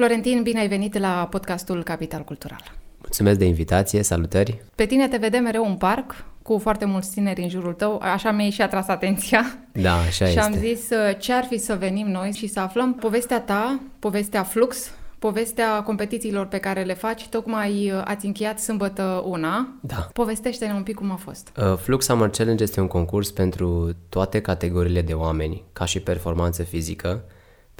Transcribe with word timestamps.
Florentin, 0.00 0.42
bine 0.42 0.60
ai 0.60 0.68
venit 0.68 0.98
la 0.98 1.26
podcastul 1.30 1.82
Capital 1.82 2.22
Cultural. 2.22 2.62
Mulțumesc 2.98 3.38
de 3.38 3.44
invitație, 3.44 4.02
salutări! 4.02 4.62
Pe 4.74 4.86
tine 4.86 5.08
te 5.08 5.16
vedem 5.16 5.42
mereu 5.42 5.66
în 5.66 5.76
parc, 5.76 6.24
cu 6.42 6.58
foarte 6.58 6.84
mulți 6.84 7.10
tineri 7.10 7.42
în 7.42 7.48
jurul 7.48 7.72
tău, 7.72 7.98
așa 8.02 8.30
mi-ai 8.30 8.50
și 8.50 8.62
atras 8.62 8.88
atenția. 8.88 9.58
Da, 9.72 9.94
așa 9.94 10.10
și 10.10 10.22
este. 10.22 10.32
Și 10.32 10.38
am 10.38 10.54
zis 10.54 10.90
uh, 10.90 11.18
ce 11.18 11.32
ar 11.32 11.44
fi 11.44 11.58
să 11.58 11.74
venim 11.74 12.06
noi 12.06 12.32
și 12.32 12.46
să 12.46 12.60
aflăm 12.60 12.94
povestea 12.94 13.40
ta, 13.40 13.80
povestea 13.98 14.42
Flux, 14.42 14.90
povestea 15.18 15.82
competițiilor 15.82 16.46
pe 16.46 16.58
care 16.58 16.82
le 16.82 16.94
faci. 16.94 17.26
Tocmai 17.28 17.90
uh, 17.90 18.02
ați 18.04 18.26
încheiat 18.26 18.58
sâmbătă 18.58 19.22
una. 19.26 19.68
Da. 19.80 20.08
Povestește-ne 20.12 20.72
un 20.72 20.82
pic 20.82 20.94
cum 20.94 21.10
a 21.10 21.16
fost. 21.16 21.52
Uh, 21.56 21.76
Flux 21.76 22.04
Summer 22.04 22.28
Challenge 22.28 22.62
este 22.62 22.80
un 22.80 22.88
concurs 22.88 23.30
pentru 23.30 23.90
toate 24.08 24.40
categoriile 24.40 25.02
de 25.02 25.12
oameni, 25.12 25.62
ca 25.72 25.84
și 25.84 26.00
performanță 26.00 26.62
fizică, 26.62 27.24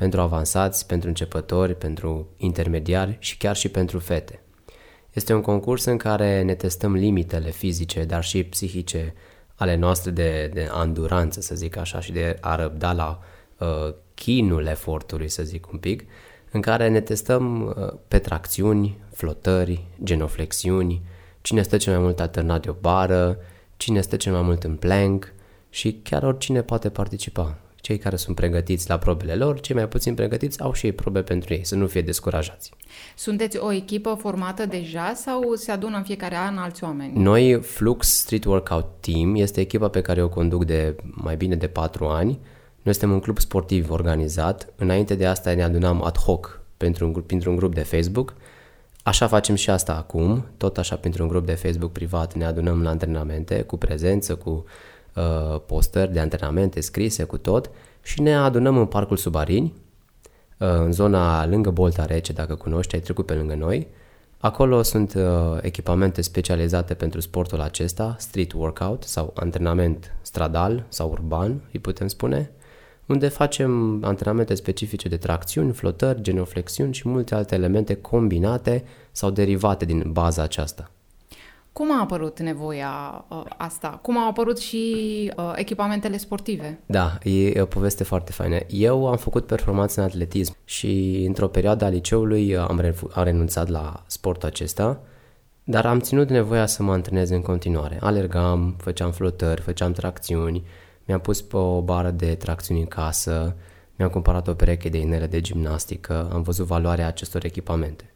pentru 0.01 0.21
avansați, 0.21 0.87
pentru 0.87 1.09
începători, 1.09 1.75
pentru 1.75 2.29
intermediari 2.37 3.17
și 3.19 3.37
chiar 3.37 3.57
și 3.57 3.69
pentru 3.69 3.99
fete. 3.99 4.43
Este 5.13 5.33
un 5.35 5.41
concurs 5.41 5.85
în 5.85 5.97
care 5.97 6.43
ne 6.43 6.55
testăm 6.55 6.95
limitele 6.95 7.51
fizice, 7.51 8.05
dar 8.05 8.25
și 8.25 8.45
psihice 8.45 9.15
ale 9.55 9.77
noastre 9.77 10.11
de, 10.11 10.51
de 10.53 10.69
anduranță, 10.71 11.41
să 11.41 11.55
zic 11.55 11.77
așa, 11.77 12.01
și 12.01 12.13
de 12.13 12.37
a 12.41 12.55
răbda 12.55 12.93
la 12.93 13.21
uh, 13.59 13.95
chinul 14.15 14.67
efortului, 14.67 15.29
să 15.29 15.43
zic 15.43 15.73
un 15.73 15.79
pic, 15.79 16.05
în 16.51 16.61
care 16.61 16.89
ne 16.89 17.01
testăm 17.01 17.63
uh, 17.67 17.99
pe 18.09 18.19
tracțiuni, 18.19 18.99
flotări, 19.13 19.87
genoflexiuni, 20.03 21.03
cine 21.41 21.63
stă 21.63 21.77
cel 21.77 21.93
mai 21.93 22.03
mult 22.03 22.21
alternat 22.21 22.63
de 22.63 22.71
o 22.71 22.75
bară, 22.81 23.39
cine 23.77 24.01
stă 24.01 24.17
cel 24.17 24.33
mai 24.33 24.43
mult 24.43 24.65
în 24.65 24.77
plank 24.77 25.33
și 25.71 26.01
chiar 26.03 26.23
oricine 26.23 26.63
poate 26.63 26.91
participa. 26.91 27.59
Cei 27.81 27.99
care 27.99 28.17
sunt 28.17 28.37
pregătiți 28.37 28.89
la 28.89 28.99
probele 28.99 29.35
lor, 29.35 29.61
cei 29.61 29.75
mai 29.75 29.89
puțin 29.89 30.15
pregătiți 30.15 30.61
au 30.61 30.73
și 30.73 30.87
ei 30.87 30.93
probe 30.93 31.23
pentru 31.23 31.55
ei, 31.55 31.65
să 31.65 31.75
nu 31.75 31.87
fie 31.87 32.03
descurajați. 32.03 32.73
Sunteți 33.17 33.57
o 33.59 33.73
echipă 33.73 34.17
formată 34.21 34.67
deja 34.67 35.13
sau 35.15 35.55
se 35.55 35.71
adună 35.71 35.97
în 35.97 36.03
fiecare 36.03 36.37
an 36.37 36.59
alți 36.59 36.85
oameni? 36.85 37.23
Noi, 37.23 37.61
Flux 37.63 38.09
Street 38.09 38.45
Workout 38.45 38.87
Team, 39.01 39.35
este 39.35 39.61
echipa 39.61 39.89
pe 39.89 40.01
care 40.01 40.23
o 40.23 40.29
conduc 40.29 40.65
de 40.65 40.97
mai 41.11 41.37
bine 41.37 41.55
de 41.55 41.67
4 41.67 42.07
ani. 42.07 42.39
Noi 42.83 42.95
suntem 42.95 43.13
un 43.13 43.21
club 43.21 43.39
sportiv 43.39 43.91
organizat. 43.91 44.73
Înainte 44.77 45.15
de 45.15 45.27
asta 45.27 45.55
ne 45.55 45.63
adunam 45.63 46.05
ad 46.05 46.19
hoc 46.19 46.61
pentru 46.77 47.07
un, 47.07 47.13
printr-un 47.13 47.57
grup 47.57 47.75
de 47.75 47.83
Facebook. 47.83 48.35
Așa 49.03 49.27
facem 49.27 49.55
și 49.55 49.71
asta 49.71 49.97
acum, 49.97 50.47
tot 50.57 50.79
așa 50.79 50.97
printr-un 50.97 51.29
grup 51.29 51.47
de 51.47 51.53
Facebook 51.53 51.93
privat 51.93 52.35
ne 52.35 52.45
adunăm 52.45 52.83
la 52.83 52.91
antrenamente, 52.91 53.63
cu 53.63 53.77
prezență, 53.77 54.35
cu 54.35 54.65
uh, 55.17 55.61
postări 55.67 56.13
de 56.13 56.21
antrenamente 56.21 56.81
scrise, 56.81 57.25
cu 57.25 57.39
tot 57.39 57.71
și 58.03 58.21
ne 58.21 58.35
adunăm 58.35 58.77
în 58.77 58.87
Parcul 58.87 59.17
Subarini, 59.17 59.73
uh, 60.59 60.69
în 60.69 60.93
zona 60.93 61.47
lângă 61.47 61.71
Bolta 61.71 62.05
Rece, 62.05 62.33
dacă 62.33 62.55
cunoști, 62.55 62.95
ai 62.95 63.01
trecut 63.01 63.27
pe 63.27 63.35
lângă 63.35 63.55
noi. 63.55 63.89
Acolo 64.39 64.83
sunt 64.83 65.15
uh, 65.15 65.23
echipamente 65.61 66.23
specializate 66.23 66.95
pentru 66.95 67.21
sportul 67.21 67.61
acesta, 67.61 68.17
street 68.19 68.53
workout 68.53 69.03
sau 69.03 69.33
antrenament 69.35 70.15
stradal 70.23 70.85
sau 70.89 71.11
urban, 71.11 71.61
îi 71.73 71.81
putem 71.81 72.07
spune, 72.07 72.51
unde 73.07 73.29
facem 73.29 74.05
antrenamente 74.05 74.55
specifice 74.55 75.09
de 75.09 75.17
tracțiuni, 75.17 75.73
flotări, 75.73 76.23
genoflexiuni 76.23 76.95
și 76.95 77.09
multe 77.09 77.35
alte 77.35 77.55
elemente 77.55 77.95
combinate 77.95 78.85
sau 79.13 79.31
derivate 79.31 79.85
din 79.85 80.13
baza 80.13 80.43
aceasta. 80.43 80.91
Cum 81.73 81.93
a 81.93 82.01
apărut 82.01 82.41
nevoia 82.41 83.25
uh, 83.29 83.43
asta? 83.57 83.89
Cum 84.03 84.19
au 84.19 84.29
apărut 84.29 84.59
și 84.59 85.33
uh, 85.37 85.53
echipamentele 85.55 86.17
sportive? 86.17 86.79
Da, 86.87 87.19
e 87.23 87.61
o 87.61 87.65
poveste 87.65 88.05
foarte 88.05 88.33
faină. 88.33 88.59
Eu 88.69 89.09
am 89.09 89.17
făcut 89.17 89.47
performanță 89.47 90.01
în 90.01 90.07
atletism 90.07 90.57
și 90.65 91.25
într-o 91.27 91.49
perioadă 91.49 91.85
a 91.85 91.89
liceului 91.89 92.57
am, 92.57 92.81
refu- 92.81 93.11
am 93.15 93.25
renunțat 93.25 93.69
la 93.69 94.03
sportul 94.07 94.49
acesta, 94.49 95.01
dar 95.65 95.87
am 95.87 96.01
ținut 96.01 96.29
nevoia 96.29 96.67
să 96.67 96.83
mă 96.83 96.93
antrenez 96.93 97.31
în 97.31 97.43
continuare. 97.43 97.99
Alergam, 98.01 98.75
făceam 98.79 99.11
flotări, 99.11 99.61
făceam 99.61 99.93
tracțiuni, 99.93 100.65
mi-am 101.05 101.21
pus 101.21 101.43
pe 101.43 101.57
o 101.57 101.83
bară 101.83 102.11
de 102.11 102.35
tracțiuni 102.35 102.81
în 102.81 102.87
casă, 102.87 103.57
mi-am 103.97 104.11
cumpărat 104.11 104.49
o 104.49 104.55
pereche 104.55 104.89
de 104.89 104.99
inele 104.99 105.27
de 105.27 105.41
gimnastică, 105.41 106.31
am 106.33 106.43
văzut 106.43 106.67
valoarea 106.67 107.07
acestor 107.07 107.45
echipamente. 107.45 108.15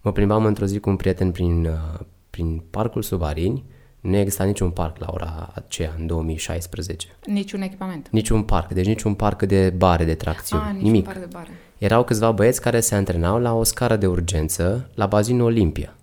Mă 0.00 0.12
plimbam 0.12 0.44
într-o 0.44 0.66
zi 0.66 0.78
cu 0.78 0.90
un 0.90 0.96
prieten 0.96 1.30
prin, 1.30 1.66
uh, 1.66 2.00
prin 2.34 2.62
parcul 2.70 3.02
Subarini, 3.02 3.64
nu 4.00 4.16
exista 4.16 4.44
niciun 4.44 4.70
parc 4.70 4.98
la 4.98 5.06
ora 5.10 5.52
aceea, 5.54 5.94
în 5.98 6.06
2016. 6.06 7.06
Niciun 7.26 7.60
echipament? 7.60 8.08
Niciun 8.10 8.42
parc, 8.42 8.72
deci 8.72 8.86
niciun 8.86 9.14
parc 9.14 9.42
de 9.42 9.70
bare, 9.70 10.04
de 10.04 10.14
tracțiuni, 10.14 10.62
A, 10.62 10.70
niciun 10.70 10.84
nimic. 10.84 11.04
Parc 11.04 11.18
de 11.18 11.28
bare. 11.32 11.48
Erau 11.78 12.04
câțiva 12.04 12.32
băieți 12.32 12.60
care 12.60 12.80
se 12.80 12.94
antrenau 12.94 13.38
la 13.38 13.54
o 13.54 13.62
scară 13.62 13.96
de 13.96 14.06
urgență 14.06 14.90
la 14.94 15.06
bazinul 15.06 15.44
Olimpia. 15.44 15.94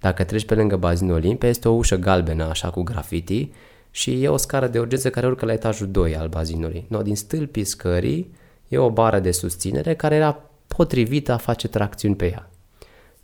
Dacă 0.00 0.24
treci 0.24 0.44
pe 0.44 0.54
lângă 0.54 0.76
bazinul 0.76 1.14
Olimpia, 1.14 1.48
este 1.48 1.68
o 1.68 1.72
ușă 1.72 1.96
galbenă, 1.96 2.44
așa, 2.44 2.70
cu 2.70 2.82
grafiti, 2.82 3.50
și 3.90 4.22
e 4.22 4.28
o 4.28 4.36
scară 4.36 4.66
de 4.66 4.78
urgență 4.78 5.10
care 5.10 5.26
urcă 5.26 5.44
la 5.44 5.52
etajul 5.52 5.90
2 5.90 6.16
al 6.16 6.28
bazinului. 6.28 6.84
No, 6.88 7.02
din 7.02 7.16
stâlpii 7.16 7.64
scării 7.64 8.34
e 8.68 8.78
o 8.78 8.90
bară 8.90 9.18
de 9.18 9.30
susținere 9.30 9.94
care 9.94 10.14
era 10.14 10.50
potrivită 10.66 11.32
a 11.32 11.36
face 11.36 11.68
tracțiuni 11.68 12.16
pe 12.16 12.30
ea. 12.30 12.48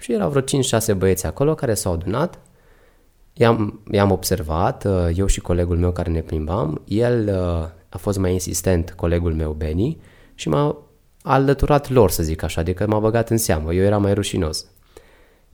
Și 0.00 0.12
erau 0.12 0.30
vreo 0.30 0.42
5-6 0.42 0.96
băieți 0.96 1.26
acolo 1.26 1.54
care 1.54 1.74
s-au 1.74 1.92
adunat, 1.92 2.38
i-am, 3.32 3.80
i-am 3.90 4.10
observat, 4.10 4.84
uh, 4.84 5.08
eu 5.14 5.26
și 5.26 5.40
colegul 5.40 5.76
meu 5.76 5.92
care 5.92 6.10
ne 6.10 6.20
plimbam, 6.20 6.82
el 6.84 7.28
uh, 7.28 7.68
a 7.88 7.98
fost 7.98 8.18
mai 8.18 8.32
insistent, 8.32 8.90
colegul 8.90 9.34
meu 9.34 9.52
Benny, 9.52 10.00
și 10.34 10.48
m-a 10.48 10.76
alăturat 11.22 11.90
lor, 11.90 12.10
să 12.10 12.22
zic 12.22 12.42
așa, 12.42 12.60
adică 12.60 12.86
m-a 12.86 12.98
băgat 12.98 13.30
în 13.30 13.36
seamă, 13.36 13.74
eu 13.74 13.82
eram 13.82 14.02
mai 14.02 14.14
rușinos. 14.14 14.66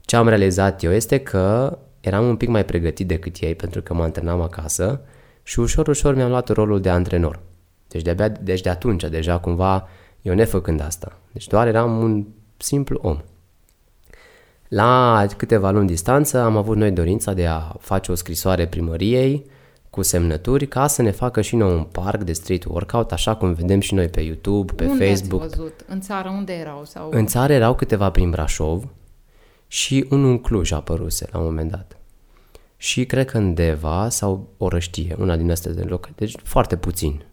Ce 0.01 0.15
am 0.15 0.27
realizat 0.27 0.83
eu 0.83 0.91
este 0.91 1.19
că 1.19 1.77
eram 1.99 2.27
un 2.27 2.35
pic 2.35 2.49
mai 2.49 2.65
pregătit 2.65 3.07
decât 3.07 3.35
ei 3.39 3.55
pentru 3.55 3.81
că 3.81 3.93
mă 3.93 4.03
antrenam 4.03 4.41
acasă 4.41 5.01
și 5.43 5.59
ușor, 5.59 5.87
ușor 5.87 6.15
mi-am 6.15 6.29
luat 6.29 6.49
rolul 6.49 6.81
de 6.81 6.89
antrenor. 6.89 7.39
Deci 7.87 8.01
de, 8.01 8.33
deci 8.41 8.61
de 8.61 8.69
atunci, 8.69 9.03
deja 9.03 9.39
cumva, 9.39 9.87
eu 10.21 10.33
nefăcând 10.33 10.81
asta. 10.81 11.19
Deci 11.31 11.47
doar 11.47 11.67
eram 11.67 11.97
un 11.97 12.25
simplu 12.57 12.99
om. 13.01 13.17
La 14.67 15.25
câteva 15.37 15.71
luni 15.71 15.87
distanță 15.87 16.39
am 16.39 16.57
avut 16.57 16.77
noi 16.77 16.91
dorința 16.91 17.33
de 17.33 17.45
a 17.45 17.59
face 17.79 18.11
o 18.11 18.15
scrisoare 18.15 18.67
primăriei 18.67 19.45
cu 19.89 20.01
semnături 20.01 20.67
ca 20.67 20.87
să 20.87 21.01
ne 21.01 21.11
facă 21.11 21.41
și 21.41 21.55
noi 21.55 21.73
un 21.73 21.83
parc 21.83 22.23
de 22.23 22.33
street 22.33 22.65
workout, 22.65 23.11
așa 23.11 23.35
cum 23.35 23.53
vedem 23.53 23.79
și 23.79 23.93
noi 23.93 24.07
pe 24.07 24.21
YouTube, 24.21 24.73
pe 24.73 24.85
unde 24.85 25.07
Facebook. 25.07 25.43
Ați 25.43 25.55
văzut? 25.55 25.85
În 25.87 26.01
țară 26.01 26.29
unde 26.29 26.53
erau? 26.53 26.85
Sau... 26.85 27.09
În 27.11 27.25
țară 27.25 27.53
erau 27.53 27.75
câteva 27.75 28.11
prin 28.11 28.29
Brașov 28.29 28.87
și 29.67 30.05
unul 30.09 30.29
în 30.29 30.37
Cluj 30.37 30.71
a 30.71 30.75
apăruse 30.75 31.27
la 31.31 31.39
un 31.39 31.45
moment 31.45 31.71
dat. 31.71 31.97
Și 32.77 33.05
cred 33.05 33.29
că 33.29 33.37
în 33.37 33.53
Deva 33.53 34.09
sau 34.09 34.47
Orăștie, 34.57 35.15
una 35.19 35.35
din 35.35 35.51
astea 35.51 35.71
de 35.71 35.81
loc, 35.81 36.09
deci 36.15 36.35
foarte 36.43 36.75
puțin. 36.75 37.25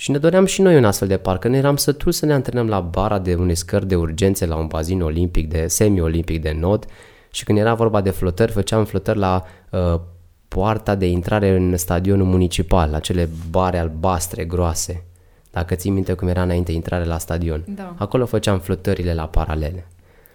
Și 0.00 0.10
ne 0.10 0.18
doream 0.18 0.44
și 0.44 0.60
noi 0.62 0.76
un 0.76 0.84
astfel 0.84 1.08
de 1.08 1.16
parc, 1.16 1.40
că 1.40 1.48
ne 1.48 1.56
eram 1.56 1.76
sătul 1.76 2.12
să 2.12 2.26
ne 2.26 2.32
antrenăm 2.32 2.68
la 2.68 2.80
bara 2.80 3.18
de 3.18 3.34
unei 3.34 3.54
scări 3.54 3.86
de 3.86 3.96
urgențe 3.96 4.46
la 4.46 4.56
un 4.56 4.66
bazin 4.66 5.02
olimpic, 5.02 5.48
de 5.48 5.66
semi-olimpic 5.66 6.42
de 6.42 6.56
not 6.58 6.84
și 7.30 7.44
când 7.44 7.58
era 7.58 7.74
vorba 7.74 8.00
de 8.00 8.10
flotări, 8.10 8.52
făceam 8.52 8.84
flotări 8.84 9.18
la 9.18 9.44
uh, 9.70 10.00
poarta 10.48 10.94
de 10.94 11.06
intrare 11.06 11.56
în 11.56 11.76
stadionul 11.76 12.26
municipal, 12.26 12.90
la 12.90 12.98
cele 12.98 13.28
bare 13.50 13.78
albastre 13.78 14.44
groase. 14.44 15.04
Dacă 15.50 15.74
ții 15.74 15.90
minte 15.90 16.12
cum 16.12 16.28
era 16.28 16.42
înainte 16.42 16.72
intrare 16.72 17.04
la 17.04 17.18
stadion. 17.18 17.64
Da. 17.68 17.94
Acolo 17.98 18.26
făceam 18.26 18.58
flotările 18.58 19.14
la 19.14 19.26
paralele. 19.26 19.86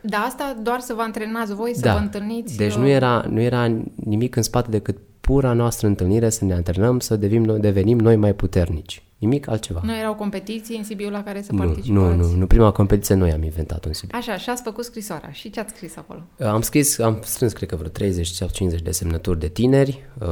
Da, 0.01 0.17
asta 0.17 0.57
doar 0.63 0.79
să 0.79 0.93
vă 0.93 1.01
antrenați 1.01 1.53
voi, 1.53 1.71
să 1.75 1.81
Da. 1.81 1.93
vă 1.93 1.99
întâlniți? 1.99 2.57
Deci 2.57 2.73
uh, 2.73 2.79
nu 2.79 2.87
era, 2.87 3.25
nu 3.29 3.41
era 3.41 3.71
nimic 3.95 4.35
în 4.35 4.41
spate 4.41 4.69
decât 4.69 4.97
pura 5.25 5.53
noastră 5.53 5.87
întâlnire 5.87 6.29
să 6.29 6.45
ne 6.45 6.53
antrenăm, 6.53 6.99
să 6.99 7.15
devenim, 7.15 7.59
devenim 7.59 7.97
noi 7.97 8.15
mai 8.15 8.33
puternici. 8.33 9.03
Nimic 9.17 9.47
altceva. 9.47 9.81
Nu 9.83 9.97
erau 9.97 10.13
competiții 10.15 10.77
în 10.77 10.83
Sibiu 10.83 11.09
la 11.09 11.23
care 11.23 11.41
să 11.41 11.51
nu, 11.51 11.57
participați? 11.57 11.91
nu, 11.91 12.13
nu, 12.15 12.35
nu. 12.35 12.47
Prima 12.47 12.71
competiție 12.71 13.15
noi 13.15 13.31
am 13.31 13.43
inventat 13.43 13.85
în 13.85 13.93
Sibiu. 13.93 14.17
Așa, 14.17 14.37
și 14.37 14.49
ați 14.49 14.61
făcut 14.61 14.83
scrisoarea. 14.83 15.31
Și 15.31 15.49
ce 15.49 15.59
ați 15.59 15.73
scris 15.75 15.97
acolo? 15.97 16.19
Am 16.39 16.61
scris, 16.61 16.99
am 16.99 17.19
strâns 17.23 17.53
cred 17.53 17.69
că 17.69 17.75
vreo 17.75 17.89
30 17.89 18.27
sau 18.27 18.47
50 18.51 18.81
de 18.81 18.91
semnături 18.91 19.39
de 19.39 19.47
tineri, 19.47 20.03
uh, 20.19 20.27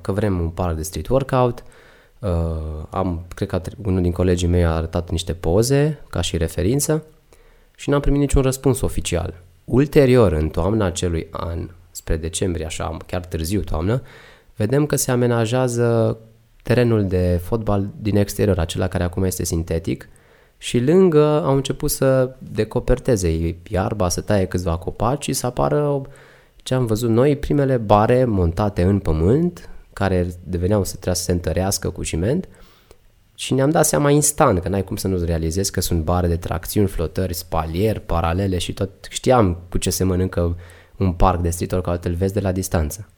că 0.00 0.12
vrem 0.12 0.40
un 0.40 0.48
parc 0.48 0.76
de 0.76 0.82
street 0.82 1.08
workout. 1.08 1.62
Uh, 2.18 2.28
Am, 2.90 3.26
cred 3.34 3.48
că 3.48 3.60
unul 3.84 4.02
din 4.02 4.12
colegii 4.12 4.48
mei 4.48 4.64
a 4.64 4.70
arătat 4.70 5.10
niște 5.10 5.32
poze 5.32 6.02
ca 6.10 6.20
și 6.20 6.36
referință 6.36 7.04
și 7.76 7.90
n-am 7.90 8.00
primit 8.00 8.20
niciun 8.20 8.42
răspuns 8.42 8.80
oficial. 8.80 9.42
Ulterior, 9.64 10.32
în 10.32 10.48
toamna 10.48 10.84
acelui 10.84 11.28
an, 11.30 11.68
spre 11.90 12.16
decembrie, 12.16 12.66
așa, 12.66 12.96
chiar 13.06 13.24
târziu 13.24 13.60
toamnă, 13.60 14.02
vedem 14.56 14.86
că 14.86 14.96
se 14.96 15.10
amenajează 15.10 16.18
terenul 16.62 17.06
de 17.06 17.40
fotbal 17.42 17.88
din 18.00 18.16
exterior, 18.16 18.58
acela 18.58 18.88
care 18.88 19.04
acum 19.04 19.24
este 19.24 19.44
sintetic, 19.44 20.08
și 20.58 20.80
lângă 20.80 21.42
au 21.44 21.54
început 21.54 21.90
să 21.90 22.34
decoperteze. 22.38 23.56
Iarba, 23.68 24.08
să 24.08 24.20
taie 24.20 24.44
câțiva 24.44 24.76
copaci 24.76 25.22
și 25.22 25.32
să 25.32 25.46
apară 25.46 26.02
ce 26.56 26.74
am 26.74 26.86
văzut 26.86 27.10
noi, 27.10 27.36
primele 27.36 27.76
bare 27.76 28.24
montate 28.24 28.82
în 28.82 28.98
pământ, 28.98 29.68
care 29.92 30.26
deveneau 30.44 30.84
să 30.84 30.92
trebuia 30.92 31.14
să 31.14 31.22
se 31.22 31.32
întărească 31.32 31.90
cu 31.90 32.04
ciment, 32.04 32.48
Și 33.34 33.54
ne-am 33.54 33.70
dat 33.70 33.86
seama 33.86 34.10
instant 34.10 34.60
că 34.60 34.68
n-ai 34.68 34.84
cum 34.84 34.96
să 34.96 35.08
nu 35.08 35.24
realizezi 35.24 35.70
că 35.70 35.80
sunt 35.80 36.02
bare 36.04 36.26
de 36.26 36.36
tracțiuni, 36.36 36.88
flotări, 36.88 37.34
spalier, 37.34 37.98
paralele 37.98 38.58
și 38.58 38.72
tot. 38.72 38.90
Știam 39.08 39.58
cu 39.68 39.78
ce 39.78 39.90
se 39.90 40.04
mănâncă 40.04 40.56
un 40.96 41.12
parc 41.12 41.40
de 41.40 41.50
street 41.50 41.72
workout, 41.72 42.04
îl 42.04 42.14
vezi 42.14 42.32
de 42.32 42.40
la 42.40 42.52
distanță. 42.52 43.08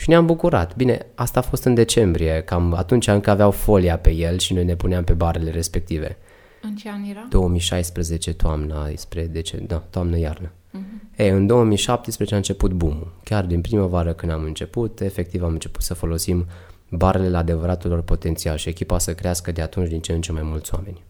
Și 0.00 0.08
ne-am 0.08 0.26
bucurat. 0.26 0.76
Bine, 0.76 1.06
asta 1.14 1.38
a 1.38 1.42
fost 1.42 1.64
în 1.64 1.74
decembrie, 1.74 2.42
cam 2.42 2.74
atunci 2.74 3.06
încă 3.06 3.30
aveau 3.30 3.50
folia 3.50 3.98
pe 3.98 4.10
el 4.10 4.38
și 4.38 4.52
noi 4.54 4.64
ne 4.64 4.74
puneam 4.74 5.04
pe 5.04 5.12
barele 5.12 5.50
respective. 5.50 6.16
În 6.62 6.74
ce 6.74 6.90
an 6.90 7.02
era? 7.04 7.26
2016 7.30 8.32
toamna, 8.32 8.88
spre 8.94 9.26
dece- 9.26 9.56
da, 9.56 9.76
toamnă-iarnă. 9.76 10.48
Uh-huh. 10.48 11.16
E, 11.16 11.30
în 11.30 11.46
2017 11.46 12.34
a 12.34 12.38
început 12.38 12.72
boom 12.72 13.02
Chiar 13.24 13.44
din 13.44 13.60
primăvară 13.60 14.12
când 14.12 14.32
am 14.32 14.42
început, 14.42 15.00
efectiv 15.00 15.42
am 15.42 15.52
început 15.52 15.82
să 15.82 15.94
folosim 15.94 16.46
barele 16.90 17.28
la 17.28 17.38
adevăratul 17.38 17.90
lor 17.90 18.02
potențial 18.02 18.56
și 18.56 18.68
echipa 18.68 18.98
să 18.98 19.14
crească 19.14 19.52
de 19.52 19.62
atunci 19.62 19.88
din 19.88 20.00
ce 20.00 20.12
în 20.12 20.20
ce 20.20 20.32
mai 20.32 20.42
mulți 20.42 20.74
oameni. 20.74 21.02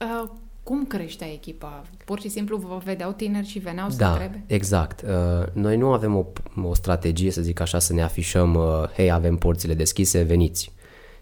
Uh, 0.00 0.30
cum 0.68 0.84
creștea 0.86 1.32
echipa? 1.32 1.82
Pur 2.04 2.20
și 2.20 2.28
simplu 2.28 2.56
vă 2.56 2.80
vedeau 2.84 3.12
tineri 3.12 3.46
și 3.46 3.58
veneau 3.58 3.90
să 3.90 3.96
Da, 3.96 4.10
întrebe? 4.10 4.42
exact. 4.46 5.02
Uh, 5.02 5.46
noi 5.52 5.76
nu 5.76 5.92
avem 5.92 6.16
o, 6.16 6.24
o 6.62 6.74
strategie, 6.74 7.30
să 7.30 7.42
zic 7.42 7.60
așa, 7.60 7.78
să 7.78 7.92
ne 7.92 8.02
afișăm, 8.02 8.54
uh, 8.54 8.88
hei, 8.94 9.10
avem 9.10 9.36
porțile 9.36 9.74
deschise, 9.74 10.22
veniți. 10.22 10.72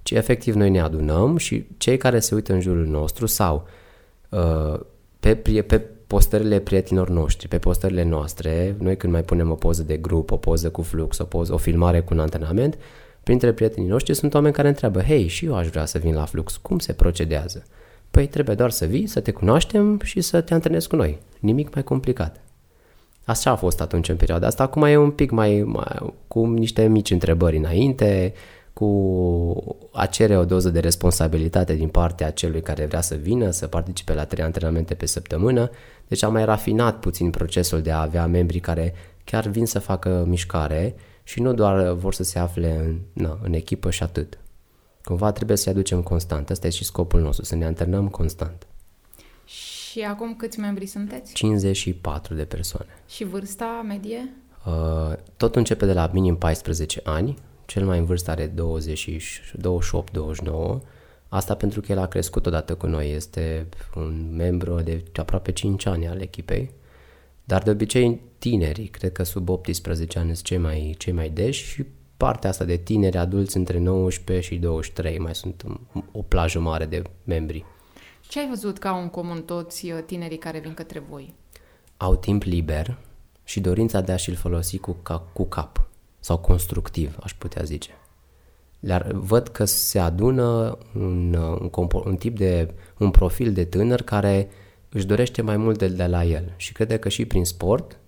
Ci 0.03 0.11
efectiv 0.11 0.55
noi 0.55 0.71
ne 0.71 0.81
adunăm 0.81 1.37
și 1.37 1.67
cei 1.77 1.97
care 1.97 2.19
se 2.21 2.35
uită 2.35 2.53
în 2.53 2.61
jurul 2.61 2.87
nostru 2.87 3.27
sau 3.27 3.69
uh, 4.29 4.81
pe, 5.21 5.37
pri- 5.37 5.67
pe 5.67 5.79
postările 6.07 6.59
prietenilor 6.59 7.09
noștri, 7.09 7.49
pe 7.49 7.59
postările 7.59 8.03
noastre, 8.03 8.77
noi 8.79 8.97
când 8.97 9.13
mai 9.13 9.23
punem 9.23 9.51
o 9.51 9.55
poză 9.55 9.83
de 9.83 9.97
grup, 9.97 10.31
o 10.31 10.37
poză 10.37 10.71
cu 10.71 10.83
flux, 10.83 11.19
o, 11.19 11.25
poză, 11.25 11.53
o 11.53 11.57
filmare 11.57 12.01
cu 12.01 12.15
un 12.15 12.21
antrenament, 12.21 12.79
printre 13.23 13.53
prietenii 13.53 13.89
noștri 13.89 14.15
sunt 14.15 14.35
oameni 14.35 14.55
care 14.55 14.69
întreabă, 14.69 15.01
hei, 15.01 15.27
și 15.27 15.45
eu 15.47 15.57
aș 15.57 15.69
vrea 15.69 15.85
să 15.85 15.99
vin 15.99 16.15
la 16.15 16.25
flux, 16.25 16.57
cum 16.57 16.79
se 16.79 16.93
procedează? 16.93 17.65
Păi 18.17 18.27
trebuie 18.27 18.55
doar 18.55 18.71
să 18.71 18.85
vii, 18.85 19.07
să 19.07 19.21
te 19.21 19.31
cunoaștem 19.31 20.01
și 20.05 20.21
să 20.21 20.41
te 20.41 20.55
antrenezi 20.55 20.89
cu 20.89 20.97
noi. 20.97 21.19
Nimic 21.41 21.75
mai 21.75 21.85
complicat. 21.85 22.41
Așa 23.25 23.51
a 23.51 23.57
fost 23.57 23.81
atunci 23.81 24.09
în 24.09 24.17
perioada 24.17 24.47
asta. 24.47 24.63
Acum 24.63 24.83
e 24.83 24.97
un 24.97 25.11
pic 25.11 25.31
mai, 25.31 25.63
mai 25.67 26.15
cu 26.29 26.47
niște 26.47 26.87
mici 26.87 27.11
întrebări 27.11 27.57
înainte, 27.57 28.33
cu 28.73 29.89
a 29.93 30.07
cere 30.07 30.39
o 30.39 30.45
doză 30.45 30.69
de 30.71 30.81
responsabilitate 30.81 31.75
din 31.75 31.89
partea 31.89 32.31
celui 32.31 32.63
care 32.63 32.87
vrea 32.87 33.01
să 33.01 33.15
vină, 33.15 33.51
să 33.51 33.67
participe 33.67 34.15
la 34.15 34.25
trei 34.25 34.45
antrenamente 34.45 34.95
pe 34.95 35.07
săptămână. 35.07 35.71
Deci 36.09 36.23
am 36.23 36.33
mai 36.33 36.45
rafinat 36.45 36.99
puțin 36.99 37.31
procesul 37.31 37.83
de 37.83 37.91
a 37.91 38.01
avea 38.01 38.27
membri 38.27 38.59
care 38.59 38.95
chiar 39.25 39.47
vin 39.47 39.67
să 39.67 39.79
facă 39.79 40.25
mișcare 40.29 40.95
și 41.23 41.41
nu 41.41 41.53
doar 41.53 41.93
vor 41.93 42.15
să 42.15 42.23
se 42.23 42.39
afle 42.39 42.77
în, 42.79 42.99
na, 43.13 43.39
în 43.43 43.53
echipă 43.53 43.91
și 43.91 44.03
atât. 44.03 44.39
Cumva 45.07 45.33
trebuie 45.33 45.57
să-i 45.57 45.73
aducem 45.73 46.03
constant. 46.03 46.51
Asta 46.51 46.67
e 46.67 46.71
și 46.71 46.85
scopul 46.85 47.21
nostru, 47.21 47.45
să 47.45 47.55
ne 47.55 47.65
antrenăm 47.65 48.09
constant. 48.09 48.67
Și 49.45 50.01
acum 50.01 50.35
câți 50.37 50.59
membri 50.59 50.87
sunteți? 50.87 51.33
54 51.33 52.35
de 52.35 52.45
persoane. 52.45 52.91
Și 53.09 53.25
vârsta 53.25 53.85
medie? 53.87 54.33
Uh, 54.67 55.13
tot 55.37 55.57
începe 55.57 55.87
de 55.87 55.93
la 55.93 56.11
minim 56.13 56.37
14 56.37 57.01
ani, 57.05 57.39
cel 57.67 57.85
mai 57.85 57.99
în 57.99 58.05
vârstă 58.05 58.31
are 58.31 58.49
28-29, 58.49 58.53
asta 61.29 61.55
pentru 61.55 61.81
că 61.81 61.93
el 61.93 61.99
a 61.99 62.07
crescut 62.07 62.47
odată 62.47 62.75
cu 62.75 62.87
noi, 62.87 63.13
este 63.13 63.67
un 63.95 64.35
membru 64.37 64.81
de 64.81 65.03
aproape 65.15 65.53
5 65.53 65.87
ani 65.87 66.09
al 66.09 66.21
echipei, 66.21 66.71
dar 67.45 67.63
de 67.63 67.71
obicei 67.71 68.21
tinerii, 68.39 68.87
cred 68.87 69.13
că 69.13 69.23
sub 69.23 69.49
18 69.49 70.19
ani 70.19 70.35
sunt 70.35 70.47
cei 70.47 70.59
mai, 70.59 70.95
cei 70.99 71.13
mai 71.13 71.29
deși 71.29 71.65
și 71.65 71.85
partea 72.17 72.51
asta 72.51 72.65
de 72.65 72.77
tineri 72.77 73.17
adulți 73.17 73.57
între 73.57 73.79
19 73.79 74.47
și 74.47 74.57
23, 74.57 75.19
mai 75.19 75.35
sunt 75.35 75.65
o 76.13 76.23
plajă 76.23 76.59
mare 76.59 76.87
de 76.87 77.03
membri. 77.25 77.65
Ce 78.29 78.41
ai 78.41 78.49
văzut 78.49 78.79
ca 78.79 78.99
în 78.99 79.09
comun 79.09 79.43
toți 79.43 79.91
uh, 79.91 79.99
tinerii 80.07 80.39
care 80.39 80.59
vin 80.59 80.75
către 80.75 80.99
voi? 80.99 81.35
Au 81.97 82.17
timp 82.17 82.43
liber 82.43 82.99
și 83.45 83.61
dorința 83.61 84.01
de 84.01 84.13
a 84.13 84.17
și-l 84.17 84.35
folosi 84.35 84.79
cu, 84.79 84.93
ca, 85.03 85.19
cu 85.33 85.45
cap 85.45 85.89
sau 86.21 86.39
constructiv, 86.39 87.17
aș 87.23 87.35
putea 87.35 87.63
zice. 87.63 87.91
Dar 88.81 89.13
văd 89.13 89.49
că 89.49 89.65
se 89.65 89.99
adună 89.99 90.79
un, 90.95 91.35
un, 91.35 91.71
compo- 91.71 92.05
un 92.05 92.17
tip 92.17 92.37
de, 92.37 92.75
un 92.99 93.11
profil 93.11 93.53
de 93.53 93.65
tânăr 93.65 94.03
care 94.03 94.49
își 94.89 95.07
dorește 95.07 95.43
mai 95.43 95.57
mult 95.57 95.79
de, 95.79 95.89
de 95.89 96.07
la 96.07 96.25
el 96.25 96.53
și 96.57 96.73
crede 96.73 96.99
că 96.99 97.09
și 97.09 97.25
prin 97.25 97.45
sport 97.45 97.99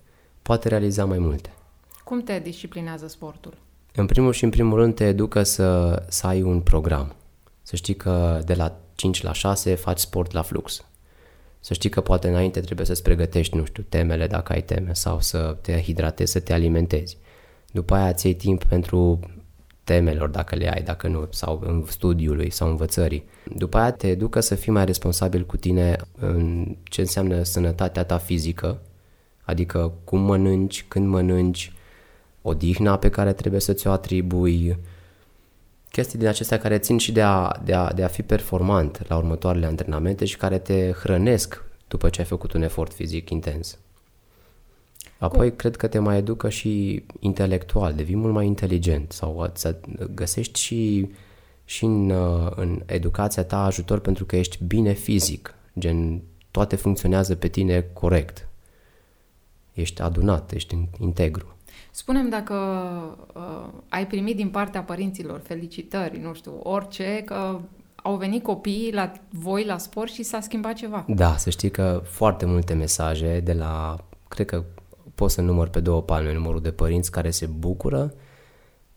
poate 0.43 0.69
realiza 0.69 1.05
mai 1.05 1.19
multe. 1.19 1.53
Cum 2.05 2.23
te 2.23 2.39
disciplinează 2.39 3.09
sportul? 3.09 3.55
În 3.99 4.07
primul 4.07 4.33
și 4.33 4.45
în 4.45 4.51
primul 4.51 4.79
rând 4.79 4.95
te 4.95 5.05
educă 5.05 5.43
să, 5.43 6.03
să 6.09 6.27
ai 6.27 6.43
un 6.43 6.61
program. 6.61 7.15
Să 7.63 7.77
știi 7.77 7.97
că 7.97 8.41
de 8.45 8.55
la 8.55 8.77
5 8.95 9.23
la 9.23 9.33
6 9.33 9.75
faci 9.75 9.99
sport 9.99 10.33
la 10.33 10.43
flux. 10.43 10.85
Să 11.61 11.75
știi 11.75 11.91
că 11.91 12.01
poate 12.01 12.29
înainte 12.29 12.61
trebuie 12.61 12.87
să-ți 12.87 13.03
pregătești, 13.03 13.57
nu 13.57 13.65
știu, 13.65 13.85
temele 13.89 14.27
dacă 14.27 14.53
ai 14.53 14.63
teme 14.63 14.93
sau 14.93 15.21
să 15.21 15.57
te 15.61 15.83
hidratezi, 15.83 16.33
să 16.33 16.41
te 16.41 16.53
alimentezi. 16.53 17.19
După 17.71 17.95
aia 17.95 18.13
ți 18.13 18.29
timp 18.29 18.65
pentru 18.65 19.19
temelor 19.85 20.29
dacă 20.29 20.57
le 20.57 20.73
ai, 20.73 20.83
dacă 20.83 21.09
nu, 21.09 21.27
sau 21.31 21.63
în 21.65 21.85
studiului 21.89 22.51
sau 22.51 22.69
învățării. 22.69 23.25
După 23.55 23.79
aia 23.79 23.93
te 23.93 24.09
educă 24.09 24.41
să 24.41 24.55
fii 24.55 24.73
mai 24.73 24.85
responsabil 24.85 25.47
cu 25.47 25.57
tine 25.57 25.97
în 26.19 26.67
ce 26.83 27.01
înseamnă 27.01 27.43
sănătatea 27.43 28.05
ta 28.05 28.19
fizică, 28.19 28.83
adică 29.43 29.93
cum 30.05 30.21
mănânci, 30.21 30.85
când 30.89 31.07
mănânci, 31.07 31.73
odihna 32.43 32.99
pe 32.99 33.11
care 33.11 33.33
trebuie 33.33 33.61
să 33.61 33.73
ți-o 33.73 33.91
atribui, 33.91 34.79
chestii 35.91 36.19
din 36.19 36.29
acestea 36.29 36.59
care 36.59 36.79
țin 36.79 36.99
și 36.99 37.13
de 37.13 37.23
a, 37.23 37.61
de, 37.65 37.75
a, 37.75 37.93
de 37.93 38.05
a 38.05 38.09
fi 38.09 38.23
performant 38.23 39.09
la 39.09 39.17
următoarele 39.17 39.67
antrenamente 39.67 40.25
și 40.25 40.37
care 40.37 40.59
te 40.59 40.91
hrănesc 40.93 41.65
după 41.89 42.09
ce 42.09 42.21
ai 42.21 42.27
făcut 42.27 42.53
un 42.53 42.63
efort 42.63 42.93
fizic 42.93 43.31
intens. 43.31 43.79
Apoi 45.19 45.57
cred 45.57 45.77
că 45.77 45.87
te 45.87 45.99
mai 45.99 46.17
educă 46.17 46.49
și 46.49 47.05
intelectual, 47.21 47.95
devii 47.95 48.17
mult 48.17 48.33
mai 48.33 48.47
inteligent 48.47 49.13
sau 49.13 49.51
să 49.55 49.77
găsești 50.15 50.61
și, 50.61 51.11
și 51.65 51.85
în, 51.85 52.11
în 52.57 52.83
educația 52.87 53.45
ta 53.45 53.65
ajutor 53.65 53.99
pentru 53.99 54.25
că 54.25 54.37
ești 54.37 54.65
bine 54.65 54.93
fizic, 54.93 55.55
gen 55.79 56.23
toate 56.51 56.77
funcționează 56.77 57.35
pe 57.35 57.49
tine 57.49 57.81
corect. 57.93 58.49
Ești 59.73 60.03
adunat, 60.03 60.53
ești 60.53 60.79
integru. 60.99 61.58
Spunem 61.91 62.29
dacă 62.29 62.55
uh, 63.35 63.69
ai 63.89 64.07
primit 64.07 64.37
din 64.37 64.49
partea 64.49 64.83
părinților 64.83 65.41
felicitări, 65.41 66.19
nu 66.19 66.35
știu, 66.35 66.53
orice, 66.63 67.23
că 67.25 67.61
au 68.03 68.17
venit 68.17 68.43
copiii 68.43 68.93
la 68.93 69.13
voi 69.29 69.65
la 69.65 69.79
sport 69.79 70.13
și 70.13 70.23
s-a 70.23 70.41
schimbat 70.41 70.75
ceva. 70.75 71.05
Da, 71.09 71.37
să 71.37 71.51
știi 71.51 71.71
că 71.71 72.03
foarte 72.05 72.47
multe 72.47 72.75
mesaje 72.75 73.41
de 73.41 73.53
la, 73.53 73.97
cred 74.29 74.47
că 74.47 74.65
pot 75.15 75.31
să 75.31 75.41
număr 75.41 75.69
pe 75.69 75.81
două 75.81 76.03
palme 76.03 76.33
numărul 76.33 76.61
de 76.61 76.71
părinți 76.71 77.11
care 77.11 77.31
se 77.31 77.47
bucură 77.47 78.15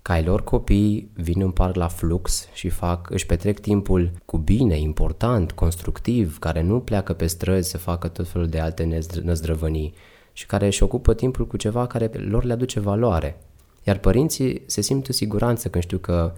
ca 0.01 0.13
ai 0.13 0.23
lor 0.23 0.43
copii 0.43 1.11
vin 1.13 1.41
în 1.41 1.51
parc 1.51 1.75
la 1.75 1.87
flux 1.87 2.47
și 2.53 2.69
fac, 2.69 3.09
își 3.09 3.25
petrec 3.25 3.59
timpul 3.59 4.11
cu 4.25 4.37
bine, 4.37 4.79
important, 4.79 5.51
constructiv, 5.51 6.39
care 6.39 6.61
nu 6.61 6.79
pleacă 6.79 7.13
pe 7.13 7.25
străzi 7.25 7.69
să 7.69 7.77
facă 7.77 8.07
tot 8.07 8.27
felul 8.27 8.47
de 8.47 8.59
alte 8.59 9.01
năzdrăvănii 9.23 9.93
și 10.33 10.45
care 10.45 10.65
își 10.65 10.83
ocupă 10.83 11.13
timpul 11.13 11.47
cu 11.47 11.57
ceva 11.57 11.87
care 11.87 12.09
lor 12.13 12.43
le 12.43 12.53
aduce 12.53 12.79
valoare. 12.79 13.37
Iar 13.83 13.97
părinții 13.97 14.61
se 14.65 14.81
simt 14.81 15.07
în 15.07 15.13
siguranță 15.13 15.69
când 15.69 15.83
știu 15.83 15.97
că 15.97 16.33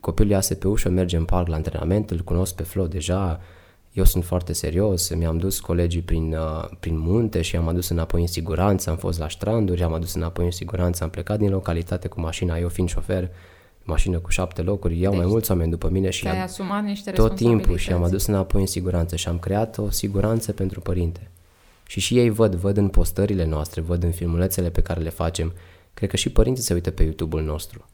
copilul 0.00 0.30
iasă 0.30 0.54
pe 0.54 0.68
ușă, 0.68 0.88
merge 0.88 1.16
în 1.16 1.24
parc 1.24 1.46
la 1.46 1.54
antrenament, 1.54 2.10
îl 2.10 2.18
cunosc 2.18 2.54
pe 2.54 2.62
Flo 2.62 2.86
deja, 2.86 3.40
eu 3.92 4.04
sunt 4.04 4.24
foarte 4.24 4.52
serios, 4.52 5.14
mi-am 5.14 5.38
dus 5.38 5.60
colegii 5.60 6.00
prin, 6.00 6.34
uh, 6.34 6.68
prin 6.80 6.98
munte 6.98 7.42
și 7.42 7.56
am 7.56 7.68
adus 7.68 7.88
înapoi 7.88 8.20
în 8.20 8.26
siguranță, 8.26 8.90
am 8.90 8.96
fost 8.96 9.18
la 9.18 9.28
stranduri, 9.28 9.82
am 9.82 9.92
adus 9.92 10.14
înapoi 10.14 10.44
în 10.44 10.50
siguranță, 10.50 11.04
am 11.04 11.10
plecat 11.10 11.38
din 11.38 11.50
localitate 11.50 12.08
cu 12.08 12.20
mașina, 12.20 12.58
eu 12.58 12.68
fiind 12.68 12.88
șofer, 12.88 13.30
mașină 13.82 14.18
cu 14.18 14.30
șapte 14.30 14.62
locuri, 14.62 15.00
iau 15.00 15.10
deci 15.10 15.20
mai 15.20 15.30
mulți 15.30 15.50
oameni 15.50 15.70
după 15.70 15.88
mine 15.88 16.10
și 16.10 16.28
ai 16.28 16.42
asumat 16.42 16.84
niște 16.84 17.10
tot 17.10 17.34
timpul 17.34 17.76
și 17.76 17.92
am 17.92 18.02
adus 18.02 18.26
înapoi 18.26 18.60
în 18.60 18.66
siguranță 18.66 19.16
și 19.16 19.28
am 19.28 19.38
creat 19.38 19.78
o 19.78 19.90
siguranță 19.90 20.52
pentru 20.52 20.80
părinte. 20.80 21.30
Și 21.92 22.00
și 22.00 22.18
ei 22.18 22.30
văd, 22.30 22.54
văd 22.54 22.76
în 22.76 22.88
postările 22.88 23.44
noastre, 23.44 23.80
văd 23.80 24.02
în 24.02 24.10
filmulețele 24.10 24.70
pe 24.70 24.80
care 24.82 25.00
le 25.00 25.08
facem. 25.08 25.52
Cred 25.94 26.10
că 26.10 26.16
și 26.16 26.30
părinții 26.30 26.64
se 26.64 26.74
uită 26.74 26.90
pe 26.90 27.02
YouTube-ul 27.02 27.42
nostru. 27.42 27.84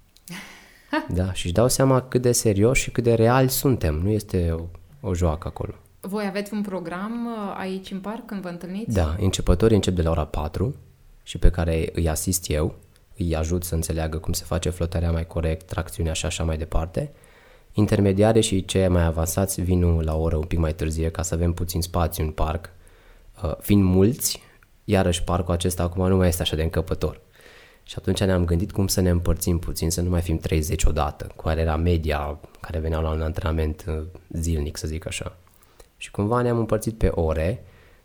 da, 1.18 1.32
și 1.32 1.44
își 1.46 1.54
dau 1.54 1.68
seama 1.68 2.00
cât 2.00 2.22
de 2.22 2.32
serios 2.32 2.78
și 2.78 2.90
cât 2.90 3.04
de 3.04 3.14
real 3.14 3.48
suntem. 3.48 3.94
Nu 3.94 4.08
este 4.08 4.50
o, 4.50 4.64
o 5.08 5.14
joacă 5.14 5.48
acolo. 5.48 5.74
Voi 6.00 6.24
aveți 6.26 6.52
un 6.52 6.62
program 6.62 7.26
uh, 7.26 7.56
aici 7.56 7.90
în 7.90 8.00
parc 8.00 8.26
când 8.26 8.40
vă 8.40 8.48
întâlniți? 8.48 8.94
Da, 8.94 9.16
începătorii 9.18 9.76
încep 9.76 9.94
de 9.94 10.02
la 10.02 10.10
ora 10.10 10.24
4 10.24 10.74
și 11.22 11.38
pe 11.38 11.50
care 11.50 11.88
îi 11.92 12.08
asist 12.08 12.50
eu, 12.50 12.74
îi 13.16 13.36
ajut 13.36 13.64
să 13.64 13.74
înțeleagă 13.74 14.18
cum 14.18 14.32
se 14.32 14.44
face 14.44 14.70
flotarea 14.70 15.12
mai 15.12 15.26
corect, 15.26 15.66
tracțiunea 15.66 16.12
și 16.12 16.26
așa 16.26 16.44
mai 16.44 16.56
departe. 16.56 17.12
Intermediare 17.72 18.40
și 18.40 18.64
cei 18.64 18.88
mai 18.88 19.04
avansați 19.04 19.60
vin 19.60 20.00
la 20.00 20.16
o 20.16 20.20
oră 20.20 20.36
un 20.36 20.46
pic 20.46 20.58
mai 20.58 20.74
târzie 20.74 21.10
ca 21.10 21.22
să 21.22 21.34
avem 21.34 21.52
puțin 21.52 21.82
spațiu 21.82 22.24
în 22.24 22.30
parc 22.30 22.64
Uh, 22.66 22.77
fiind 23.60 23.82
mulți, 23.82 24.42
iarăși 24.84 25.24
parcul 25.24 25.54
acesta 25.54 25.82
acum 25.82 26.08
nu 26.08 26.16
mai 26.16 26.28
este 26.28 26.42
așa 26.42 26.56
de 26.56 26.62
încăpător. 26.62 27.20
Și 27.82 27.94
atunci 27.98 28.22
ne-am 28.22 28.44
gândit 28.44 28.72
cum 28.72 28.86
să 28.86 29.00
ne 29.00 29.10
împărțim 29.10 29.58
puțin, 29.58 29.90
să 29.90 30.00
nu 30.00 30.10
mai 30.10 30.20
fim 30.20 30.38
30 30.38 30.84
odată, 30.84 31.26
care 31.42 31.60
era 31.60 31.76
media 31.76 32.38
care 32.60 32.78
veneau 32.78 33.02
la 33.02 33.10
un 33.10 33.20
antrenament 33.20 33.84
uh, 33.88 34.02
zilnic, 34.32 34.76
să 34.76 34.86
zic 34.86 35.06
așa. 35.06 35.36
Și 35.96 36.10
cumva 36.10 36.42
ne-am 36.42 36.58
împărțit 36.58 36.98
pe 36.98 37.06
ore. 37.06 37.64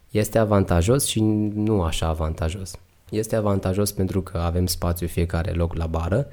Este 0.10 0.38
avantajos 0.38 1.06
și 1.06 1.20
nu 1.54 1.82
așa 1.82 2.08
avantajos. 2.08 2.76
Este 3.10 3.36
avantajos 3.36 3.92
pentru 3.92 4.22
că 4.22 4.38
avem 4.38 4.66
spațiu 4.66 5.08
fiecare 5.08 5.52
loc 5.52 5.74
la 5.74 5.88
bară, 5.88 6.28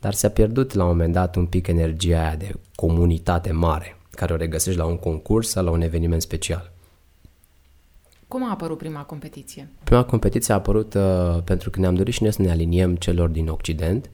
dar 0.00 0.12
s-a 0.12 0.28
pierdut 0.28 0.72
la 0.72 0.82
un 0.82 0.88
moment 0.88 1.12
dat 1.12 1.36
un 1.36 1.46
pic 1.46 1.66
energia 1.66 2.20
aia 2.20 2.36
de 2.36 2.54
comunitate 2.74 3.52
mare, 3.52 3.96
care 4.10 4.32
o 4.32 4.36
regăsești 4.36 4.78
la 4.78 4.84
un 4.84 4.96
concurs 4.96 5.48
sau 5.48 5.64
la 5.64 5.70
un 5.70 5.80
eveniment 5.80 6.22
special. 6.22 6.71
Cum 8.32 8.44
a 8.44 8.50
apărut 8.50 8.78
prima 8.78 9.02
competiție? 9.02 9.68
Prima 9.84 10.04
competiție 10.04 10.54
a 10.54 10.56
apărut 10.56 10.94
uh, 10.94 11.42
pentru 11.44 11.70
că 11.70 11.80
ne-am 11.80 11.94
dorit 11.94 12.14
și 12.14 12.22
noi 12.22 12.32
să 12.32 12.42
ne 12.42 12.50
aliniem 12.50 12.96
celor 12.96 13.28
din 13.28 13.48
Occident. 13.48 14.10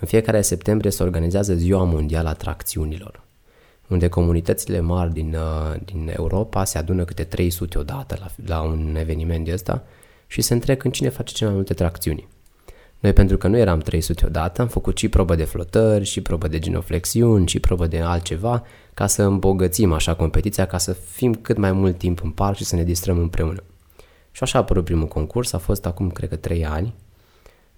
În 0.00 0.08
fiecare 0.08 0.40
septembrie 0.40 0.90
se 0.90 1.02
organizează 1.02 1.54
Ziua 1.54 1.84
Mondială 1.84 2.28
a 2.28 2.32
Tracțiunilor, 2.32 3.22
unde 3.88 4.08
comunitățile 4.08 4.80
mari 4.80 5.12
din, 5.12 5.34
uh, 5.34 5.80
din 5.84 6.12
Europa 6.16 6.64
se 6.64 6.78
adună 6.78 7.04
câte 7.04 7.24
300 7.24 7.78
odată 7.78 8.16
la, 8.20 8.28
la 8.46 8.62
un 8.62 8.96
eveniment 8.98 9.44
de 9.44 9.52
ăsta 9.52 9.84
și 10.26 10.40
se 10.40 10.54
întrec 10.54 10.84
în 10.84 10.90
cine 10.90 11.08
face 11.08 11.34
cele 11.34 11.48
mai 11.48 11.58
multe 11.58 11.74
tracțiuni. 11.74 12.28
Noi, 13.00 13.12
pentru 13.12 13.36
că 13.36 13.48
nu 13.48 13.56
eram 13.56 13.78
300 13.78 14.26
odată, 14.26 14.60
am 14.60 14.68
făcut 14.68 14.98
și 14.98 15.08
probă 15.08 15.34
de 15.34 15.44
flotări, 15.44 16.04
și 16.04 16.20
probă 16.20 16.48
de 16.48 16.58
genoflexiuni, 16.58 17.48
și 17.48 17.60
probă 17.60 17.86
de 17.86 18.00
altceva, 18.00 18.62
ca 18.96 19.06
să 19.06 19.22
îmbogățim 19.22 19.92
așa 19.92 20.14
competiția, 20.14 20.66
ca 20.66 20.78
să 20.78 20.92
fim 20.92 21.34
cât 21.34 21.56
mai 21.56 21.72
mult 21.72 21.98
timp 21.98 22.22
în 22.22 22.30
parc 22.30 22.56
și 22.56 22.64
să 22.64 22.76
ne 22.76 22.84
distrăm 22.84 23.18
împreună. 23.18 23.62
Și 24.30 24.42
așa 24.42 24.58
a 24.58 24.60
apărut 24.60 24.84
primul 24.84 25.06
concurs, 25.06 25.52
a 25.52 25.58
fost 25.58 25.86
acum, 25.86 26.10
cred 26.10 26.28
că, 26.28 26.36
3 26.36 26.66
ani, 26.66 26.94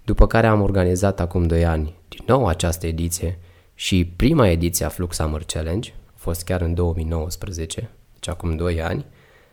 după 0.03 0.27
care 0.27 0.47
am 0.47 0.61
organizat 0.61 1.19
acum 1.19 1.47
2 1.47 1.65
ani 1.65 1.93
din 2.07 2.23
nou 2.25 2.47
această 2.47 2.87
ediție 2.87 3.39
și 3.73 4.05
prima 4.15 4.47
ediție 4.47 4.85
a 4.85 4.89
Flux 4.89 5.15
Summer 5.15 5.43
Challenge, 5.43 5.93
a 6.07 6.13
fost 6.15 6.43
chiar 6.43 6.61
în 6.61 6.73
2019, 6.73 7.89
deci 8.13 8.27
acum 8.27 8.55
2 8.55 8.81
ani, 8.81 9.05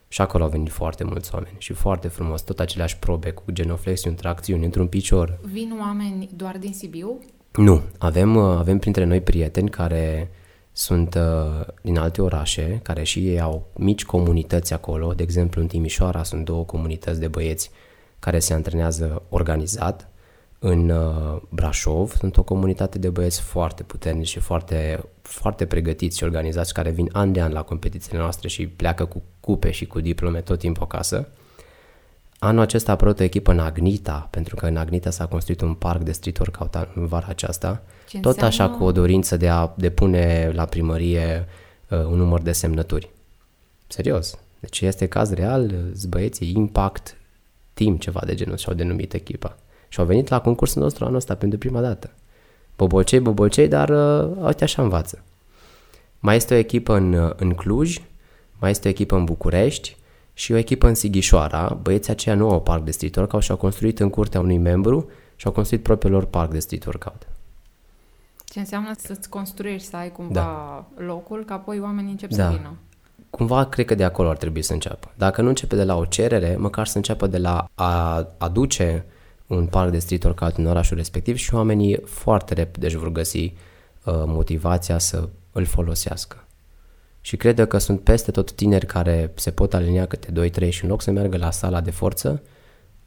și 0.08 0.20
acolo 0.20 0.44
au 0.44 0.50
venit 0.50 0.70
foarte 0.70 1.04
mulți 1.04 1.34
oameni 1.34 1.56
și 1.58 1.72
foarte 1.72 2.08
frumos, 2.08 2.42
tot 2.42 2.60
aceleași 2.60 2.98
probe 2.98 3.30
cu 3.30 3.42
genoflexiuni, 3.52 4.16
tracțiuni, 4.16 4.64
într-un 4.64 4.86
picior. 4.86 5.38
Vin 5.42 5.76
oameni 5.80 6.28
doar 6.36 6.58
din 6.58 6.72
Sibiu? 6.72 7.18
Nu, 7.52 7.82
avem, 7.98 8.36
avem 8.36 8.78
printre 8.78 9.04
noi 9.04 9.20
prieteni 9.20 9.70
care 9.70 10.30
sunt 10.78 11.14
uh, 11.14 11.66
din 11.82 11.98
alte 11.98 12.22
orașe, 12.22 12.80
care 12.82 13.02
și 13.02 13.28
ei 13.28 13.40
au 13.40 13.66
mici 13.74 14.04
comunități 14.04 14.72
acolo. 14.72 15.12
De 15.12 15.22
exemplu, 15.22 15.60
în 15.60 15.66
Timișoara 15.66 16.22
sunt 16.22 16.44
două 16.44 16.64
comunități 16.64 17.20
de 17.20 17.28
băieți 17.28 17.70
care 18.18 18.38
se 18.38 18.54
antrenează 18.54 19.22
organizat. 19.28 20.08
În 20.58 20.88
uh, 20.88 21.40
Brașov 21.48 22.12
sunt 22.12 22.36
o 22.36 22.42
comunitate 22.42 22.98
de 22.98 23.10
băieți 23.10 23.40
foarte 23.40 23.82
puternici 23.82 24.28
și 24.28 24.38
foarte, 24.38 25.04
foarte 25.22 25.66
pregătiți 25.66 26.16
și 26.16 26.24
organizați 26.24 26.74
care 26.74 26.90
vin 26.90 27.08
an 27.12 27.32
de 27.32 27.40
an 27.40 27.52
la 27.52 27.62
competițiile 27.62 28.18
noastre 28.18 28.48
și 28.48 28.66
pleacă 28.66 29.04
cu 29.04 29.22
cupe 29.40 29.70
și 29.70 29.86
cu 29.86 30.00
diplome 30.00 30.40
tot 30.40 30.58
timpul 30.58 30.82
acasă. 30.82 31.28
Anul 32.38 32.60
acesta 32.60 32.90
a 32.90 32.94
apărut 32.94 33.20
o 33.20 33.22
echipă 33.22 33.50
în 33.50 33.58
Agnita, 33.58 34.28
pentru 34.30 34.54
că 34.54 34.66
în 34.66 34.76
Agnita 34.76 35.10
s-a 35.10 35.26
construit 35.26 35.60
un 35.60 35.74
parc 35.74 36.02
de 36.02 36.12
street 36.12 36.38
workout 36.38 36.88
în 36.94 37.06
vara 37.06 37.26
aceasta. 37.28 37.82
Ce 38.08 38.20
tot 38.20 38.32
înseamnă... 38.32 38.64
așa 38.64 38.78
cu 38.78 38.84
o 38.84 38.92
dorință 38.92 39.36
de 39.36 39.48
a 39.48 39.70
depune 39.76 40.50
la 40.54 40.64
primărie 40.64 41.46
uh, 41.88 41.98
un 41.98 42.16
număr 42.16 42.40
de 42.40 42.52
semnături. 42.52 43.10
Serios. 43.86 44.38
Deci 44.60 44.80
este 44.80 45.06
caz 45.06 45.32
real, 45.32 45.74
băieții 46.08 46.52
Impact 46.56 47.16
Team, 47.74 47.96
ceva 47.96 48.22
de 48.26 48.34
genul 48.34 48.56
și-au 48.56 48.74
denumit 48.74 49.12
echipa. 49.12 49.56
Și 49.88 50.00
au 50.00 50.06
venit 50.06 50.28
la 50.28 50.40
concursul 50.40 50.82
nostru 50.82 51.04
anul 51.04 51.16
ăsta 51.16 51.34
pentru 51.34 51.58
prima 51.58 51.80
dată. 51.80 52.10
Bobocei, 52.76 53.20
bobocei, 53.20 53.68
dar 53.68 53.88
uh, 53.88 54.46
uite 54.46 54.64
așa 54.64 54.82
învață. 54.82 55.22
Mai 56.18 56.36
este 56.36 56.54
o 56.54 56.56
echipă 56.56 56.94
în, 56.94 57.12
uh, 57.12 57.32
în 57.36 57.54
Cluj, 57.54 58.00
mai 58.58 58.70
este 58.70 58.88
o 58.88 58.90
echipă 58.90 59.16
în 59.16 59.24
București 59.24 59.96
și 60.38 60.52
o 60.52 60.56
echipă 60.56 60.86
în 60.86 60.94
Sighișoara. 60.94 61.78
Băieții 61.82 62.12
aceia 62.12 62.34
nu 62.34 62.50
au 62.50 62.62
parc 62.62 62.84
de 62.84 62.90
street 62.90 63.16
workout 63.16 63.42
și 63.42 63.50
au 63.50 63.56
construit 63.56 64.00
în 64.00 64.10
curtea 64.10 64.40
unui 64.40 64.58
membru 64.58 65.10
și 65.36 65.46
au 65.46 65.52
construit 65.52 65.82
propriul 65.82 66.12
lor 66.12 66.24
parc 66.24 66.50
de 66.50 66.58
street 66.58 66.84
workout. 66.84 67.28
Ce 68.44 68.58
înseamnă 68.58 68.90
să-ți 68.98 69.28
construiești, 69.28 69.88
să 69.88 69.96
ai 69.96 70.12
cumva 70.12 70.32
da. 70.32 71.04
locul, 71.04 71.44
ca 71.44 71.54
apoi 71.54 71.80
oamenii 71.80 72.10
încep 72.10 72.30
da. 72.30 72.44
să 72.44 72.56
vină. 72.56 72.74
Cumva 73.30 73.64
cred 73.64 73.86
că 73.86 73.94
de 73.94 74.04
acolo 74.04 74.28
ar 74.28 74.36
trebui 74.36 74.62
să 74.62 74.72
înceapă. 74.72 75.12
Dacă 75.14 75.42
nu 75.42 75.48
începe 75.48 75.76
de 75.76 75.84
la 75.84 75.96
o 75.96 76.04
cerere, 76.04 76.56
măcar 76.56 76.86
să 76.86 76.96
înceapă 76.96 77.26
de 77.26 77.38
la 77.38 77.70
a 77.74 78.26
aduce 78.38 79.04
un 79.46 79.66
parc 79.66 79.90
de 79.90 79.98
street 79.98 80.24
workout 80.24 80.56
în 80.56 80.66
orașul 80.66 80.96
respectiv 80.96 81.36
și 81.36 81.54
oamenii 81.54 82.00
foarte 82.04 82.54
repede 82.54 82.86
își 82.86 82.96
vor 82.96 83.12
găsi 83.12 83.38
uh, 83.38 83.52
motivația 84.26 84.98
să 84.98 85.28
îl 85.52 85.64
folosească. 85.64 86.45
Și 87.26 87.36
cred 87.36 87.66
că 87.66 87.78
sunt 87.78 88.00
peste 88.00 88.30
tot 88.30 88.52
tineri 88.52 88.86
care 88.86 89.32
se 89.34 89.50
pot 89.50 89.74
alinia 89.74 90.06
câte 90.06 90.50
2-3 90.66 90.68
și 90.68 90.84
în 90.84 90.90
loc 90.90 91.02
să 91.02 91.10
meargă 91.10 91.36
la 91.36 91.50
sala 91.50 91.80
de 91.80 91.90
forță, 91.90 92.42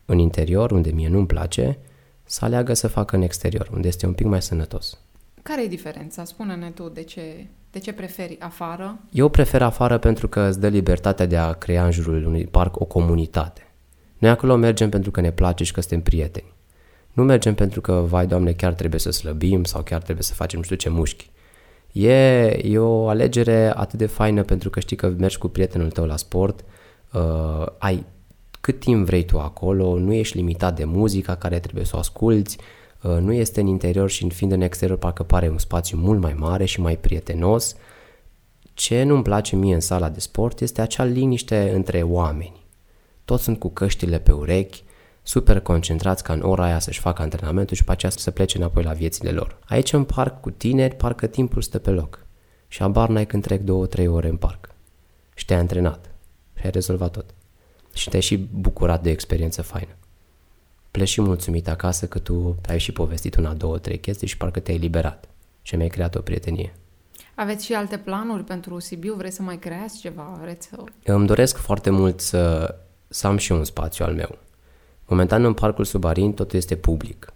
în 0.05 0.17
interior, 0.17 0.71
unde 0.71 0.91
mie 0.91 1.07
nu-mi 1.07 1.25
place, 1.25 1.77
să 2.23 2.45
aleagă 2.45 2.73
să 2.73 2.87
facă 2.87 3.15
în 3.15 3.21
exterior, 3.21 3.69
unde 3.73 3.87
este 3.87 4.05
un 4.05 4.13
pic 4.13 4.25
mai 4.25 4.41
sănătos. 4.41 4.97
Care 5.41 5.63
e 5.63 5.67
diferența? 5.67 6.23
Spune-ne 6.23 6.69
tu 6.69 6.89
de 6.89 7.03
ce, 7.03 7.47
de 7.71 7.79
ce 7.79 7.93
preferi 7.93 8.39
afară? 8.39 8.99
Eu 9.11 9.29
prefer 9.29 9.61
afară 9.61 9.97
pentru 9.97 10.27
că 10.27 10.41
îți 10.41 10.59
dă 10.59 10.67
libertatea 10.67 11.25
de 11.25 11.37
a 11.37 11.53
crea 11.53 11.85
în 11.85 11.91
jurul 11.91 12.25
unui 12.25 12.45
parc 12.45 12.79
o 12.79 12.85
comunitate. 12.85 13.67
Noi 14.17 14.29
acolo 14.29 14.55
mergem 14.55 14.89
pentru 14.89 15.11
că 15.11 15.21
ne 15.21 15.31
place 15.31 15.63
și 15.63 15.71
că 15.71 15.79
suntem 15.79 16.01
prieteni. 16.01 16.53
Nu 17.13 17.23
mergem 17.23 17.55
pentru 17.55 17.81
că, 17.81 17.93
vai 17.93 18.27
doamne, 18.27 18.51
chiar 18.51 18.73
trebuie 18.73 18.99
să 18.99 19.11
slăbim 19.11 19.63
sau 19.63 19.81
chiar 19.81 20.01
trebuie 20.01 20.23
să 20.23 20.33
facem 20.33 20.59
nu 20.59 20.65
știu 20.65 20.75
ce 20.75 20.89
mușchi. 20.89 21.29
E, 21.91 22.11
e 22.67 22.77
o 22.77 23.07
alegere 23.07 23.71
atât 23.75 23.99
de 23.99 24.05
faină 24.05 24.43
pentru 24.43 24.69
că 24.69 24.79
știi 24.79 24.95
că 24.95 25.13
mergi 25.17 25.37
cu 25.37 25.47
prietenul 25.47 25.91
tău 25.91 26.05
la 26.05 26.17
sport, 26.17 26.65
uh, 27.13 27.65
ai 27.77 28.05
cât 28.61 28.79
timp 28.79 29.05
vrei 29.05 29.25
tu 29.25 29.39
acolo, 29.39 29.99
nu 29.99 30.13
ești 30.13 30.37
limitat 30.37 30.75
de 30.75 30.83
muzica 30.83 31.35
care 31.35 31.59
trebuie 31.59 31.85
să 31.85 31.95
o 31.95 31.99
asculți, 31.99 32.57
uh, 33.01 33.17
nu 33.17 33.33
este 33.33 33.59
în 33.59 33.67
interior 33.67 34.09
și 34.09 34.23
în 34.23 34.29
fiind 34.29 34.53
în 34.53 34.61
exterior 34.61 34.97
parcă 34.97 35.23
pare 35.23 35.49
un 35.49 35.57
spațiu 35.57 35.97
mult 35.97 36.19
mai 36.19 36.33
mare 36.33 36.65
și 36.65 36.81
mai 36.81 36.97
prietenos. 36.97 37.75
Ce 38.73 39.03
nu-mi 39.03 39.23
place 39.23 39.55
mie 39.55 39.73
în 39.73 39.79
sala 39.79 40.09
de 40.09 40.19
sport 40.19 40.61
este 40.61 40.81
acea 40.81 41.03
liniște 41.03 41.71
între 41.75 42.01
oameni. 42.01 42.65
Toți 43.25 43.43
sunt 43.43 43.59
cu 43.59 43.69
căștile 43.69 44.19
pe 44.19 44.31
urechi, 44.31 44.83
super 45.29 45.59
concentrați 45.59 46.23
ca 46.23 46.33
în 46.33 46.41
ora 46.41 46.63
aia 46.63 46.79
să-și 46.79 46.99
facă 46.99 47.21
antrenamentul 47.21 47.75
și 47.75 47.83
pe 47.83 47.91
aceea 47.91 48.11
să 48.11 48.31
plece 48.31 48.57
înapoi 48.57 48.83
la 48.83 48.93
viețile 48.93 49.31
lor. 49.31 49.57
Aici 49.65 49.93
în 49.93 50.03
parc 50.03 50.41
cu 50.41 50.51
tineri, 50.51 50.95
parcă 50.95 51.27
timpul 51.27 51.61
stă 51.61 51.79
pe 51.79 51.89
loc. 51.89 52.25
Și 52.67 52.81
abar 52.81 53.09
n-ai 53.09 53.25
când 53.25 53.43
trec 53.43 53.61
două, 53.61 53.85
trei 53.85 54.07
ore 54.07 54.27
în 54.27 54.37
parc. 54.37 54.69
Și 55.35 55.45
te-ai 55.45 55.59
antrenat. 55.59 56.11
Și 56.55 56.65
ai 56.65 56.71
rezolvat 56.71 57.11
tot. 57.11 57.25
Și 57.93 58.09
te-ai 58.09 58.21
și 58.21 58.37
bucurat 58.37 59.03
de 59.03 59.09
experiență 59.09 59.61
faină. 59.61 59.95
Pleci 60.91 61.07
și 61.07 61.21
mulțumit 61.21 61.67
acasă 61.67 62.07
că 62.07 62.19
tu 62.19 62.55
ai 62.67 62.79
și 62.79 62.91
povestit 62.91 63.35
una, 63.35 63.53
două, 63.53 63.77
trei 63.77 63.99
chestii 63.99 64.27
și 64.27 64.37
parcă 64.37 64.59
te-ai 64.59 64.77
liberat. 64.77 65.27
Și 65.61 65.75
mi-ai 65.75 65.89
creat 65.89 66.15
o 66.15 66.21
prietenie. 66.21 66.75
Aveți 67.35 67.65
și 67.65 67.73
alte 67.73 67.97
planuri 67.97 68.43
pentru 68.43 68.79
Sibiu? 68.79 69.13
Vreți 69.13 69.35
să 69.35 69.41
mai 69.41 69.59
creați 69.59 69.99
ceva? 69.99 70.37
Vreți 70.41 70.67
să... 70.67 70.83
Îmi 71.03 71.27
doresc 71.27 71.57
foarte 71.57 71.89
mult 71.89 72.19
să, 72.19 72.75
să 73.07 73.27
am 73.27 73.37
și 73.37 73.51
un 73.51 73.63
spațiu 73.63 74.05
al 74.05 74.13
meu. 74.13 74.37
Momentan 75.09 75.43
în 75.43 75.53
parcul 75.53 75.85
Subarin 75.85 76.33
totul 76.33 76.57
este 76.57 76.75
public. 76.75 77.33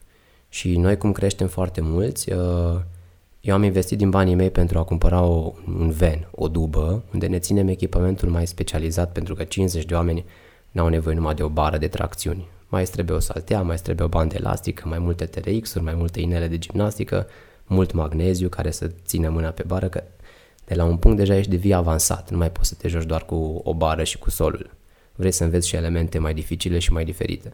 Și 0.50 0.78
noi 0.78 0.98
cum 0.98 1.12
creștem 1.12 1.48
foarte 1.48 1.82
mulți, 1.82 2.32
uh, 2.32 2.80
eu 3.42 3.54
am 3.54 3.64
investit 3.64 3.98
din 3.98 4.10
banii 4.10 4.36
mei 4.36 4.50
pentru 4.50 4.78
a 4.78 4.84
cumpăra 4.84 5.22
o, 5.22 5.54
un 5.80 5.90
ven, 5.90 6.28
o 6.32 6.48
dubă, 6.48 7.04
unde 7.14 7.28
ne 7.28 7.40
ținem 7.40 7.68
echipamentul 7.68 8.30
mai 8.30 8.48
specializat 8.48 9.12
pentru 9.12 9.36
că 9.36 9.44
50 9.44 9.86
de 9.86 9.94
oameni 9.94 10.26
n-au 10.72 10.88
nevoie 10.88 11.16
numai 11.16 11.34
de 11.34 11.44
o 11.44 11.48
bară 11.48 11.78
de 11.78 11.88
tracțiuni. 11.88 12.48
Mai 12.68 12.84
trebuie 12.84 13.16
o 13.16 13.20
saltea, 13.20 13.62
mai 13.62 13.76
trebuie 13.76 14.06
o 14.06 14.10
bandă 14.10 14.36
elastică, 14.36 14.88
mai 14.88 15.00
multe 15.00 15.26
TRX-uri, 15.26 15.84
mai 15.84 15.94
multe 15.94 16.20
inele 16.20 16.48
de 16.48 16.58
gimnastică, 16.58 17.28
mult 17.66 17.92
magneziu 17.92 18.50
care 18.50 18.72
să 18.72 18.92
țină 19.06 19.30
mâna 19.30 19.50
pe 19.50 19.64
bară, 19.68 19.88
că 19.88 20.04
de 20.66 20.76
la 20.76 20.84
un 20.84 20.98
punct 20.98 21.18
deja 21.18 21.36
ești 21.36 21.52
de 21.52 21.58
vii 21.58 21.74
avansat, 21.74 22.32
nu 22.32 22.38
mai 22.38 22.52
poți 22.52 22.70
să 22.70 22.76
te 22.76 22.88
joci 22.88 23.06
doar 23.06 23.26
cu 23.26 23.62
o 23.64 23.74
bară 23.74 24.04
și 24.04 24.18
cu 24.18 24.30
solul 24.30 24.70
vrei 25.16 25.32
să 25.32 25.44
înveți 25.44 25.68
și 25.68 25.76
elemente 25.76 26.20
mai 26.20 26.34
dificile 26.34 26.80
și 26.80 26.94
mai 26.94 27.06
diferite. 27.06 27.52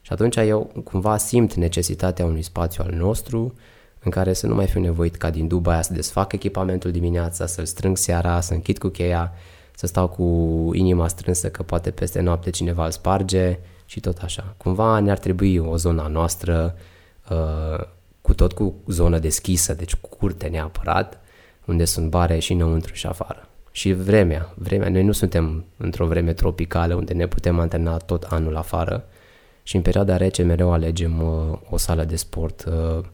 Și 0.00 0.12
atunci 0.12 0.36
eu 0.36 0.82
cumva 0.84 1.16
simt 1.16 1.54
necesitatea 1.54 2.24
unui 2.24 2.42
spațiu 2.42 2.84
al 2.86 2.92
nostru 2.92 3.54
în 4.02 4.10
care 4.10 4.32
să 4.32 4.46
nu 4.46 4.54
mai 4.54 4.66
fiu 4.66 4.80
nevoit 4.80 5.16
ca 5.16 5.30
din 5.30 5.48
duba 5.48 5.72
aia 5.72 5.82
să 5.82 5.92
desfac 5.92 6.32
echipamentul 6.32 6.90
dimineața, 6.90 7.46
să-l 7.46 7.64
strâng 7.64 7.96
seara, 7.96 8.40
să 8.40 8.54
închid 8.54 8.78
cu 8.78 8.88
cheia, 8.88 9.32
să 9.74 9.86
stau 9.86 10.08
cu 10.08 10.24
inima 10.74 11.08
strânsă 11.08 11.50
că 11.50 11.62
poate 11.62 11.90
peste 11.90 12.20
noapte 12.20 12.50
cineva 12.50 12.84
îl 12.84 12.90
sparge 12.90 13.58
și 13.84 14.00
tot 14.00 14.18
așa. 14.18 14.54
Cumva 14.56 14.98
ne-ar 14.98 15.18
trebui 15.18 15.58
o 15.58 15.76
zonă 15.76 16.08
noastră 16.10 16.76
uh, 17.30 17.86
cu 18.20 18.34
tot 18.34 18.52
cu 18.52 18.74
zonă 18.86 19.18
deschisă, 19.18 19.74
deci 19.74 19.94
cu 19.94 20.08
curte 20.08 20.46
neapărat, 20.46 21.20
unde 21.64 21.84
sunt 21.84 22.10
bare 22.10 22.38
și 22.38 22.52
înăuntru 22.52 22.94
și 22.94 23.06
afară 23.06 23.49
și 23.80 23.92
vremea. 23.92 24.52
vremea. 24.54 24.88
Noi 24.88 25.02
nu 25.02 25.12
suntem 25.12 25.64
într-o 25.76 26.06
vreme 26.06 26.32
tropicală 26.32 26.94
unde 26.94 27.12
ne 27.12 27.26
putem 27.26 27.58
antrena 27.58 27.96
tot 27.96 28.22
anul 28.22 28.56
afară 28.56 29.04
Și 29.62 29.76
în 29.76 29.82
perioada 29.82 30.16
rece 30.16 30.42
mereu 30.42 30.72
alegem 30.72 31.22
uh, 31.22 31.58
o 31.70 31.76
sală 31.76 32.04
de 32.04 32.16
sport 32.16 32.64
uh, 32.64 33.04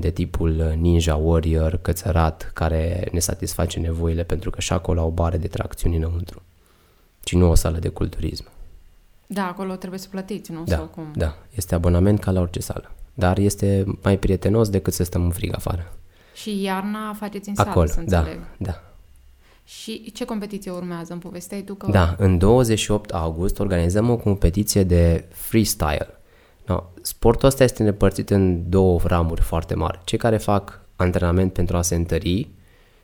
de 0.00 0.10
tipul 0.10 0.74
Ninja 0.76 1.14
Warrior, 1.16 1.76
cățărat, 1.82 2.50
care 2.54 3.08
ne 3.12 3.18
satisface 3.18 3.78
nevoile 3.80 4.22
pentru 4.22 4.50
că 4.50 4.60
și 4.60 4.72
acolo 4.72 5.00
au 5.00 5.10
bare 5.10 5.36
de 5.36 5.48
tracțiuni 5.48 5.96
înăuntru. 5.96 6.42
Și 7.24 7.36
nu 7.36 7.50
o 7.50 7.54
sală 7.54 7.78
de 7.78 7.88
culturism. 7.88 8.44
Da, 9.26 9.46
acolo 9.46 9.74
trebuie 9.74 10.00
să 10.00 10.08
plătiți, 10.10 10.52
nu? 10.52 10.64
Da, 10.64 10.76
Sau 10.76 10.84
cum? 10.84 11.12
da. 11.14 11.36
Este 11.54 11.74
abonament 11.74 12.20
ca 12.20 12.30
la 12.30 12.40
orice 12.40 12.60
sală. 12.60 12.90
Dar 13.14 13.38
este 13.38 13.84
mai 14.02 14.16
prietenos 14.18 14.68
decât 14.68 14.92
să 14.92 15.04
stăm 15.04 15.22
în 15.24 15.30
frig 15.30 15.54
afară. 15.54 15.92
Și 16.34 16.62
iarna 16.62 17.12
faceți 17.12 17.48
în 17.48 17.54
Acolo, 17.58 17.86
sală, 17.86 18.04
să 18.04 18.10
da, 18.10 18.18
înțeleg. 18.18 18.40
da. 18.58 18.82
Și 19.64 20.12
ce 20.12 20.24
competiție 20.24 20.70
urmează? 20.70 21.12
Îmi 21.12 21.20
povesteai 21.20 21.62
tu 21.62 21.74
că... 21.74 21.90
Da, 21.90 22.14
în 22.18 22.38
28 22.38 23.10
august 23.10 23.58
organizăm 23.58 24.10
o 24.10 24.16
competiție 24.16 24.82
de 24.82 25.24
freestyle. 25.30 26.08
No, 26.66 26.82
sportul 27.00 27.48
ăsta 27.48 27.64
este 27.64 27.82
împărțit 27.82 28.30
în 28.30 28.70
două 28.70 29.00
ramuri 29.04 29.40
foarte 29.40 29.74
mari. 29.74 30.00
Cei 30.04 30.18
care 30.18 30.36
fac 30.36 30.80
antrenament 30.96 31.52
pentru 31.52 31.76
a 31.76 31.82
se 31.82 31.94
întări 31.94 32.48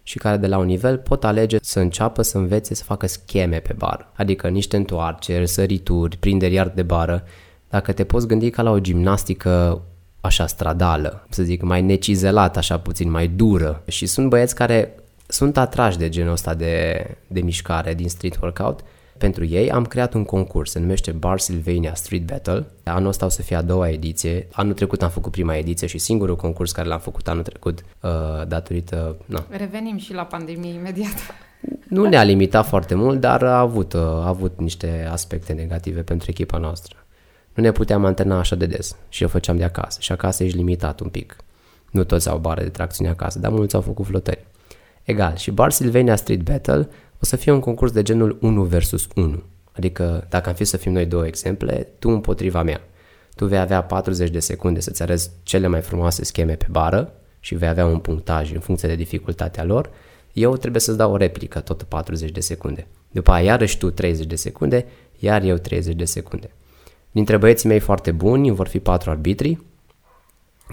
și 0.03 0.19
care 0.19 0.37
de 0.37 0.47
la 0.47 0.59
un 0.59 0.67
nivel 0.67 0.99
pot 0.99 1.25
alege 1.25 1.59
să 1.61 1.81
înceapă 1.81 2.23
să 2.23 2.39
învețe 2.39 2.75
să 2.75 2.85
facă 2.85 3.07
scheme 3.07 3.59
pe 3.59 3.73
bară. 3.73 4.13
Adică 4.17 4.49
niște 4.49 4.77
întoarceri, 4.77 5.49
sărituri, 5.49 6.17
prinderi 6.17 6.55
iar 6.55 6.69
de 6.69 6.83
bară. 6.83 7.25
Dacă 7.69 7.93
te 7.93 8.05
poți 8.05 8.27
gândi 8.27 8.51
ca 8.51 8.63
la 8.63 8.71
o 8.71 8.81
gimnastică 8.81 9.83
așa 10.21 10.47
stradală, 10.47 11.27
să 11.29 11.43
zic, 11.43 11.63
mai 11.63 11.83
necizelată, 11.83 12.59
așa 12.59 12.79
puțin, 12.79 13.11
mai 13.11 13.29
dură. 13.29 13.83
Și 13.87 14.07
sunt 14.07 14.29
băieți 14.29 14.55
care 14.55 14.95
sunt 15.31 15.57
atrași 15.57 15.99
de 15.99 16.09
genul 16.09 16.33
ăsta 16.33 16.55
de, 16.55 17.05
de 17.27 17.41
mișcare 17.41 17.95
din 17.95 18.09
street 18.09 18.39
workout. 18.43 18.81
Pentru 19.19 19.45
ei 19.45 19.71
am 19.71 19.85
creat 19.85 20.15
un 20.15 20.25
concurs, 20.25 20.71
se 20.71 20.79
numește 20.79 21.11
Bar 21.11 21.39
Sylvania 21.39 21.95
Street 21.95 22.27
Battle. 22.27 22.67
Anul 22.85 23.09
ăsta 23.09 23.25
o 23.25 23.29
să 23.29 23.43
fie 23.43 23.57
a 23.57 23.63
doua 23.63 23.89
ediție. 23.89 24.49
Anul 24.53 24.75
trecut 24.75 25.03
am 25.03 25.11
făcut 25.11 25.33
prima 25.33 25.57
ediție 25.57 25.87
și 25.87 25.99
singurul 25.99 26.37
concurs 26.37 26.73
care 26.73 26.89
l-am 26.89 26.99
făcut 26.99 27.29
anul 27.29 27.43
trecut 27.43 27.85
uh, 28.01 28.11
datorită... 28.47 29.17
Na, 29.25 29.47
Revenim 29.51 29.97
și 29.97 30.13
la 30.13 30.25
pandemie 30.25 30.73
imediat. 30.73 31.15
nu 31.89 32.09
ne-a 32.09 32.23
limitat 32.23 32.67
foarte 32.67 32.95
mult, 32.95 33.21
dar 33.21 33.43
a 33.43 33.59
avut, 33.59 33.93
uh, 33.93 34.01
a 34.01 34.27
avut 34.27 34.61
niște 34.61 35.09
aspecte 35.11 35.53
negative 35.53 36.01
pentru 36.03 36.31
echipa 36.31 36.59
noastră. 36.59 36.97
Nu 37.55 37.63
ne 37.63 37.73
puteam 37.73 38.05
antrena 38.05 38.39
așa 38.39 38.57
de 38.57 38.67
des 38.67 38.97
și 39.09 39.25
o 39.25 39.29
făceam 39.29 39.57
de 39.57 39.65
acasă. 39.65 39.99
Și 40.01 40.13
acasă 40.13 40.45
ești 40.45 40.57
limitat 40.57 41.01
un 41.01 41.09
pic. 41.09 41.37
Nu 41.91 42.05
toți 42.05 42.29
au 42.29 42.39
bare 42.39 42.63
de 42.63 42.69
tracțiune 42.69 43.11
acasă, 43.11 43.39
dar 43.39 43.51
mulți 43.51 43.75
au 43.75 43.81
făcut 43.81 44.07
flotări. 44.07 44.47
Egal, 45.09 45.37
și 45.37 45.51
Bar 45.51 45.71
Sylvania 45.71 46.17
Street 46.17 46.43
Battle 46.43 46.89
o 47.21 47.25
să 47.25 47.37
fie 47.37 47.53
un 47.53 47.61
concurs 47.61 47.93
de 47.93 48.03
genul 48.03 48.39
1 48.41 48.63
versus 48.63 49.09
1. 49.15 49.43
Adică, 49.73 50.27
dacă 50.29 50.49
am 50.49 50.55
fi 50.55 50.65
să 50.65 50.77
fim 50.77 50.93
noi 50.93 51.07
două 51.07 51.27
exemple, 51.27 51.89
tu 51.99 52.09
împotriva 52.09 52.63
mea. 52.63 52.81
Tu 53.35 53.47
vei 53.47 53.59
avea 53.59 53.83
40 53.83 54.31
de 54.31 54.39
secunde 54.39 54.81
să-ți 54.81 55.03
arăți 55.03 55.31
cele 55.43 55.67
mai 55.67 55.81
frumoase 55.81 56.25
scheme 56.25 56.55
pe 56.55 56.67
bară 56.71 57.13
și 57.41 57.55
vei 57.55 57.69
avea 57.69 57.87
un 57.87 57.99
punctaj 57.99 58.53
în 58.53 58.61
funcție 58.61 58.89
de 58.89 58.95
dificultatea 58.95 59.65
lor. 59.65 59.91
Eu 60.33 60.57
trebuie 60.57 60.81
să-ți 60.81 60.97
dau 60.97 61.13
o 61.13 61.17
replică, 61.17 61.61
tot 61.61 61.83
40 61.83 62.31
de 62.31 62.41
secunde. 62.41 62.87
După 63.11 63.31
aia 63.31 63.45
iarăși 63.45 63.79
tu 63.79 63.91
30 63.91 64.27
de 64.27 64.37
secunde, 64.37 64.87
iar 65.19 65.43
eu 65.43 65.57
30 65.57 65.95
de 65.95 66.05
secunde. 66.05 66.51
Dintre 67.11 67.37
băieții 67.37 67.69
mei 67.69 67.81
foarte 67.81 68.11
buni 68.11 68.51
vor 68.51 68.69
fi 68.69 68.79
patru 68.79 69.11
arbitri, 69.11 69.59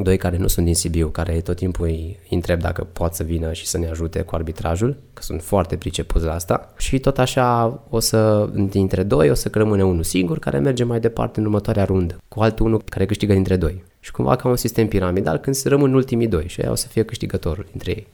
doi 0.04 0.18
care 0.18 0.38
nu 0.38 0.48
sunt 0.48 0.66
din 0.66 0.75
Sibiu, 0.75 1.08
care 1.08 1.42
tot 1.42 1.56
timpul 1.56 1.86
îi 1.86 2.20
întreb 2.30 2.60
dacă 2.60 2.84
pot 2.84 3.14
să 3.14 3.24
vină 3.24 3.54
și 3.54 3.68
să 3.68 3.78
ne 3.78 3.90
ajute 3.90 4.22
cu 4.22 4.36
arbitrajul, 4.36 4.98
că 5.14 5.22
sunt 5.22 5.42
foarte 5.42 5.75
pricepuți 5.75 6.25
la 6.25 6.34
asta. 6.34 6.74
Și 6.78 7.00
tot 7.00 7.18
așa 7.18 7.80
o 7.90 8.00
să, 8.00 8.50
dintre 8.54 9.04
doi, 9.04 9.30
o 9.30 9.34
să 9.34 9.50
rămâne 9.54 9.84
unul 9.84 10.04
singur 10.04 10.40
care 10.40 10.60
merge 10.60 10.84
mai 10.84 11.00
departe 11.00 11.40
în 11.40 11.46
următoarea 11.46 11.86
rundă, 11.86 12.18
cu 12.28 12.42
altul 12.42 12.66
unul 12.66 12.82
care 12.90 13.06
câștigă 13.06 13.34
dintre 13.34 13.56
doi. 13.56 13.84
Și 14.00 14.12
cumva 14.12 14.36
ca 14.36 14.48
un 14.48 14.56
sistem 14.56 14.88
piramidal 14.88 15.38
când 15.38 15.56
se 15.56 15.70
rămân 15.70 15.94
ultimii 15.94 16.28
doi 16.28 16.48
și 16.48 16.62
aia 16.62 16.72
o 16.72 16.75
să 16.75 16.88
fie 16.88 17.04
câștigătorul 17.04 17.66
dintre 17.72 17.92
ei. 17.92 18.08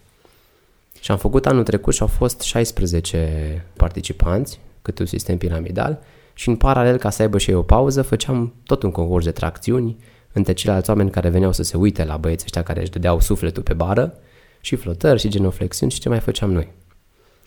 Și 1.00 1.12
am 1.12 1.18
făcut 1.18 1.46
anul 1.46 1.64
trecut 1.64 1.94
și 1.94 2.02
au 2.02 2.08
fost 2.08 2.42
16 2.42 3.66
participanți, 3.74 4.60
cât 4.82 5.00
un 5.00 5.06
sistem 5.06 5.38
piramidal, 5.38 6.00
și 6.34 6.50
în 6.50 6.56
paralel, 6.56 6.98
ca 6.98 7.10
să 7.10 7.22
aibă 7.22 7.38
și 7.38 7.52
eu 7.52 7.60
o 7.60 7.64
pauză, 7.64 8.02
făceam 8.02 8.54
tot 8.66 8.84
un 8.84 8.92
concurs 8.92 9.26
de 9.26 9.32
tracțiuni, 9.32 9.98
între 10.34 10.54
ceilalți 10.54 10.90
oameni 10.90 11.10
care 11.10 11.30
veneau 11.30 11.52
să 11.52 11.64
se 11.64 11.78
uite 11.78 12.04
la 12.04 12.18
băieții 12.18 12.46
ăștia 12.46 12.64
care 12.64 12.82
își 12.82 12.92
dădeau 12.92 13.20
sufletul 13.20 13.64
pe 13.64 13.74
bară 13.74 14.14
și 14.62 14.76
flotări 14.76 15.20
și 15.20 15.30
genoflexiuni 15.30 15.92
și 15.92 16.00
ce 16.00 16.10
mai 16.10 16.20
făceam 16.20 16.52
noi. 16.52 16.72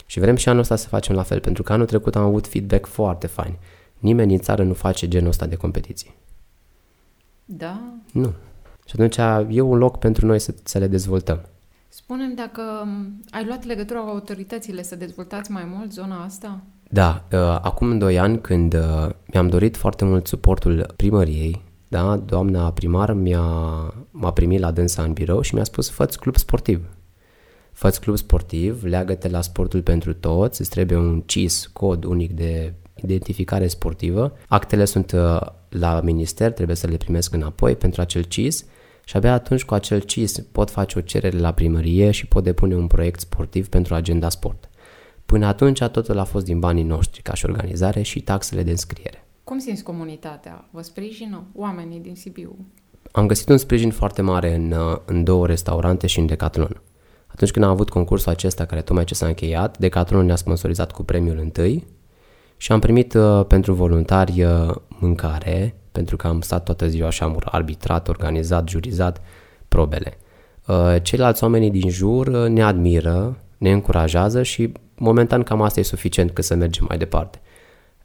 Și 0.06 0.20
vrem 0.20 0.37
și 0.37 0.48
anul 0.48 0.61
ăsta 0.61 0.76
să 0.76 0.88
facem 0.88 1.14
la 1.14 1.22
fel, 1.22 1.40
pentru 1.40 1.62
că 1.62 1.72
anul 1.72 1.87
trecut 1.87 2.16
am 2.16 2.22
avut 2.22 2.46
feedback 2.46 2.87
foarte 2.87 3.26
fain. 3.26 3.54
Nimeni 3.98 4.28
din 4.28 4.38
țară 4.38 4.62
nu 4.62 4.74
face 4.74 5.08
genul 5.08 5.28
ăsta 5.28 5.46
de 5.46 5.54
competiții. 5.54 6.14
Da? 7.44 7.80
Nu. 8.12 8.32
Și 8.87 8.94
atunci 8.98 9.16
e 9.56 9.61
un 9.61 9.78
loc 9.78 9.98
pentru 9.98 10.26
noi 10.26 10.38
să, 10.38 10.54
să 10.62 10.78
le 10.78 10.87
dezvoltăm. 10.87 11.40
Spunem 11.88 12.35
dacă 12.35 12.62
um, 12.82 13.20
ai 13.30 13.44
luat 13.44 13.64
legătura 13.64 14.00
cu 14.00 14.08
autoritățile 14.08 14.82
să 14.82 14.96
dezvoltați 14.96 15.50
mai 15.50 15.64
mult 15.76 15.92
zona 15.92 16.24
asta? 16.24 16.61
Da, 16.90 17.24
uh, 17.32 17.38
acum 17.40 17.98
2 17.98 18.18
ani 18.18 18.40
când 18.40 18.74
uh, 18.74 19.08
mi-am 19.32 19.48
dorit 19.48 19.76
foarte 19.76 20.04
mult 20.04 20.26
suportul 20.26 20.92
primăriei, 20.96 21.62
da, 21.94 22.16
doamna 22.16 22.72
primar 22.72 23.12
mi-a, 23.12 23.40
m-a 24.11 24.33
primit 24.33 24.61
la 24.61 24.70
dânsa 24.70 25.02
în 25.02 25.12
birou 25.12 25.40
și 25.40 25.54
mi-a 25.54 25.64
spus 25.64 25.90
fă 25.90 26.04
club 26.04 26.37
sportiv. 26.37 26.85
fă 27.72 27.88
club 27.88 28.16
sportiv, 28.16 28.85
leagă-te 28.85 29.28
la 29.28 29.40
sportul 29.40 29.83
pentru 29.83 30.14
toți, 30.14 30.61
îți 30.61 30.70
trebuie 30.70 30.98
un 30.98 31.22
CIS, 31.26 31.66
cod 31.66 32.04
unic 32.04 32.33
de 32.33 32.74
identificare 32.94 33.66
sportivă. 33.66 34.37
Actele 34.48 34.85
sunt 34.85 35.12
uh, 35.12 35.40
la 35.68 36.00
minister, 36.00 36.52
trebuie 36.52 36.76
să 36.76 36.87
le 36.87 36.96
primesc 36.96 37.35
înapoi 37.35 37.76
pentru 37.76 38.00
acel 38.00 38.22
CIS 38.22 38.64
și 39.04 39.16
abia 39.16 39.33
atunci 39.33 39.64
cu 39.64 39.74
acel 39.74 40.00
CIS 40.00 40.38
pot 40.40 40.70
face 40.70 40.98
o 40.98 41.02
cerere 41.02 41.38
la 41.38 41.52
primărie 41.52 42.11
și 42.11 42.26
pot 42.26 42.44
depune 42.44 42.74
un 42.74 42.87
proiect 42.87 43.20
sportiv 43.20 43.68
pentru 43.68 43.94
agenda 43.94 44.28
sport. 44.28 44.70
Până 45.26 45.46
atunci 45.46 45.83
totul 45.83 46.18
a 46.18 46.24
fost 46.24 46.44
din 46.44 46.59
banii 46.59 46.83
noștri 46.83 47.22
ca 47.22 47.35
și 47.35 47.46
organizare 47.46 48.02
și 48.02 48.20
taxele 48.20 48.62
de 48.62 48.70
înscriere. 48.70 49.23
Cum 49.44 49.59
simți 49.59 49.83
comunitatea? 49.83 50.68
Vă 50.70 50.83
sprijină 50.83 51.44
oamenii 51.54 52.00
din 52.00 52.14
Sibiu? 52.14 52.57
Am 53.12 53.26
găsit 53.26 53.48
un 53.48 53.57
sprijin 53.57 53.90
foarte 53.90 54.22
mare 54.22 54.54
în, 54.54 54.74
în 55.04 55.24
două 55.24 55.46
restaurante 55.46 56.07
și 56.07 56.18
în 56.18 56.26
Decathlon. 56.26 56.80
Atunci 57.26 57.50
când 57.50 57.64
am 57.64 57.70
avut 57.70 57.90
concursul 57.90 58.33
acesta 58.33 58.64
care 58.64 58.83
tocmai 58.83 59.04
ce 59.04 59.14
s-a 59.14 59.26
încheiat, 59.26 59.78
Decathlon 59.78 60.26
ne-a 60.26 60.37
sponsorizat 60.37 60.92
cu 60.92 61.02
premiul 61.02 61.38
întâi 61.38 61.87
și 62.57 62.72
am 62.72 62.80
primit 62.80 63.14
uh, 63.14 63.44
pentru 63.46 63.72
voluntari 63.72 64.42
uh, 64.42 64.74
mâncare, 64.88 65.74
pentru 65.92 66.16
că 66.16 66.26
am 66.26 66.40
stat 66.40 66.64
toată 66.64 66.88
ziua 66.88 67.11
și 67.11 67.22
am 67.22 67.40
arbitrat, 67.44 68.09
organizat, 68.09 68.68
jurizat 68.68 69.20
probele. 69.68 70.18
Uh, 70.66 70.96
ceilalți 71.02 71.42
oamenii 71.42 71.70
din 71.70 71.90
jur 71.90 72.26
uh, 72.26 72.48
ne 72.48 72.62
admiră, 72.62 73.37
ne 73.59 73.72
încurajează 73.72 74.42
și 74.42 74.72
momentan 74.94 75.42
cam 75.42 75.62
asta 75.62 75.80
e 75.80 75.83
suficient 75.83 76.30
ca 76.30 76.42
să 76.42 76.54
mergem 76.54 76.85
mai 76.88 76.98
departe. 76.98 77.40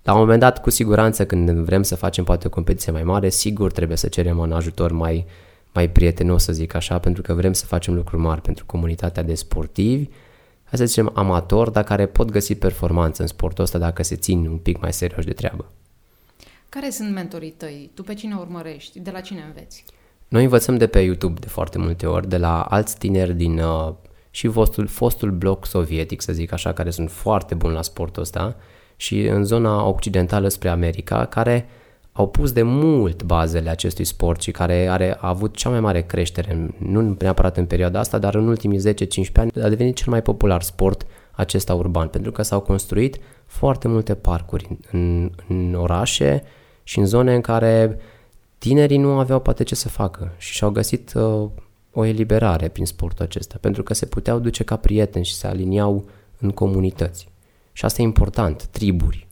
La 0.10 0.15
un 0.15 0.22
moment 0.22 0.39
dat, 0.39 0.62
cu 0.62 0.69
siguranță, 0.69 1.26
când 1.26 1.50
vrem 1.50 1.84
să 1.84 1.95
facem 1.95 2.24
poate 2.24 2.48
o 2.48 2.50
competiție 2.50 2.91
mai 2.91 3.04
mare, 3.04 3.30
sigur 3.30 3.72
trebuie 3.72 3.98
să 3.98 4.08
cerem 4.08 4.38
un 4.38 4.52
ajutor 4.52 4.91
mai, 4.91 5.26
mai 5.74 5.89
prietenos, 5.89 6.43
să 6.43 6.54
zic 6.54 6.74
așa, 6.74 7.00
pentru 7.00 7.22
că 7.22 7.34
vrem 7.34 7.54
să 7.54 7.65
facem 7.65 7.93
lucruri 7.93 8.22
mari 8.22 8.41
pentru 8.41 8.65
comunitatea 8.65 9.24
de 9.24 9.34
sportivi, 9.34 10.08
hai 10.63 10.80
să 10.80 10.86
zicem 10.86 11.12
amatori, 11.13 11.72
dar 11.72 11.84
care 11.84 12.06
pot 12.06 12.32
găsi 12.32 12.56
performanță 12.56 13.22
în 13.22 13.28
sportul 13.28 13.63
ăsta 13.63 13.78
dacă 13.78 14.04
se 14.04 14.15
țin 14.15 14.48
un 14.48 14.58
pic 14.58 14.82
mai 14.82 14.93
serios 14.93 15.26
de 15.26 15.34
treabă. 15.34 15.72
Care 16.69 16.89
sunt 16.89 17.13
mentorii 17.13 17.52
tăi? 17.52 17.91
Tu 17.93 18.04
pe 18.04 18.13
cine 18.13 18.36
urmărești? 18.36 19.00
De 19.00 19.12
la 19.12 19.19
cine 19.19 19.43
înveți? 19.48 19.84
Noi 20.28 20.43
învățăm 20.43 20.78
de 20.78 20.88
pe 20.88 21.00
YouTube 21.00 21.39
de 21.39 21.48
foarte 21.48 21.78
multe 21.78 22.06
ori, 22.06 22.30
de 22.30 22.38
la 22.38 22.62
alți 22.62 22.98
tineri 22.98 23.34
din 23.34 23.60
uh, 23.60 23.93
și 24.30 24.48
fostul, 24.48 24.88
fostul 24.88 25.32
bloc 25.32 25.65
sovietic, 25.65 26.22
să 26.22 26.34
zic 26.34 26.52
așa, 26.52 26.74
care 26.74 26.89
sunt 26.89 27.12
foarte 27.12 27.56
buni 27.56 27.74
la 27.74 27.82
sportul 27.82 28.22
ăsta 28.22 28.56
și 29.01 29.21
în 29.21 29.43
zona 29.43 29.85
occidentală 29.85 30.47
spre 30.47 30.69
America, 30.69 31.25
care 31.25 31.67
au 32.12 32.27
pus 32.27 32.51
de 32.51 32.62
mult 32.62 33.23
bazele 33.23 33.69
acestui 33.69 34.05
sport 34.05 34.41
și 34.41 34.51
care 34.51 34.88
are, 34.88 35.17
a 35.19 35.27
avut 35.27 35.55
cea 35.55 35.69
mai 35.69 35.79
mare 35.79 36.01
creștere, 36.01 36.75
nu 36.77 37.15
neapărat 37.19 37.57
în 37.57 37.65
perioada 37.65 37.99
asta, 37.99 38.17
dar 38.17 38.35
în 38.35 38.47
ultimii 38.47 38.93
10-15 38.93 39.31
ani 39.33 39.51
a 39.62 39.69
devenit 39.69 39.95
cel 39.95 40.12
mai 40.12 40.21
popular 40.21 40.62
sport 40.62 41.05
acesta 41.31 41.73
urban, 41.73 42.07
pentru 42.07 42.31
că 42.31 42.41
s-au 42.41 42.59
construit 42.59 43.17
foarte 43.45 43.88
multe 43.88 44.15
parcuri 44.15 44.77
în, 44.91 45.31
în 45.47 45.73
orașe 45.73 46.43
și 46.83 46.99
în 46.99 47.05
zone 47.05 47.35
în 47.35 47.41
care 47.41 47.99
tinerii 48.57 48.97
nu 48.97 49.09
aveau 49.09 49.39
poate 49.39 49.63
ce 49.63 49.75
să 49.75 49.89
facă 49.89 50.33
și 50.38 50.53
și-au 50.53 50.69
găsit 50.69 51.13
uh, 51.13 51.49
o 51.93 52.05
eliberare 52.05 52.67
prin 52.67 52.85
sportul 52.85 53.25
acesta, 53.25 53.57
pentru 53.62 53.83
că 53.83 53.93
se 53.93 54.05
puteau 54.05 54.39
duce 54.39 54.63
ca 54.63 54.75
prieteni 54.75 55.25
și 55.25 55.33
se 55.33 55.47
aliniau 55.47 56.05
în 56.39 56.49
comunități. 56.49 57.27
Și 57.79 57.85
asta 57.85 58.01
e 58.01 58.05
important, 58.05 58.65
triburi, 58.65 59.27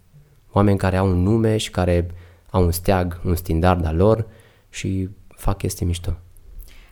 oameni 0.52 0.78
care 0.78 0.98
au 0.98 1.08
un 1.08 1.22
nume 1.24 1.58
și 1.58 1.70
care 1.70 2.08
au 2.50 2.64
un 2.64 2.72
steag, 2.72 3.22
un 3.26 3.36
standard 3.36 3.86
al 3.86 3.96
lor 3.96 4.28
și 4.70 5.10
fac 5.28 5.58
chestii 5.58 5.86
mișto. 5.86 6.18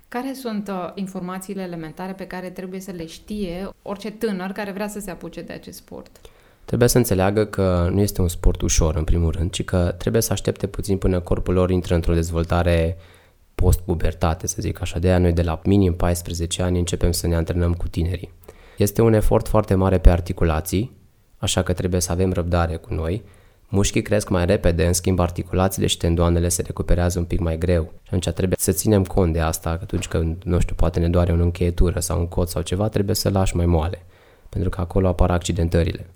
Care 0.07 0.33
sunt 0.33 0.67
uh, 0.67 0.91
informațiile 0.95 1.61
elementare 1.61 2.13
pe 2.13 2.27
care 2.27 2.49
trebuie 2.49 2.79
să 2.79 2.91
le 2.91 3.05
știe 3.05 3.69
orice 3.81 4.11
tânăr 4.11 4.51
care 4.51 4.71
vrea 4.71 4.87
să 4.87 4.99
se 4.99 5.11
apuce 5.11 5.41
de 5.41 5.53
acest 5.53 5.77
sport? 5.77 6.21
Trebuie 6.65 6.89
să 6.89 6.97
înțeleagă 6.97 7.45
că 7.45 7.89
nu 7.91 8.01
este 8.01 8.21
un 8.21 8.27
sport 8.27 8.61
ușor, 8.61 8.95
în 8.95 9.03
primul 9.03 9.31
rând, 9.31 9.51
ci 9.51 9.63
că 9.63 9.95
trebuie 9.97 10.21
să 10.21 10.31
aștepte 10.31 10.67
puțin 10.67 10.97
până 10.97 11.19
corpul 11.19 11.53
lor 11.53 11.69
intră 11.69 11.95
într-o 11.95 12.13
dezvoltare 12.13 12.97
post-pubertate, 13.55 14.47
să 14.47 14.57
zic 14.59 14.81
așa. 14.81 14.99
De 14.99 15.07
aia 15.07 15.17
noi 15.17 15.33
de 15.33 15.41
la 15.41 15.61
minim 15.63 15.93
14 15.93 16.61
ani 16.61 16.79
începem 16.79 17.11
să 17.11 17.27
ne 17.27 17.35
antrenăm 17.35 17.73
cu 17.73 17.87
tinerii. 17.87 18.31
Este 18.77 19.01
un 19.01 19.13
efort 19.13 19.47
foarte 19.47 19.75
mare 19.75 19.97
pe 19.97 20.09
articulații, 20.09 21.03
așa 21.38 21.63
că 21.63 21.74
trebuie 21.74 22.02
să 22.02 22.12
avem 22.12 22.34
răbdare 22.34 22.76
cu 22.76 22.93
noi. 22.93 23.24
Mușchii 23.69 24.02
cresc 24.02 24.30
mai 24.30 24.45
repede, 24.45 24.86
în 24.86 24.93
schimb 24.93 25.19
articulațiile 25.19 25.88
și 25.88 25.98
tendoanele 25.98 26.50
se 26.50 26.62
recuperează 26.62 27.19
un 27.19 27.26
pic 27.26 27.39
mai 27.39 27.58
greu. 27.58 27.84
Și 27.84 28.08
atunci 28.08 28.30
trebuie 28.30 28.58
să 28.60 28.71
ținem 28.71 29.04
cont 29.04 29.34
de 29.34 29.39
asta, 29.39 29.69
că 29.69 29.80
atunci 29.82 30.08
când, 30.08 30.41
nu 30.43 30.60
știu, 30.60 30.76
poate 30.76 31.00
ne 31.00 31.10
doare 31.10 31.32
o 31.32 31.36
încheietură 31.36 32.00
sau 32.00 32.19
un 32.19 32.28
cot 32.28 32.50
sau 32.50 32.62
ceva, 32.62 32.88
trebuie 32.88 33.15
să 33.15 33.30
lași 33.30 33.56
mai 33.56 33.65
moale, 33.65 34.06
pentru 34.50 34.69
că 34.69 34.82
acolo 34.82 35.08
apar 35.08 35.32
accidentările. 35.32 36.10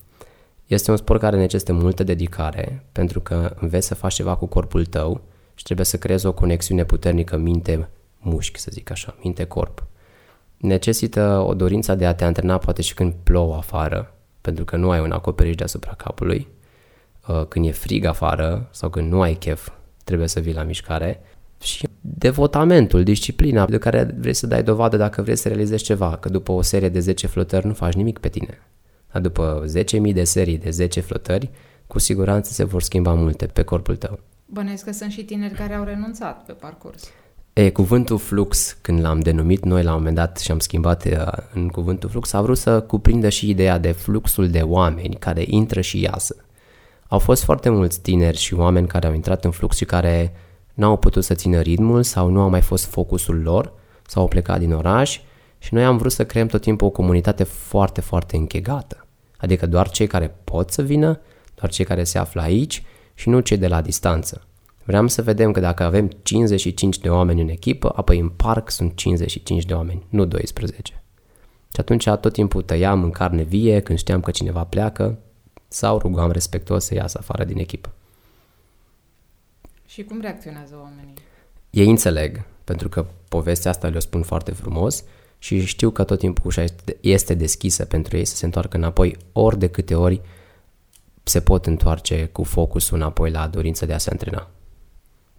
Este 0.66 0.92
un 0.92 0.98
sport 0.98 1.20
care 1.20 1.38
necesită 1.38 1.74
multă 1.74 2.04
dedicare, 2.04 2.86
pentru 2.92 3.20
că 3.20 3.56
înveți 3.60 3.88
să 3.88 3.96
faci 3.96 4.14
ceva 4.14 4.36
cu 4.36 4.46
corpul 4.46 4.86
tău 4.86 5.22
și 5.56 5.64
trebuie 5.64 5.86
să 5.86 5.98
creezi 5.98 6.26
o 6.26 6.34
conexiune 6.34 6.84
puternică 6.84 7.38
minte-mușchi, 7.38 8.60
să 8.60 8.70
zic 8.72 8.92
așa, 8.92 9.16
minte-corp. 9.24 9.84
Necesită 10.58 11.44
o 11.48 11.54
dorință 11.54 11.96
de 11.96 12.06
a 12.06 12.14
te 12.14 12.24
antrena 12.24 12.58
poate 12.58 12.82
și 12.82 12.94
când 12.94 13.14
plouă 13.24 13.56
afară, 13.56 14.14
pentru 14.42 14.66
că 14.66 14.76
nu 14.76 14.90
ai 14.90 15.00
un 15.00 15.12
acoperiș 15.12 15.56
deasupra 15.56 15.94
capului, 15.94 16.48
uh, 17.28 17.46
când 17.48 17.66
e 17.66 17.72
frig 17.72 18.06
afară 18.06 18.68
sau 18.72 18.90
când 18.90 19.12
nu 19.12 19.22
ai 19.22 19.34
chef, 19.34 19.70
trebuie 20.04 20.28
să 20.28 20.40
vii 20.40 20.54
la 20.54 20.64
mișcare 20.64 21.22
și 21.62 21.88
devotamentul, 22.02 23.04
disciplina 23.04 23.66
de 23.66 23.78
care 23.78 24.16
vrei 24.20 24.34
să 24.34 24.48
dai 24.48 24.64
dovadă 24.64 24.98
dacă 24.98 25.22
vrei 25.22 25.36
să 25.36 25.48
realizezi 25.48 25.84
ceva, 25.84 26.18
că 26.18 26.30
după 26.30 26.52
o 26.52 26.62
serie 26.62 26.90
de 26.90 27.00
10 27.00 27.28
flotări 27.28 27.66
nu 27.66 27.74
faci 27.74 27.94
nimic 27.94 28.18
pe 28.18 28.30
tine. 28.30 28.62
Dar 29.12 29.22
după 29.22 29.64
10.000 30.08 30.14
de 30.14 30.24
serii 30.24 30.58
de 30.58 30.70
10 30.70 31.00
flotări, 31.00 31.50
cu 31.88 32.00
siguranță 32.00 32.52
se 32.52 32.64
vor 32.64 32.82
schimba 32.82 33.14
multe 33.14 33.46
pe 33.46 33.64
corpul 33.64 33.96
tău. 33.96 34.20
Bănesc 34.46 34.86
că 34.86 34.92
sunt 34.92 35.12
și 35.12 35.24
tineri 35.24 35.54
care 35.54 35.74
au 35.74 35.84
renunțat 35.84 36.46
pe 36.46 36.52
parcurs. 36.52 37.12
E, 37.60 37.70
cuvântul 37.70 38.18
flux, 38.18 38.78
când 38.82 39.02
l-am 39.02 39.20
denumit 39.20 39.64
noi 39.64 39.84
la 39.84 39.92
un 39.92 39.98
moment 39.98 40.16
dat 40.16 40.38
și 40.38 40.52
am 40.52 40.60
schimbat 40.60 41.08
în 41.54 41.68
cuvântul 41.68 42.10
flux, 42.10 42.34
a 42.34 42.42
vrut 42.42 42.58
să 42.58 42.82
cuprindă 42.82 43.30
și 43.30 43.50
ideea 43.50 43.78
de 43.78 43.92
fluxul 43.92 44.50
de 44.50 44.62
oameni 44.62 45.16
care 45.16 45.44
intră 45.48 45.82
și 45.82 46.02
iasă. 46.02 46.36
Au 47.08 47.20
fost 47.20 47.44
foarte 47.44 47.70
mulți 47.70 48.02
tineri 48.02 48.38
și 48.38 48.54
oameni 48.54 48.88
care 48.88 49.08
au 49.08 49.14
intrat 49.14 49.46
în 49.46 49.52
flux 49.52 49.76
și 49.76 49.86
care 49.86 50.34
n-au 50.74 50.98
putut 50.98 51.24
să 51.24 51.34
țină 51.34 51.60
ritmul 51.60 52.04
sau 52.04 52.30
nu 52.30 52.42
a 52.42 52.48
mai 52.48 52.62
fost 52.62 52.86
focusul 52.86 53.42
lor 53.42 53.74
sau 54.08 54.22
au 54.22 54.28
plecat 54.28 54.60
din 54.60 54.74
oraș 54.74 55.20
și 55.58 55.74
noi 55.74 55.84
am 55.84 55.98
vrut 55.98 56.12
să 56.12 56.26
creăm 56.26 56.48
tot 56.48 56.62
timpul 56.62 56.88
o 56.88 56.92
comunitate 56.92 57.44
foarte, 57.44 58.02
foarte 58.02 58.36
închegată. 58.36 59.08
Adică 59.38 59.68
doar 59.68 59.90
cei 59.90 60.08
care 60.08 60.36
pot 60.44 60.72
să 60.72 60.82
vină, 60.82 61.20
doar 61.56 61.72
cei 61.72 61.86
care 61.86 62.04
se 62.04 62.18
află 62.18 62.42
aici 62.42 62.84
și 63.14 63.30
nu 63.30 63.40
cei 63.40 63.58
de 63.58 63.68
la 63.68 63.82
distanță. 63.82 64.44
Vreau 64.90 65.08
să 65.08 65.22
vedem 65.22 65.52
că 65.52 65.60
dacă 65.60 65.84
avem 65.84 66.08
55 66.08 67.00
de 67.00 67.10
oameni 67.10 67.42
în 67.42 67.50
echipă, 67.50 67.92
apoi 67.96 68.20
în 68.20 68.30
parc 68.30 68.70
sunt 68.70 68.96
55 68.96 69.66
de 69.66 69.74
oameni, 69.74 70.06
nu 70.10 70.26
12. 70.26 71.04
Și 71.74 71.80
atunci 71.80 72.10
tot 72.10 72.34
timpul 72.34 72.62
tăiam 72.62 73.04
în 73.04 73.12
carne 73.12 73.44
vie 73.44 73.80
când 73.80 73.98
știam 73.98 74.22
că 74.22 74.32
cineva 74.32 74.64
pleacă 74.64 75.20
sau 75.68 75.98
rugam 75.98 76.32
respectuos 76.32 76.86
să 76.86 76.94
iasă 76.94 77.18
afară 77.20 77.44
din 77.44 77.58
echipă. 77.58 77.94
Și 79.86 80.04
cum 80.04 80.22
reacționează 80.22 80.78
oamenii? 80.82 81.14
Ei 81.70 81.90
înțeleg, 81.90 82.46
pentru 82.64 82.90
că 82.90 83.06
povestea 83.28 83.72
asta 83.72 83.88
le-o 83.88 84.00
spun 84.00 84.22
foarte 84.24 84.52
frumos 84.52 85.04
și 85.38 85.66
știu 85.66 85.90
că 85.90 86.04
tot 86.04 86.20
timpul 86.20 86.46
ușa 86.46 86.64
este 87.00 87.34
deschisă 87.34 87.86
pentru 87.86 88.18
ei 88.18 88.26
să 88.26 88.36
se 88.36 88.46
întoarcă 88.46 88.78
înapoi 88.78 89.18
ori 89.32 89.60
de 89.60 89.68
câte 89.68 89.96
ori 89.96 90.22
se 91.24 91.42
pot 91.42 91.66
întoarce 91.66 92.26
cu 92.26 92.44
focusul 92.44 92.98
înapoi 92.98 93.32
la 93.32 93.48
dorința 93.48 93.86
de 93.86 93.94
a 93.94 93.98
se 93.98 94.10
antrena. 94.10 94.50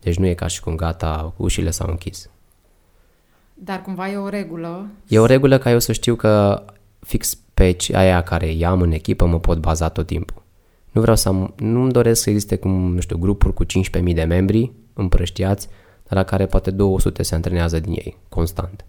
Deci 0.00 0.16
nu 0.16 0.26
e 0.26 0.34
ca 0.34 0.46
și 0.46 0.60
cum 0.60 0.74
gata, 0.74 1.32
ușile 1.36 1.70
s-au 1.70 1.88
închis. 1.88 2.30
Dar 3.54 3.82
cumva 3.82 4.10
e 4.10 4.16
o 4.16 4.28
regulă. 4.28 4.86
E 5.08 5.18
o 5.18 5.26
regulă 5.26 5.58
ca 5.58 5.70
eu 5.70 5.78
să 5.78 5.92
știu 5.92 6.14
că 6.14 6.64
fix 6.98 7.34
pe 7.54 7.76
aia 7.92 8.22
care 8.22 8.52
i-am 8.52 8.80
în 8.80 8.92
echipă 8.92 9.26
mă 9.26 9.40
pot 9.40 9.58
baza 9.58 9.88
tot 9.88 10.06
timpul. 10.06 10.42
Nu 10.90 11.00
vreau 11.00 11.16
să 11.16 11.28
am, 11.28 11.54
nu-mi 11.56 11.92
doresc 11.92 12.22
să 12.22 12.30
existe 12.30 12.56
cum, 12.56 12.92
nu 12.94 13.00
știu, 13.00 13.18
grupuri 13.18 13.54
cu 13.54 13.64
15.000 13.64 14.14
de 14.14 14.24
membri 14.24 14.72
împrăștiați, 14.92 15.68
dar 16.08 16.18
la 16.18 16.24
care 16.24 16.46
poate 16.46 16.70
200 16.70 17.22
se 17.22 17.34
antrenează 17.34 17.80
din 17.80 17.92
ei, 17.92 18.16
constant. 18.28 18.84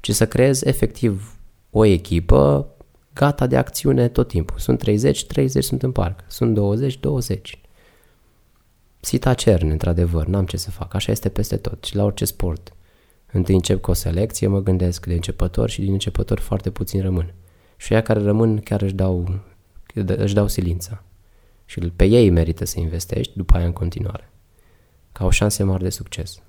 Ci 0.00 0.10
să 0.10 0.26
creez 0.26 0.62
efectiv 0.62 1.36
o 1.70 1.84
echipă 1.84 2.68
gata 3.12 3.46
de 3.46 3.56
acțiune 3.56 4.08
tot 4.08 4.28
timpul. 4.28 4.58
Sunt 4.58 4.78
30, 4.78 5.26
30 5.26 5.64
sunt 5.64 5.82
în 5.82 5.92
parc. 5.92 6.20
Sunt 6.26 6.54
20, 6.54 6.98
20. 6.98 7.60
Sita 9.04 9.34
cerne, 9.34 9.70
într-adevăr, 9.72 10.26
n-am 10.26 10.46
ce 10.46 10.56
să 10.56 10.70
fac. 10.70 10.94
Așa 10.94 11.12
este 11.12 11.28
peste 11.28 11.56
tot 11.56 11.84
și 11.84 11.96
la 11.96 12.04
orice 12.04 12.24
sport. 12.24 12.72
Întâi 13.32 13.54
încep 13.54 13.80
cu 13.80 13.90
o 13.90 13.94
selecție, 13.94 14.46
mă 14.46 14.60
gândesc 14.62 15.06
de 15.06 15.14
începător 15.14 15.70
și 15.70 15.80
din 15.80 15.92
începător 15.92 16.38
foarte 16.38 16.70
puțin 16.70 17.02
rămân. 17.02 17.34
Și 17.76 17.92
ea 17.92 18.02
care 18.02 18.22
rămân 18.22 18.60
chiar 18.60 18.82
își 18.82 18.94
dau, 18.94 19.40
își 19.94 20.34
dau 20.34 20.48
silința. 20.48 21.02
Și 21.64 21.80
pe 21.80 22.04
ei 22.04 22.30
merită 22.30 22.64
să 22.64 22.80
investești 22.80 23.32
după 23.36 23.56
aia 23.56 23.66
în 23.66 23.72
continuare. 23.72 24.30
Ca 25.12 25.24
o 25.24 25.30
șanse 25.30 25.62
mari 25.62 25.82
de 25.82 25.90
succes. 25.90 26.42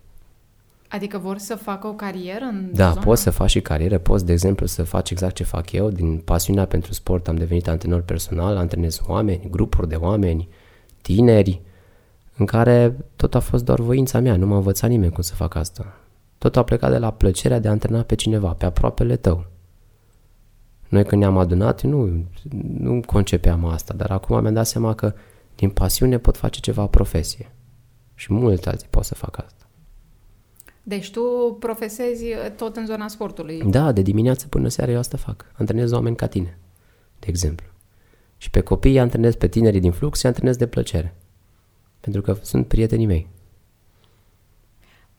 Adică 0.87 1.17
vor 1.17 1.37
să 1.37 1.55
facă 1.55 1.87
o 1.87 1.93
carieră 1.93 2.43
în 2.45 2.69
Da, 2.73 2.89
zona? 2.89 3.01
poți 3.01 3.21
să 3.21 3.29
faci 3.29 3.49
și 3.49 3.61
carieră, 3.61 3.97
poți, 3.97 4.25
de 4.25 4.31
exemplu, 4.31 4.65
să 4.65 4.83
faci 4.83 5.09
exact 5.09 5.35
ce 5.35 5.43
fac 5.43 5.71
eu. 5.71 5.89
Din 5.89 6.17
pasiunea 6.17 6.65
pentru 6.65 6.93
sport 6.93 7.27
am 7.27 7.35
devenit 7.35 7.67
antrenor 7.67 8.01
personal, 8.01 8.57
antrenez 8.57 9.01
oameni, 9.07 9.47
grupuri 9.49 9.87
de 9.87 9.95
oameni, 9.95 10.47
tineri, 11.01 11.61
în 12.37 12.45
care 12.45 12.95
tot 13.15 13.35
a 13.35 13.39
fost 13.39 13.65
doar 13.65 13.79
voința 13.79 14.19
mea, 14.19 14.35
nu 14.35 14.45
m-a 14.45 14.55
învățat 14.55 14.89
nimeni 14.89 15.11
cum 15.11 15.21
să 15.21 15.35
fac 15.35 15.55
asta. 15.55 15.97
Tot 16.37 16.55
a 16.55 16.63
plecat 16.63 16.91
de 16.91 16.97
la 16.97 17.11
plăcerea 17.11 17.59
de 17.59 17.67
a 17.67 17.71
antrena 17.71 18.01
pe 18.01 18.15
cineva, 18.15 18.53
pe 18.53 18.65
aproapele 18.65 19.15
tău. 19.15 19.45
Noi 20.89 21.05
când 21.05 21.21
ne-am 21.21 21.37
adunat, 21.37 21.81
nu, 21.81 22.25
nu 22.77 23.01
concepeam 23.05 23.65
asta, 23.65 23.93
dar 23.93 24.11
acum 24.11 24.41
mi-am 24.41 24.53
dat 24.53 24.67
seama 24.67 24.93
că 24.93 25.13
din 25.55 25.69
pasiune 25.69 26.17
pot 26.17 26.37
face 26.37 26.59
ceva 26.59 26.87
profesie. 26.87 27.51
Și 28.15 28.33
mulți 28.33 28.67
alții 28.67 28.87
pot 28.89 29.03
să 29.03 29.15
facă 29.15 29.43
asta. 29.45 29.65
Deci 30.83 31.11
tu 31.11 31.21
profesezi 31.59 32.25
tot 32.55 32.75
în 32.75 32.85
zona 32.85 33.07
sportului. 33.07 33.63
Da, 33.63 33.91
de 33.91 34.01
dimineață 34.01 34.47
până 34.47 34.67
seara 34.67 34.91
eu 34.91 34.97
asta 34.97 35.17
fac. 35.17 35.45
Antrenez 35.53 35.91
oameni 35.91 36.15
ca 36.15 36.27
tine, 36.27 36.57
de 37.19 37.25
exemplu. 37.27 37.67
Și 38.37 38.49
pe 38.49 38.59
copii 38.59 38.99
antrenez 38.99 39.35
pe 39.35 39.47
tinerii 39.47 39.79
din 39.79 39.91
flux 39.91 40.19
și 40.19 40.25
antrenez 40.25 40.55
de 40.55 40.67
plăcere. 40.67 41.15
Pentru 42.05 42.21
că 42.21 42.37
sunt 42.41 42.67
prietenii 42.67 43.05
mei. 43.05 43.27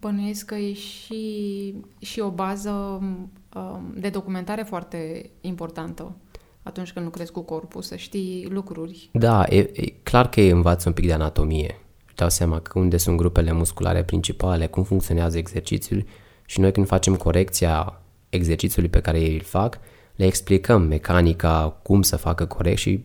Bănuiesc 0.01 0.47
că 0.47 0.55
e 0.55 0.73
și, 0.73 1.75
și 1.99 2.21
o 2.21 2.31
bază 2.31 2.71
um, 2.71 3.93
de 3.95 4.09
documentare 4.09 4.63
foarte 4.63 5.31
importantă 5.41 6.17
atunci 6.63 6.93
când 6.93 7.05
lucrezi 7.05 7.33
cu 7.33 7.41
corpul, 7.41 7.83
să 7.83 7.97
știi 7.97 8.47
lucruri. 8.51 9.09
Da, 9.13 9.45
e, 9.49 9.59
e 9.59 9.95
clar 10.03 10.29
că 10.29 10.41
îi 10.41 10.51
învață 10.51 10.89
un 10.89 10.95
pic 10.95 11.07
de 11.07 11.13
anatomie. 11.13 11.81
Își 12.07 12.15
dau 12.15 12.29
seama 12.29 12.61
că 12.61 12.79
unde 12.79 12.97
sunt 12.97 13.17
grupele 13.17 13.53
musculare 13.53 14.05
principale, 14.05 14.67
cum 14.67 14.83
funcționează 14.83 15.39
exercițiul 15.39 16.05
și 16.45 16.61
noi 16.61 16.73
când 16.73 16.87
facem 16.87 17.17
corecția 17.17 18.01
exercițiului 18.29 18.91
pe 18.91 19.01
care 19.01 19.21
ei 19.21 19.35
îl 19.35 19.43
fac, 19.43 19.79
le 20.17 20.27
explicăm 20.27 20.83
mecanica, 20.83 21.79
cum 21.83 22.03
să 22.03 22.17
facă 22.17 22.47
corect 22.47 22.79
și 22.79 23.05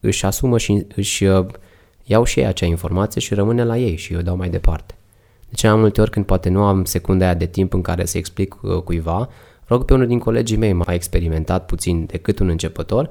își 0.00 0.24
asumă 0.24 0.58
și 0.58 0.86
își 0.94 1.24
uh, 1.24 1.46
iau 2.04 2.24
și 2.24 2.38
ei 2.38 2.46
acea 2.46 2.66
informație 2.66 3.20
și 3.20 3.34
rămâne 3.34 3.64
la 3.64 3.76
ei 3.76 3.96
și 3.96 4.12
eu 4.12 4.20
dau 4.20 4.36
mai 4.36 4.48
departe. 4.48 4.94
De 5.48 5.54
ce 5.54 5.68
mai 5.68 5.80
multe 5.80 6.00
ori 6.00 6.10
când 6.10 6.26
poate 6.26 6.48
nu 6.48 6.62
am 6.62 6.84
secunda 6.84 7.24
aia 7.24 7.34
de 7.34 7.46
timp 7.46 7.72
în 7.72 7.82
care 7.82 8.04
să 8.04 8.18
explic 8.18 8.62
uh, 8.62 8.82
cuiva, 8.82 9.28
rog 9.64 9.84
pe 9.84 9.94
unul 9.94 10.06
din 10.06 10.18
colegii 10.18 10.56
mei 10.56 10.72
mai 10.72 10.94
experimentat 10.94 11.66
puțin 11.66 12.06
decât 12.06 12.38
un 12.38 12.48
începător 12.48 13.10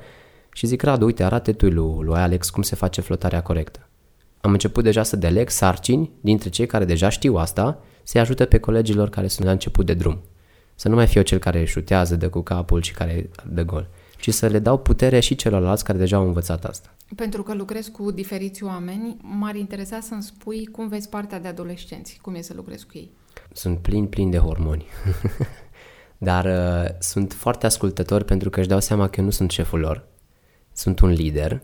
și 0.54 0.68
zic, 0.68 0.82
Radu, 0.82 1.06
uite, 1.06 1.24
arate 1.24 1.54
tu 1.54 1.70
lui, 1.70 2.06
lui 2.06 2.18
Alex 2.18 2.50
cum 2.50 2.62
se 2.62 2.76
face 2.76 3.02
flotarea 3.02 3.42
corectă. 3.42 3.88
Am 4.42 4.52
început 4.52 4.84
deja 4.84 5.04
să 5.04 5.16
deleg 5.16 5.50
sarcini 5.50 6.12
dintre 6.22 6.50
cei 6.50 6.66
care 6.66 6.86
deja 6.86 7.10
știu 7.10 7.36
asta, 7.36 7.80
să-i 8.04 8.22
ajute 8.22 8.46
pe 8.46 8.58
colegilor 8.58 9.10
care 9.10 9.28
sunt 9.28 9.46
la 9.46 9.52
început 9.52 9.86
de 9.86 9.94
drum. 9.94 10.22
Să 10.76 10.90
nu 10.90 10.96
mai 10.96 11.08
fiu 11.08 11.22
cel 11.22 11.38
care 11.38 11.64
șutează, 11.64 12.16
de 12.16 12.28
cu 12.28 12.42
capul 12.42 12.82
și 12.82 12.94
care 12.94 13.30
dă 13.46 13.64
gol, 13.64 13.88
ci 14.24 14.34
să 14.34 14.48
le 14.48 14.60
dau 14.60 14.78
putere 14.78 15.20
și 15.20 15.36
celorlalți 15.36 15.84
care 15.84 15.98
deja 15.98 16.18
au 16.18 16.26
învățat 16.26 16.66
asta. 16.66 16.96
Pentru 17.16 17.44
că 17.44 17.54
lucrez 17.54 17.88
cu 17.88 18.12
diferiți 18.12 18.64
oameni, 18.64 19.18
m-ar 19.22 19.56
interesa 19.56 20.00
să-mi 20.00 20.22
spui 20.22 20.66
cum 20.66 20.88
vezi 20.88 21.10
partea 21.10 21.40
de 21.40 21.48
adolescenți, 21.48 22.20
cum 22.22 22.36
e 22.36 22.42
să 22.42 22.54
lucrezi 22.56 22.86
cu 22.86 22.92
ei. 22.94 23.12
Sunt 23.54 23.80
plin, 23.80 24.08
plin 24.08 24.30
de 24.30 24.38
hormoni. 24.38 24.86
Dar 26.18 26.46
uh, 26.46 26.90
sunt 27.00 27.34
foarte 27.34 27.66
ascultători 27.66 28.26
pentru 28.26 28.50
că 28.50 28.60
își 28.60 28.68
dau 28.68 28.80
seama 28.80 29.10
că 29.10 29.20
eu 29.20 29.26
nu 29.26 29.32
sunt 29.32 29.52
șeful 29.52 29.80
lor. 29.80 30.08
Sunt 30.74 31.00
un 31.00 31.10
lider. 31.10 31.62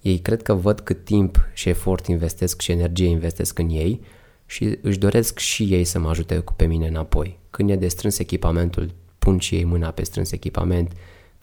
Ei 0.00 0.18
cred 0.18 0.42
că 0.42 0.54
văd 0.54 0.80
cât 0.80 1.04
timp 1.04 1.48
și 1.52 1.68
efort 1.68 2.06
investesc 2.06 2.60
și 2.60 2.70
energie 2.70 3.08
investesc 3.08 3.58
în 3.58 3.68
ei 3.68 4.00
și 4.46 4.78
își 4.82 4.98
doresc 4.98 5.38
și 5.38 5.62
ei 5.62 5.84
să 5.84 5.98
mă 5.98 6.08
ajute 6.08 6.38
cu 6.38 6.52
pe 6.52 6.64
mine 6.64 6.86
înapoi. 6.86 7.38
Când 7.50 7.70
e 7.70 7.76
de 7.76 7.88
strâns 7.88 8.18
echipamentul, 8.18 8.94
pun 9.18 9.38
și 9.38 9.54
ei 9.54 9.64
mâna 9.64 9.90
pe 9.90 10.02
strâns 10.02 10.32
echipament. 10.32 10.92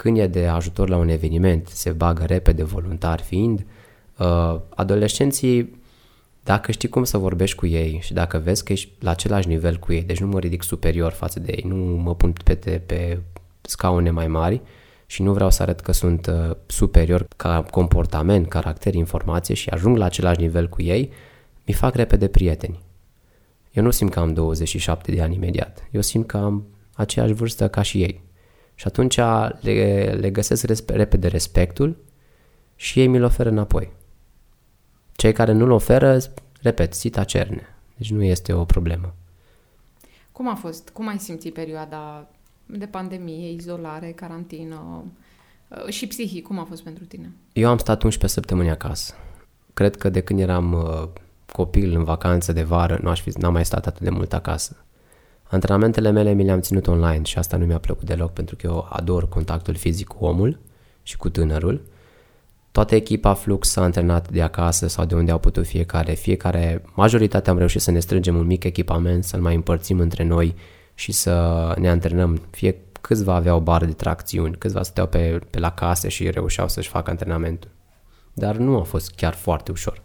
Când 0.01 0.17
e 0.17 0.27
de 0.27 0.47
ajutor 0.47 0.89
la 0.89 0.97
un 0.97 1.09
eveniment, 1.09 1.67
se 1.67 1.91
bagă 1.91 2.25
repede 2.25 2.63
voluntar 2.63 3.21
fiind. 3.21 3.65
Uh, 4.17 4.59
adolescenții, 4.75 5.81
dacă 6.43 6.71
știi 6.71 6.89
cum 6.89 7.03
să 7.03 7.17
vorbești 7.17 7.55
cu 7.55 7.65
ei 7.65 7.99
și 8.01 8.13
dacă 8.13 8.37
vezi 8.37 8.63
că 8.63 8.71
ești 8.71 8.91
la 8.99 9.09
același 9.09 9.47
nivel 9.47 9.77
cu 9.77 9.93
ei, 9.93 10.01
deci 10.01 10.19
nu 10.19 10.27
mă 10.27 10.39
ridic 10.39 10.63
superior 10.63 11.11
față 11.11 11.39
de 11.39 11.51
ei, 11.55 11.63
nu 11.67 11.75
mă 11.75 12.15
pun 12.15 12.33
pe, 12.43 12.55
pe 12.85 13.21
scaune 13.61 14.09
mai 14.09 14.27
mari 14.27 14.61
și 15.05 15.21
nu 15.21 15.33
vreau 15.33 15.49
să 15.49 15.61
arăt 15.61 15.79
că 15.79 15.91
sunt 15.91 16.27
uh, 16.27 16.55
superior 16.65 17.25
ca 17.35 17.65
comportament, 17.71 18.47
caracter, 18.47 18.93
informație 18.93 19.55
și 19.55 19.69
ajung 19.69 19.97
la 19.97 20.05
același 20.05 20.39
nivel 20.39 20.69
cu 20.69 20.81
ei, 20.81 21.11
mi 21.65 21.73
fac 21.73 21.95
repede 21.95 22.27
prieteni. 22.27 22.79
Eu 23.71 23.83
nu 23.83 23.91
simt 23.91 24.11
că 24.11 24.19
am 24.19 24.33
27 24.33 25.11
de 25.11 25.21
ani 25.21 25.35
imediat. 25.35 25.87
Eu 25.91 26.01
simt 26.01 26.27
că 26.27 26.37
am 26.37 26.65
aceeași 26.93 27.33
vârstă 27.33 27.67
ca 27.67 27.81
și 27.81 28.01
ei. 28.01 28.27
Și 28.79 28.87
atunci 28.87 29.15
le, 29.61 30.17
le 30.19 30.29
găsesc 30.29 30.65
respe, 30.65 30.93
repede 30.93 31.27
respectul 31.27 31.97
și 32.75 32.99
ei 32.99 33.07
mi-l 33.07 33.23
oferă 33.23 33.49
înapoi. 33.49 33.91
Cei 35.11 35.33
care 35.33 35.51
nu-l 35.51 35.71
oferă, 35.71 36.17
repet, 36.61 36.93
sita 36.93 37.23
cerne. 37.23 37.67
Deci 37.97 38.11
nu 38.11 38.23
este 38.23 38.53
o 38.53 38.65
problemă. 38.65 39.13
Cum 40.31 40.49
a 40.49 40.55
fost? 40.55 40.89
Cum 40.89 41.07
ai 41.07 41.17
simțit 41.17 41.53
perioada 41.53 42.27
de 42.65 42.85
pandemie, 42.85 43.51
izolare, 43.51 44.11
carantină 44.11 45.03
uh, 45.67 45.87
și 45.87 46.07
psihic? 46.07 46.47
Cum 46.47 46.59
a 46.59 46.63
fost 46.63 46.83
pentru 46.83 47.05
tine? 47.05 47.31
Eu 47.53 47.69
am 47.69 47.77
stat 47.77 48.03
11 48.03 48.39
săptămâni 48.39 48.69
acasă. 48.69 49.13
Cred 49.73 49.95
că 49.95 50.09
de 50.09 50.21
când 50.21 50.39
eram 50.39 50.73
uh, 50.73 51.07
copil 51.51 51.95
în 51.95 52.03
vacanță 52.03 52.53
de 52.53 52.63
vară, 52.63 52.99
nu 53.01 53.09
aș 53.09 53.21
fi, 53.21 53.29
n-am 53.29 53.53
mai 53.53 53.65
stat 53.65 53.87
atât 53.87 54.01
de 54.01 54.09
mult 54.09 54.33
acasă. 54.33 54.85
Antrenamentele 55.51 56.11
mele 56.11 56.31
mi 56.31 56.43
le-am 56.43 56.59
ținut 56.59 56.87
online 56.87 57.23
și 57.23 57.37
asta 57.37 57.57
nu 57.57 57.65
mi-a 57.65 57.77
plăcut 57.77 58.03
deloc 58.05 58.33
pentru 58.33 58.55
că 58.55 58.67
eu 58.67 58.87
ador 58.89 59.29
contactul 59.29 59.75
fizic 59.75 60.07
cu 60.07 60.25
omul 60.25 60.59
și 61.03 61.17
cu 61.17 61.29
tânărul. 61.29 61.81
Toată 62.71 62.95
echipa 62.95 63.33
Flux 63.33 63.69
s-a 63.69 63.81
antrenat 63.81 64.31
de 64.31 64.41
acasă 64.41 64.87
sau 64.87 65.05
de 65.05 65.15
unde 65.15 65.31
au 65.31 65.39
putut 65.39 65.65
fiecare. 65.65 66.13
Fiecare, 66.13 66.83
majoritatea 66.93 67.51
am 67.51 67.57
reușit 67.57 67.81
să 67.81 67.91
ne 67.91 67.99
strângem 67.99 68.35
un 68.35 68.45
mic 68.45 68.63
echipament, 68.63 69.23
să-l 69.23 69.41
mai 69.41 69.55
împărțim 69.55 69.99
între 69.99 70.23
noi 70.23 70.55
și 70.93 71.11
să 71.11 71.73
ne 71.77 71.89
antrenăm. 71.89 72.41
Fie 72.49 72.81
câțiva 73.01 73.33
aveau 73.35 73.59
bară 73.59 73.85
de 73.85 73.91
tracțiuni, 73.91 74.55
câțiva 74.57 74.83
stăteau 74.83 75.07
pe, 75.07 75.39
pe 75.49 75.59
la 75.59 75.71
case 75.71 76.09
și 76.09 76.29
reușeau 76.29 76.67
să-și 76.67 76.89
facă 76.89 77.09
antrenamentul. 77.09 77.69
Dar 78.33 78.55
nu 78.55 78.79
a 78.79 78.83
fost 78.83 79.11
chiar 79.15 79.33
foarte 79.33 79.71
ușor. 79.71 80.01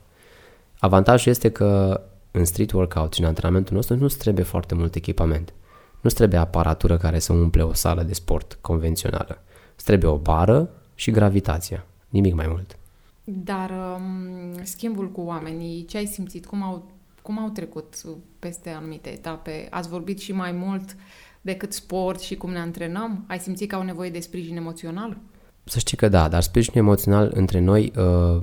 Avantajul 0.78 1.32
este 1.32 1.48
că 1.48 2.00
în 2.36 2.44
street 2.44 2.72
workout 2.72 3.12
și 3.12 3.20
în 3.20 3.26
antrenamentul 3.26 3.74
nostru 3.74 3.96
nu 3.96 4.06
trebuie 4.06 4.44
foarte 4.44 4.74
mult 4.74 4.94
echipament. 4.94 5.54
Nu 6.00 6.10
trebuie 6.10 6.40
aparatură 6.40 6.96
care 6.96 7.18
să 7.18 7.32
umple 7.32 7.62
o 7.62 7.72
sală 7.72 8.02
de 8.02 8.14
sport 8.14 8.58
convențională. 8.60 9.42
Îți 9.76 9.84
trebuie 9.84 10.10
o 10.10 10.16
bară 10.16 10.70
și 10.94 11.10
gravitația. 11.10 11.86
Nimic 12.08 12.34
mai 12.34 12.46
mult. 12.48 12.78
Dar 13.24 13.70
um, 13.70 14.64
schimbul 14.64 15.10
cu 15.10 15.20
oamenii, 15.20 15.84
ce 15.84 15.96
ai 15.96 16.06
simțit? 16.06 16.46
Cum 16.46 16.62
au, 16.62 16.90
cum 17.22 17.38
au 17.38 17.48
trecut 17.48 17.94
peste 18.38 18.70
anumite 18.70 19.08
etape? 19.10 19.66
Ați 19.70 19.88
vorbit 19.88 20.20
și 20.20 20.32
mai 20.32 20.52
mult 20.52 20.96
decât 21.40 21.72
sport 21.72 22.20
și 22.20 22.34
cum 22.34 22.50
ne 22.50 22.58
antrenăm? 22.58 23.24
Ai 23.28 23.38
simțit 23.38 23.68
că 23.68 23.74
au 23.74 23.82
nevoie 23.82 24.10
de 24.10 24.20
sprijin 24.20 24.56
emoțional? 24.56 25.16
Să 25.64 25.78
știi 25.78 25.96
că 25.96 26.08
da, 26.08 26.28
dar 26.28 26.42
sprijin 26.42 26.72
emoțional 26.76 27.30
între 27.34 27.60
noi, 27.60 27.92
uh, 27.96 28.42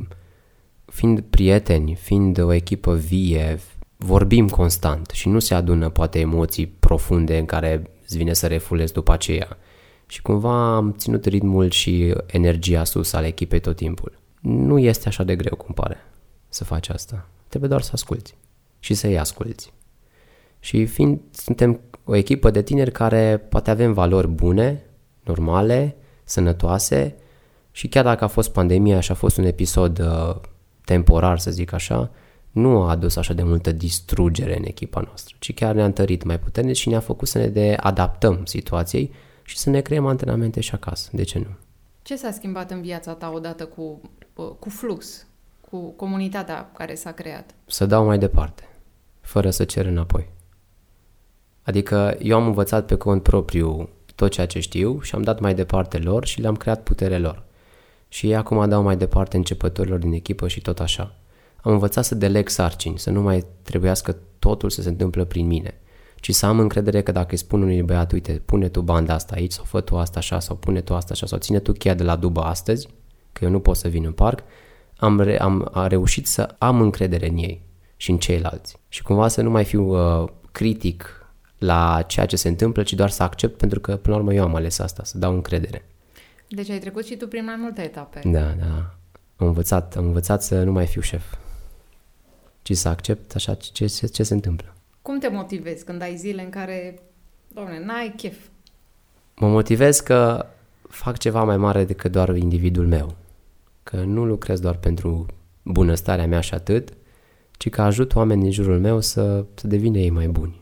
fiind 0.86 1.20
prieteni, 1.20 1.96
fiind 1.96 2.40
o 2.40 2.54
echipă 2.54 2.96
vie, 2.96 3.60
vorbim 4.04 4.50
constant 4.50 5.10
și 5.10 5.30
nu 5.30 5.40
se 5.40 5.54
adună 5.54 5.90
poate 5.90 6.20
emoții 6.20 6.68
profunde 6.68 7.38
în 7.38 7.46
care 7.46 7.92
îți 8.04 8.18
vine 8.18 8.34
să 8.34 8.48
refulezi 8.48 8.94
după 8.94 9.12
aceea. 9.12 9.58
Și 10.08 10.22
cumva 10.22 10.76
am 10.76 10.96
ținut 10.98 11.26
ritmul 11.26 11.70
și 11.70 12.16
energia 12.26 12.84
sus 12.84 13.14
ale 13.14 13.28
echipei 13.28 13.60
tot 13.60 13.76
timpul. 13.76 14.20
Nu 14.40 14.80
este 14.80 15.08
așa 15.08 15.24
de 15.24 15.36
greu 15.36 15.56
cum 15.56 15.74
pare 15.74 15.98
să 16.50 16.64
faci 16.64 16.90
asta. 16.90 17.28
Trebuie 17.48 17.70
doar 17.70 17.82
să 17.82 17.90
asculți 17.94 18.36
și 18.80 18.94
să-i 18.94 19.20
asculți. 19.20 19.74
Și 20.60 20.86
fiind, 20.86 21.20
suntem 21.32 21.80
o 22.04 22.16
echipă 22.16 22.50
de 22.50 22.62
tineri 22.62 22.92
care 22.92 23.38
poate 23.50 23.70
avem 23.70 23.94
valori 23.94 24.28
bune, 24.28 24.84
normale, 25.24 25.96
sănătoase 26.24 27.16
și 27.72 27.88
chiar 27.88 28.04
dacă 28.04 28.24
a 28.24 28.28
fost 28.28 28.52
pandemia 28.52 29.00
și 29.00 29.12
a 29.12 29.16
fost 29.16 29.38
un 29.38 29.44
episod 29.44 30.00
uh, 30.00 30.36
temporar, 30.86 31.40
să 31.40 31.52
zic 31.52 31.74
așa, 31.74 32.12
nu 32.52 32.82
a 32.82 32.90
adus 32.90 33.16
așa 33.16 33.34
de 33.34 33.44
multă 33.44 33.72
distrugere 33.72 34.58
în 34.58 34.64
echipa 34.64 35.02
noastră, 35.02 35.36
ci 35.40 35.54
chiar 35.54 35.76
ne-a 35.76 35.86
întărit 35.86 36.24
mai 36.24 36.40
puternic 36.40 36.76
și 36.76 36.90
ne-a 36.90 37.00
făcut 37.00 37.28
să 37.28 37.38
ne 37.38 37.48
de 37.48 37.78
adaptăm 37.80 38.46
situației 38.46 39.12
și 39.44 39.58
să 39.58 39.70
ne 39.70 39.82
creăm 39.82 40.06
antrenamente 40.06 40.60
și 40.60 40.74
acasă. 40.74 41.10
De 41.12 41.24
ce 41.24 41.40
nu? 41.40 41.56
Ce 42.02 42.16
s-a 42.16 42.32
schimbat 42.32 42.72
în 42.72 42.82
viața 42.82 43.14
ta 43.14 43.32
odată 43.34 43.66
cu, 43.66 44.02
cu 44.60 44.70
flux, 44.70 45.26
cu 45.70 45.92
comunitatea 45.92 46.72
care 46.78 46.96
s-a 46.96 47.12
creat? 47.12 47.54
Să 47.66 47.86
dau 47.86 48.06
mai 48.06 48.18
departe, 48.18 48.70
fără 49.22 49.50
să 49.50 49.64
cer 49.64 49.86
înapoi. 49.86 50.30
Adică 51.64 52.18
eu 52.20 52.38
am 52.38 52.46
învățat 52.46 52.86
pe 52.86 52.96
cont 52.96 53.24
propriu 53.24 53.90
tot 54.16 54.32
ceea 54.32 54.46
ce 54.46 54.60
știu 54.60 55.02
și 55.02 55.16
am 55.16 55.22
dat 55.22 55.40
mai 55.40 55.54
departe 55.54 55.98
lor 55.98 56.26
și 56.26 56.42
le-am 56.42 56.56
creat 56.56 56.84
putere 56.84 57.18
lor. 57.18 57.44
Și 58.08 58.28
ei 58.28 58.36
acum 58.36 58.70
dau 58.70 58.82
mai 58.84 58.98
departe 58.98 59.38
începătorilor 59.38 60.00
din 60.00 60.14
echipă 60.14 60.48
și 60.48 60.62
tot 60.62 60.80
așa. 60.80 61.16
Am 61.62 61.71
învățat 61.71 62.06
să 62.06 62.15
deleg 62.15 62.50
sarcini, 62.50 63.00
să 63.00 63.10
nu 63.10 63.21
mai 63.21 63.45
trebuiască 63.62 64.17
totul 64.39 64.69
să 64.69 64.82
se 64.82 64.89
întâmplă 64.89 65.24
prin 65.24 65.47
mine, 65.47 65.82
ci 66.15 66.32
să 66.34 66.45
am 66.45 66.60
încredere 66.60 67.02
că 67.02 67.12
dacă 67.12 67.28
îi 67.32 67.38
spun 67.38 67.62
unui 67.62 67.82
băiat, 67.82 68.12
uite, 68.12 68.41
pune 68.45 68.69
tu 68.69 68.82
banda 68.82 69.13
asta 69.13 69.36
aici 69.36 69.52
sau 69.52 69.63
fă 69.63 69.82
tu 69.82 69.97
asta 69.97 70.19
așa 70.19 70.39
sau 70.39 70.56
pune 70.56 70.82
tu 70.82 70.95
asta 70.95 71.13
așa 71.13 71.26
sau 71.26 71.38
ține 71.38 71.60
tu 71.60 71.71
cheia 71.71 71.93
de 71.93 72.04
la 72.04 72.15
dubă 72.15 72.41
astăzi, 72.41 72.88
că 73.32 73.45
eu 73.45 73.52
nu 73.52 73.60
pot 73.60 73.76
să 73.76 73.88
vin 73.88 74.06
în 74.06 74.12
parc, 74.12 74.43
am, 74.97 75.19
re- 75.19 75.39
am 75.39 75.69
a 75.71 75.88
reușit 75.88 76.28
să 76.28 76.56
am 76.58 76.82
încredere 76.82 77.30
în 77.30 77.38
ei 77.38 77.62
și 77.95 78.12
în 78.12 78.17
ceilalți. 78.17 78.78
Și 78.88 79.02
cumva 79.04 79.28
să 79.28 79.41
nu 79.41 79.50
mai 79.50 79.65
fiu 79.65 79.84
uh, 80.21 80.30
critic 80.52 81.26
la 81.58 82.02
ceea 82.08 82.26
ce 82.26 82.36
se 82.36 82.47
întâmplă, 82.47 82.84
ci 82.84 82.93
doar 82.93 83.10
să 83.10 83.24
accept 83.24 83.58
pentru 83.58 83.80
că 83.80 83.95
până 83.95 84.15
la 84.15 84.21
urmă 84.21 84.34
eu 84.34 84.43
am 84.43 84.56
ales 84.56 84.80
asta, 84.80 85.04
să 85.04 85.17
dau 85.17 85.34
încredere. 85.34 85.86
Deci 86.47 86.69
ai 86.69 86.80
trecut 86.80 87.06
și 87.06 87.15
tu 87.15 87.28
prin 87.28 87.43
mai 87.45 87.56
multe 87.58 87.82
etape. 87.82 88.21
Da, 88.24 88.56
da. 88.60 88.95
Am 89.36 89.47
învățat, 89.47 89.95
am 89.95 90.06
învățat 90.06 90.43
să 90.43 90.63
nu 90.63 90.71
mai 90.71 90.86
fiu 90.86 91.02
șef, 91.02 91.24
ci 92.62 92.78
să 92.78 92.88
accept 92.88 93.36
așa 93.36 93.54
ce, 93.54 93.86
ce, 93.86 94.08
ce 94.08 94.24
se 94.24 94.34
întâmplă. 94.34 94.76
Cum 95.02 95.19
te 95.19 95.28
motivezi 95.28 95.84
când 95.84 96.02
ai 96.02 96.15
zile 96.15 96.43
în 96.43 96.50
care, 96.50 97.02
doamne, 97.47 97.84
n-ai 97.86 98.13
chef? 98.17 98.38
Mă 99.36 99.47
motivez 99.47 100.00
că 100.00 100.45
fac 100.89 101.17
ceva 101.17 101.43
mai 101.43 101.58
mare 101.58 101.84
decât 101.84 102.12
doar 102.12 102.36
individul 102.36 102.88
meu. 102.88 103.15
Că 103.84 103.95
nu 103.95 104.26
lucrez 104.26 104.60
doar 104.60 104.76
pentru 104.76 105.26
bunăstarea 105.63 106.28
mea 106.28 106.39
și 106.39 106.54
atât, 106.54 106.93
ci 107.52 107.69
că 107.69 107.82
ajut 107.82 108.15
oamenii 108.15 108.43
din 108.43 108.52
jurul 108.52 108.80
meu 108.80 109.00
să, 109.00 109.45
să 109.54 109.67
devină 109.67 109.97
ei 109.97 110.10
mai 110.10 110.28
buni. 110.28 110.62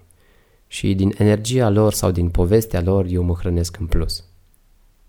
Și 0.67 0.95
din 0.95 1.13
energia 1.17 1.69
lor 1.69 1.93
sau 1.93 2.11
din 2.11 2.29
povestea 2.29 2.81
lor 2.81 3.05
eu 3.05 3.23
mă 3.23 3.33
hrănesc 3.33 3.77
în 3.79 3.85
plus. 3.85 4.23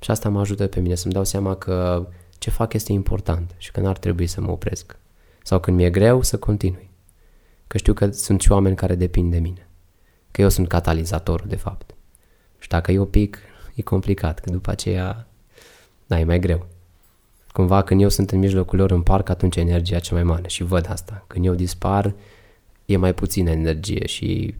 Și 0.00 0.10
asta 0.10 0.28
mă 0.28 0.40
ajută 0.40 0.66
pe 0.66 0.80
mine 0.80 0.94
să-mi 0.94 1.12
dau 1.12 1.24
seama 1.24 1.56
că 1.56 2.08
ce 2.38 2.50
fac 2.50 2.72
este 2.72 2.92
important 2.92 3.54
și 3.58 3.70
că 3.70 3.80
n-ar 3.80 3.98
trebui 3.98 4.26
să 4.26 4.40
mă 4.40 4.50
opresc. 4.50 4.98
Sau 5.42 5.60
când 5.60 5.76
mi-e 5.76 5.90
greu, 5.90 6.22
să 6.22 6.38
continui. 6.38 6.90
Că 7.66 7.78
știu 7.78 7.92
că 7.92 8.10
sunt 8.10 8.40
și 8.40 8.52
oameni 8.52 8.76
care 8.76 8.94
depind 8.94 9.30
de 9.30 9.38
mine. 9.38 9.68
Că 10.30 10.40
eu 10.40 10.48
sunt 10.48 10.68
catalizatorul, 10.68 11.46
de 11.48 11.56
fapt. 11.56 11.94
Și 12.58 12.68
dacă 12.68 12.92
eu 12.92 13.04
pic, 13.04 13.38
e 13.74 13.82
complicat, 13.82 14.38
că 14.38 14.50
după 14.50 14.70
aceea, 14.70 15.26
da, 16.06 16.18
e 16.18 16.24
mai 16.24 16.38
greu. 16.38 16.66
Cumva 17.52 17.82
când 17.82 18.00
eu 18.00 18.08
sunt 18.08 18.30
în 18.30 18.38
mijlocul 18.38 18.78
lor 18.78 18.90
în 18.90 19.02
parc, 19.02 19.28
atunci 19.28 19.56
e 19.56 19.60
energia 19.60 19.98
cea 19.98 20.14
mai 20.14 20.22
mare 20.22 20.48
și 20.48 20.62
văd 20.62 20.90
asta. 20.90 21.24
Când 21.26 21.44
eu 21.44 21.54
dispar, 21.54 22.14
e 22.86 22.96
mai 22.96 23.14
puțină 23.14 23.50
energie 23.50 24.06
și 24.06 24.54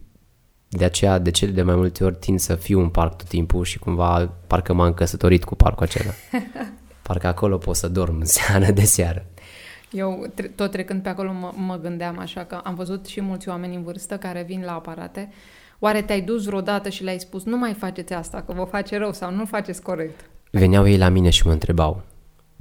de 0.69 0.83
aceea, 0.83 1.19
de 1.19 1.31
cele 1.31 1.51
de 1.51 1.61
mai 1.61 1.75
multe 1.75 2.03
ori, 2.03 2.15
tind 2.15 2.39
să 2.39 2.55
fiu 2.55 2.79
în 2.79 2.89
parc 2.89 3.15
tot 3.15 3.27
timpul 3.27 3.63
și 3.63 3.79
cumva 3.79 4.33
parcă 4.47 4.73
m-am 4.73 4.93
căsătorit 4.93 5.43
cu 5.43 5.55
parcul 5.55 5.83
acela. 5.83 6.11
Parcă 7.07 7.27
acolo 7.27 7.57
pot 7.57 7.75
să 7.75 7.87
dorm 7.87 8.19
în 8.19 8.25
seară 8.25 8.71
de 8.71 8.83
seară. 8.83 9.25
Eu, 9.91 10.31
tre- 10.33 10.47
tot 10.47 10.71
trecând 10.71 11.01
pe 11.01 11.09
acolo, 11.09 11.31
mă, 11.31 11.51
mă 11.55 11.77
gândeam 11.77 12.19
așa 12.19 12.43
că 12.43 12.55
am 12.63 12.75
văzut 12.75 13.05
și 13.05 13.21
mulți 13.21 13.49
oameni 13.49 13.75
în 13.75 13.83
vârstă 13.83 14.17
care 14.17 14.43
vin 14.47 14.61
la 14.65 14.73
aparate. 14.73 15.29
Oare 15.79 16.01
te-ai 16.01 16.21
dus 16.21 16.45
vreodată 16.45 16.89
și 16.89 17.03
le-ai 17.03 17.19
spus 17.19 17.43
nu 17.43 17.57
mai 17.57 17.73
faceți 17.73 18.13
asta, 18.13 18.43
că 18.47 18.53
vă 18.53 18.63
face 18.63 18.97
rău 18.97 19.13
sau 19.13 19.31
nu 19.31 19.45
faceți 19.45 19.81
corect? 19.81 20.29
Veneau 20.51 20.87
ei 20.87 20.97
la 20.97 21.09
mine 21.09 21.29
și 21.29 21.45
mă 21.45 21.51
întrebau, 21.51 22.01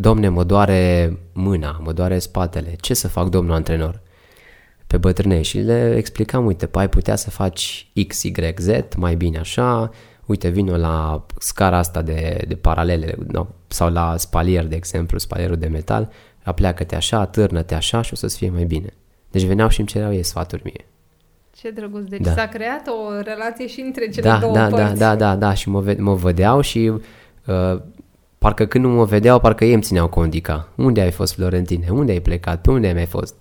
Domne, 0.01 0.29
mă 0.29 0.45
doare 0.45 1.13
mâna, 1.33 1.81
mă 1.83 1.93
doare 1.93 2.19
spatele, 2.19 2.77
ce 2.81 2.95
să 2.95 3.09
fac, 3.09 3.29
domnul 3.29 3.55
antrenor? 3.55 4.01
Pe 4.87 4.97
bătrâne 4.97 5.43
și 5.43 5.59
le 5.59 5.97
explicam, 5.97 6.47
uite, 6.47 6.69
ai 6.73 6.89
putea 6.89 7.17
să 7.17 7.31
faci 7.31 7.91
X, 8.07 8.23
Y, 8.23 8.33
Z, 8.59 8.69
mai 8.97 9.15
bine 9.15 9.39
așa, 9.39 9.91
uite, 10.27 10.49
vino 10.49 10.77
la 10.77 11.27
scara 11.39 11.77
asta 11.77 12.03
de, 12.03 12.45
de 12.49 12.55
paralele 12.55 13.15
no, 13.27 13.47
sau 13.67 13.91
la 13.91 14.17
spalier, 14.17 14.67
de 14.67 14.77
exemplu, 14.77 15.19
spalierul 15.19 15.57
de 15.57 15.67
metal, 15.67 16.11
apleacă-te 16.51 16.97
așa, 16.97 17.27
târnă-te 17.27 17.75
așa 17.75 18.03
și 18.03 18.13
o 18.13 18.17
să-ți 18.17 18.37
fie 18.37 18.51
mai 18.51 18.65
bine. 18.65 18.93
Deci 19.31 19.43
veneau 19.43 19.69
și 19.69 19.79
îmi 19.79 19.89
cereau 19.89 20.13
ei 20.13 20.23
sfaturi 20.23 20.63
mie. 20.65 20.85
Ce 21.57 21.71
drăguț. 21.71 22.05
Deci 22.05 22.21
da. 22.21 22.33
s-a 22.33 22.47
creat 22.47 22.87
o 22.87 23.21
relație 23.21 23.67
și 23.67 23.81
între 23.81 24.09
cele 24.09 24.29
da, 24.29 24.39
două 24.39 24.55
da, 24.55 24.67
părți. 24.67 24.99
Da, 24.99 25.15
da, 25.15 25.15
da, 25.15 25.37
da, 25.37 25.55
și 25.55 25.69
mă, 25.69 25.95
mă 25.99 26.15
vedeau 26.15 26.61
și 26.61 26.93
uh, 27.47 27.81
Parcă 28.41 28.67
când 28.67 28.85
nu 28.85 28.91
mă 28.91 29.05
vedeau, 29.05 29.41
parcă 29.41 29.65
ei 29.65 29.73
îmi 29.73 29.83
țineau 29.83 30.09
condica. 30.09 30.69
Unde 30.77 31.01
ai 31.01 31.11
fost, 31.11 31.35
Florentine? 31.35 31.89
Unde 31.91 32.13
ai 32.13 32.21
plecat? 32.21 32.61
Pe 32.61 32.71
unde 32.71 32.87
ai 32.87 32.93
mai 32.93 33.07
fost? 33.07 33.35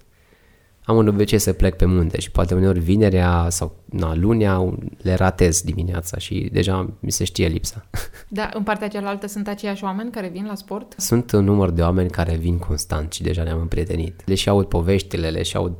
Am 0.89 0.97
un 0.97 1.07
obicei 1.07 1.39
să 1.39 1.53
plec 1.53 1.75
pe 1.75 1.85
munte 1.85 2.19
și 2.19 2.31
poate 2.31 2.53
uneori 2.53 2.79
vinerea 2.79 3.47
sau 3.49 3.75
na, 3.85 4.15
lunea 4.15 4.73
le 5.01 5.13
ratez 5.13 5.61
dimineața 5.61 6.17
și 6.17 6.49
deja 6.51 6.93
mi 6.99 7.11
se 7.11 7.23
știe 7.23 7.47
lipsa. 7.47 7.85
Da, 8.27 8.49
în 8.53 8.63
partea 8.63 8.87
cealaltă 8.87 9.27
sunt 9.27 9.47
aceiași 9.47 9.83
oameni 9.83 10.11
care 10.11 10.27
vin 10.27 10.45
la 10.45 10.55
sport? 10.55 10.93
Sunt 10.97 11.31
un 11.31 11.43
număr 11.43 11.69
de 11.69 11.81
oameni 11.81 12.09
care 12.09 12.35
vin 12.35 12.57
constant 12.57 13.13
și 13.13 13.23
deja 13.23 13.43
ne-am 13.43 13.59
împrietenit. 13.59 14.21
Le 14.25 14.35
și 14.35 14.49
aud 14.49 14.65
poveștile, 14.65 15.29
le 15.29 15.43
și 15.43 15.55
aud 15.55 15.73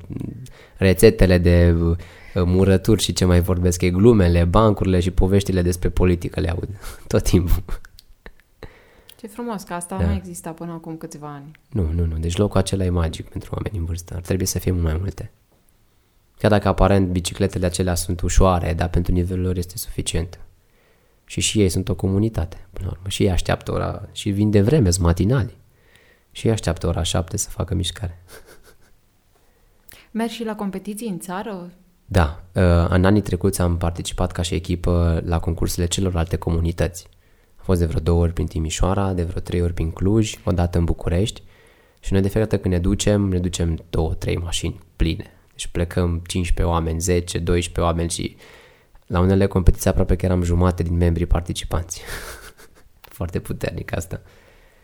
rețetele 0.77 1.37
de 1.37 1.75
uh, 1.81 1.95
murături 2.33 3.01
și 3.01 3.13
ce 3.13 3.25
mai 3.25 3.41
vorbesc, 3.41 3.81
e 3.81 3.89
glumele, 3.89 4.43
bancurile 4.43 4.99
și 4.99 5.11
poveștile 5.11 5.61
despre 5.61 5.89
politică 5.89 6.39
le 6.39 6.49
aud 6.49 6.69
tot 7.07 7.23
timpul. 7.23 7.63
Ce 9.19 9.27
frumos 9.27 9.63
că 9.63 9.73
asta 9.73 9.97
da. 9.97 10.05
nu 10.05 10.13
exista 10.13 10.51
până 10.51 10.71
acum 10.71 10.97
câțiva 10.97 11.27
ani. 11.27 11.51
Nu, 11.69 11.91
nu, 11.91 12.05
nu. 12.05 12.17
Deci 12.17 12.37
locul 12.37 12.59
acela 12.59 12.83
e 12.83 12.89
magic 12.89 13.29
pentru 13.29 13.49
oameni 13.53 13.77
în 13.77 13.85
vârstă. 13.85 14.15
Ar 14.15 14.21
trebui 14.21 14.45
să 14.45 14.59
fie 14.59 14.71
mult 14.71 14.83
mai 14.83 14.97
multe. 14.99 15.31
Chiar 16.37 16.51
dacă 16.51 16.67
aparent 16.67 17.07
bicicletele 17.07 17.65
acelea 17.65 17.95
sunt 17.95 18.21
ușoare, 18.21 18.73
dar 18.73 18.89
pentru 18.89 19.11
nivelul 19.11 19.45
lor 19.45 19.57
este 19.57 19.77
suficient. 19.77 20.39
Și 21.25 21.41
și 21.41 21.61
ei 21.61 21.69
sunt 21.69 21.89
o 21.89 21.95
comunitate, 21.95 22.67
până 22.73 22.85
la 22.85 22.93
urmă. 22.95 23.09
Și 23.09 23.23
ei 23.23 23.31
așteaptă 23.31 23.71
ora, 23.71 24.09
și 24.11 24.29
vin 24.29 24.49
de 24.49 24.61
vreme, 24.61 24.89
sunt 24.89 25.05
matinali. 25.05 25.57
Și 26.31 26.47
ei 26.47 26.53
așteaptă 26.53 26.87
ora 26.87 27.03
șapte 27.03 27.37
să 27.37 27.49
facă 27.49 27.75
mișcare. 27.75 28.23
Mergi 30.11 30.35
și 30.35 30.43
la 30.43 30.55
competiții 30.55 31.07
în 31.07 31.19
țară? 31.19 31.71
Da, 32.05 32.43
uh, 32.53 32.85
în 32.89 33.05
anii 33.05 33.21
trecuți 33.21 33.61
am 33.61 33.77
participat 33.77 34.31
ca 34.31 34.41
și 34.41 34.53
echipă 34.53 35.21
la 35.25 35.39
concursurile 35.39 35.87
celorlalte 35.87 36.35
comunități 36.37 37.07
fost 37.69 37.81
de 37.81 37.87
vreo 37.87 37.99
două 37.99 38.21
ori 38.21 38.33
prin 38.33 38.45
Timișoara, 38.45 39.13
de 39.13 39.23
vreo 39.23 39.41
trei 39.41 39.61
ori 39.61 39.73
prin 39.73 39.91
Cluj, 39.91 40.35
o 40.43 40.51
dată 40.51 40.77
în 40.77 40.83
București 40.83 41.41
și 41.99 42.13
noi 42.13 42.21
de 42.21 42.27
fiecare 42.27 42.49
dată 42.49 42.61
când 42.61 42.73
ne 42.73 42.79
ducem, 42.79 43.21
ne 43.21 43.39
ducem 43.39 43.83
două, 43.89 44.13
trei 44.13 44.37
mașini 44.37 44.79
pline. 44.95 45.33
Deci 45.51 45.67
plecăm 45.67 46.21
15 46.27 46.73
oameni, 46.73 46.99
10, 46.99 47.39
12 47.39 47.81
oameni 47.81 48.09
și 48.09 48.35
la 49.07 49.19
unele 49.19 49.45
competiții 49.45 49.89
aproape 49.89 50.15
că 50.15 50.25
eram 50.25 50.43
jumate 50.43 50.83
din 50.83 50.97
membrii 50.97 51.25
participanți. 51.25 52.01
Foarte 53.17 53.39
puternic 53.39 53.95
asta. 53.95 54.21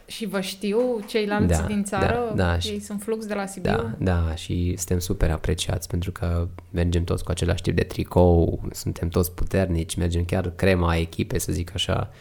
Și 0.06 0.26
vă 0.26 0.42
știu 0.42 0.80
ceilalți 1.08 1.60
da, 1.60 1.66
din 1.66 1.84
țară? 1.84 2.34
Da, 2.36 2.44
da. 2.44 2.54
Ei 2.54 2.60
și, 2.60 2.80
sunt 2.80 3.02
flux 3.02 3.26
de 3.26 3.34
la 3.34 3.46
Sibiu? 3.46 3.72
Da, 3.72 3.96
da, 3.98 4.36
și 4.36 4.74
suntem 4.78 5.00
super 5.00 5.32
apreciați 5.32 5.88
pentru 5.88 6.12
că 6.12 6.48
mergem 6.72 7.04
toți 7.04 7.24
cu 7.24 7.32
același 7.32 7.62
tip 7.62 7.76
de 7.76 7.84
tricou, 7.84 8.62
suntem 8.72 9.10
toți 9.10 9.32
puternici, 9.32 9.96
mergem 9.96 10.26
chiar 10.26 10.50
crema 10.56 10.90
a 10.90 10.98
echipei, 10.98 11.40
să 11.40 11.52
zic 11.52 11.72
așa, 11.74 12.12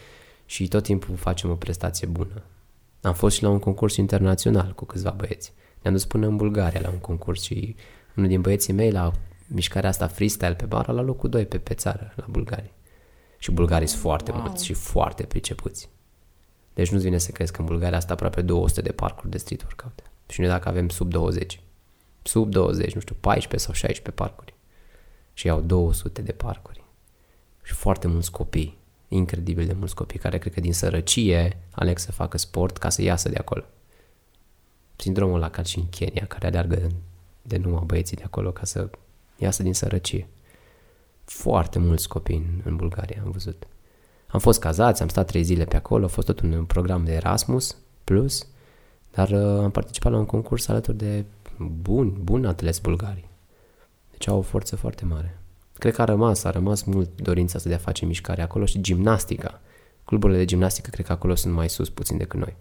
și 0.45 0.67
tot 0.67 0.83
timpul 0.83 1.15
facem 1.15 1.49
o 1.49 1.55
prestație 1.55 2.07
bună. 2.07 2.41
Am 3.01 3.13
fost 3.13 3.35
și 3.35 3.43
la 3.43 3.49
un 3.49 3.59
concurs 3.59 3.95
internațional 3.95 4.73
cu 4.73 4.85
câțiva 4.85 5.09
băieți. 5.09 5.53
Ne-am 5.81 5.93
dus 5.93 6.05
până 6.05 6.27
în 6.27 6.35
Bulgaria 6.35 6.81
la 6.81 6.89
un 6.89 6.97
concurs 6.97 7.41
și 7.41 7.75
unul 8.15 8.29
din 8.29 8.41
băieții 8.41 8.73
mei 8.73 8.91
la 8.91 9.11
mișcarea 9.47 9.89
asta 9.89 10.07
freestyle 10.07 10.53
pe 10.53 10.65
bară 10.65 10.91
la 10.91 11.01
locul 11.01 11.29
2 11.29 11.45
pe, 11.45 11.57
pe 11.57 11.73
țară, 11.73 12.13
la 12.15 12.25
Bulgaria. 12.29 12.71
Și 13.37 13.51
bulgarii 13.51 13.87
sunt 13.87 14.01
foarte 14.01 14.31
wow. 14.31 14.41
mulți 14.41 14.65
și 14.65 14.73
foarte 14.73 15.23
pricepuți. 15.23 15.89
Deci 16.73 16.91
nu-ți 16.91 17.03
vine 17.03 17.17
să 17.17 17.31
crezi 17.31 17.51
că 17.51 17.59
în 17.59 17.65
Bulgaria 17.65 17.97
asta 17.97 18.13
aproape 18.13 18.41
200 18.41 18.81
de 18.81 18.91
parcuri 18.91 19.29
de 19.29 19.37
street 19.37 19.61
workout. 19.61 20.03
Și 20.27 20.39
noi 20.39 20.49
dacă 20.49 20.69
avem 20.69 20.89
sub 20.89 21.09
20, 21.09 21.59
sub 22.21 22.49
20, 22.49 22.93
nu 22.93 22.99
știu, 22.99 23.15
14 23.19 23.65
sau 23.65 23.73
16 23.73 24.23
parcuri. 24.23 24.53
Și 25.33 25.49
au 25.49 25.61
200 25.61 26.21
de 26.21 26.31
parcuri. 26.31 26.83
Și 27.63 27.73
foarte 27.73 28.07
mulți 28.07 28.31
copii 28.31 28.77
incredibil 29.07 29.65
de 29.65 29.73
mulți 29.73 29.95
copii 29.95 30.19
care 30.19 30.37
cred 30.37 30.53
că 30.53 30.59
din 30.59 30.73
sărăcie 30.73 31.57
aleg 31.71 31.97
să 31.97 32.11
facă 32.11 32.37
sport 32.37 32.77
ca 32.77 32.89
să 32.89 33.01
iasă 33.01 33.29
de 33.29 33.37
acolo. 33.37 33.63
Sindromul 34.95 35.39
la 35.39 35.49
ca 35.49 35.63
și 35.63 35.79
în 35.79 35.89
Kenya, 35.89 36.25
care 36.25 36.47
aleargă 36.47 36.91
de 37.41 37.57
numai 37.57 37.83
băieții 37.85 38.17
de 38.17 38.23
acolo 38.25 38.51
ca 38.51 38.65
să 38.65 38.89
iasă 39.37 39.63
din 39.63 39.73
sărăcie. 39.73 40.27
Foarte 41.23 41.79
mulți 41.79 42.07
copii 42.07 42.35
în, 42.35 42.61
în 42.63 42.75
Bulgaria 42.75 43.21
am 43.25 43.31
văzut. 43.31 43.67
Am 44.27 44.39
fost 44.39 44.59
cazați, 44.59 45.01
am 45.01 45.07
stat 45.07 45.27
trei 45.27 45.43
zile 45.43 45.65
pe 45.65 45.75
acolo, 45.75 46.05
a 46.05 46.07
fost 46.07 46.27
tot 46.27 46.39
un 46.39 46.65
program 46.65 47.03
de 47.03 47.13
Erasmus 47.13 47.77
plus, 48.03 48.47
dar 49.11 49.29
uh, 49.29 49.63
am 49.63 49.71
participat 49.71 50.11
la 50.11 50.17
un 50.17 50.25
concurs 50.25 50.67
alături 50.67 50.97
de 50.97 51.25
buni, 51.57 52.09
buni 52.09 52.47
atleți 52.47 52.81
bulgari. 52.81 53.29
Deci 54.11 54.27
au 54.27 54.37
o 54.37 54.41
forță 54.41 54.75
foarte 54.75 55.05
mare. 55.05 55.39
Cred 55.77 55.93
că 55.93 56.01
a 56.01 56.05
rămas, 56.05 56.43
a 56.43 56.49
rămas 56.49 56.83
mult 56.83 57.21
dorința 57.21 57.57
asta 57.57 57.69
de 57.69 57.75
a 57.75 57.77
face 57.77 58.05
mișcare 58.05 58.41
acolo 58.41 58.65
și 58.65 58.81
gimnastica. 58.81 59.61
Cluburile 60.03 60.37
de 60.37 60.45
gimnastică 60.45 60.89
cred 60.89 61.05
că 61.05 61.11
acolo 61.11 61.35
sunt 61.35 61.53
mai 61.53 61.69
sus 61.69 61.89
puțin 61.89 62.17
decât 62.17 62.39
noi. 62.39 62.55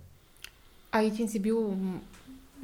Aici 0.90 1.18
în 1.18 1.28
Sibiu, 1.28 1.76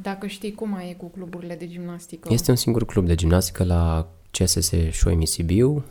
dacă 0.03 0.27
știi 0.27 0.55
cum 0.55 0.69
mai 0.69 0.91
e 0.91 0.95
cu 0.95 1.07
cluburile 1.09 1.55
de 1.55 1.69
gimnastică? 1.69 2.29
Este 2.33 2.51
un 2.51 2.57
singur 2.57 2.85
club 2.85 3.07
de 3.07 3.15
gimnastică 3.15 3.65
la 3.65 4.09
CSS 4.31 4.73
Șoimi 4.91 5.27
Sibiu, 5.27 5.85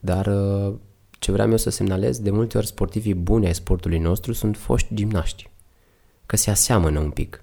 dar 0.00 0.26
uh, 0.26 0.74
ce 1.18 1.32
vreau 1.32 1.50
eu 1.50 1.56
să 1.56 1.70
semnalez, 1.70 2.18
de 2.18 2.30
multe 2.30 2.58
ori 2.58 2.66
sportivii 2.66 3.14
buni 3.14 3.46
ai 3.46 3.54
sportului 3.54 3.98
nostru 3.98 4.32
sunt 4.32 4.56
foști 4.56 4.94
gimnaști. 4.94 5.50
Că 6.26 6.36
se 6.36 6.50
aseamănă 6.50 6.98
un 6.98 7.10
pic. 7.10 7.40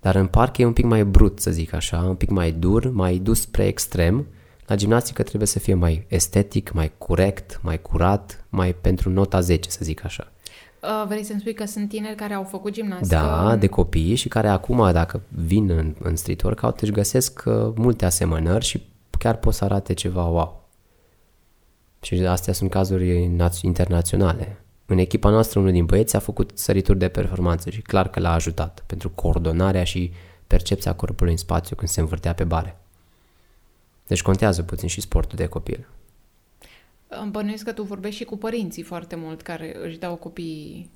Dar 0.00 0.14
în 0.14 0.26
parc 0.26 0.58
e 0.58 0.64
un 0.64 0.72
pic 0.72 0.84
mai 0.84 1.04
brut, 1.04 1.40
să 1.40 1.50
zic 1.50 1.72
așa, 1.72 1.98
un 2.02 2.14
pic 2.14 2.28
mai 2.28 2.52
dur, 2.52 2.90
mai 2.90 3.16
dus 3.16 3.40
spre 3.40 3.66
extrem, 3.66 4.26
la 4.68 4.74
gimnastică 4.74 5.22
trebuie 5.22 5.48
să 5.48 5.58
fie 5.58 5.74
mai 5.74 6.04
estetic, 6.08 6.72
mai 6.72 6.92
corect, 6.98 7.60
mai 7.62 7.82
curat, 7.82 8.44
mai 8.48 8.74
pentru 8.74 9.10
nota 9.10 9.40
10, 9.40 9.70
să 9.70 9.78
zic 9.82 10.04
așa. 10.04 10.32
Uh, 10.82 11.04
vrei 11.06 11.24
să-mi 11.24 11.40
spui 11.40 11.54
că 11.54 11.64
sunt 11.64 11.88
tineri 11.88 12.14
care 12.14 12.34
au 12.34 12.42
făcut 12.42 12.72
gimnastică? 12.72 13.14
Da, 13.14 13.56
de 13.56 13.66
copii 13.66 14.14
și 14.14 14.28
care 14.28 14.48
acum, 14.48 14.92
dacă 14.92 15.20
vin 15.28 15.70
în, 15.70 15.94
în 16.02 16.16
street 16.16 16.42
workout, 16.42 16.80
își 16.80 16.92
găsesc 16.92 17.42
uh, 17.46 17.72
multe 17.74 18.04
asemănări 18.04 18.64
și 18.64 18.82
chiar 19.18 19.36
pot 19.36 19.54
să 19.54 19.64
arate 19.64 19.92
ceva 19.92 20.24
wow. 20.24 20.68
Și 22.00 22.14
astea 22.14 22.52
sunt 22.52 22.70
cazuri 22.70 23.30
internaționale. 23.62 24.62
În 24.86 24.98
echipa 24.98 25.30
noastră, 25.30 25.58
unul 25.58 25.72
din 25.72 25.84
băieți 25.84 26.16
a 26.16 26.18
făcut 26.18 26.50
sărituri 26.54 26.98
de 26.98 27.08
performanță 27.08 27.70
și 27.70 27.80
clar 27.80 28.08
că 28.08 28.20
l-a 28.20 28.32
ajutat 28.32 28.82
pentru 28.86 29.10
coordonarea 29.10 29.84
și 29.84 30.12
percepția 30.46 30.94
corpului 30.94 31.32
în 31.32 31.38
spațiu 31.38 31.76
când 31.76 31.88
se 31.88 32.00
învârtea 32.00 32.34
pe 32.34 32.44
bare. 32.44 32.76
Deci 34.08 34.22
contează 34.22 34.62
puțin 34.62 34.88
și 34.88 35.00
sportul 35.00 35.38
de 35.38 35.46
copil. 35.46 35.88
Îmi 37.08 37.30
bănuiesc 37.30 37.64
că 37.64 37.72
tu 37.72 37.82
vorbești 37.82 38.16
și 38.16 38.24
cu 38.24 38.36
părinții 38.36 38.82
foarte 38.82 39.16
mult 39.16 39.42
care 39.42 39.76
își 39.84 39.98
dau 39.98 40.14
copiii... 40.14 40.90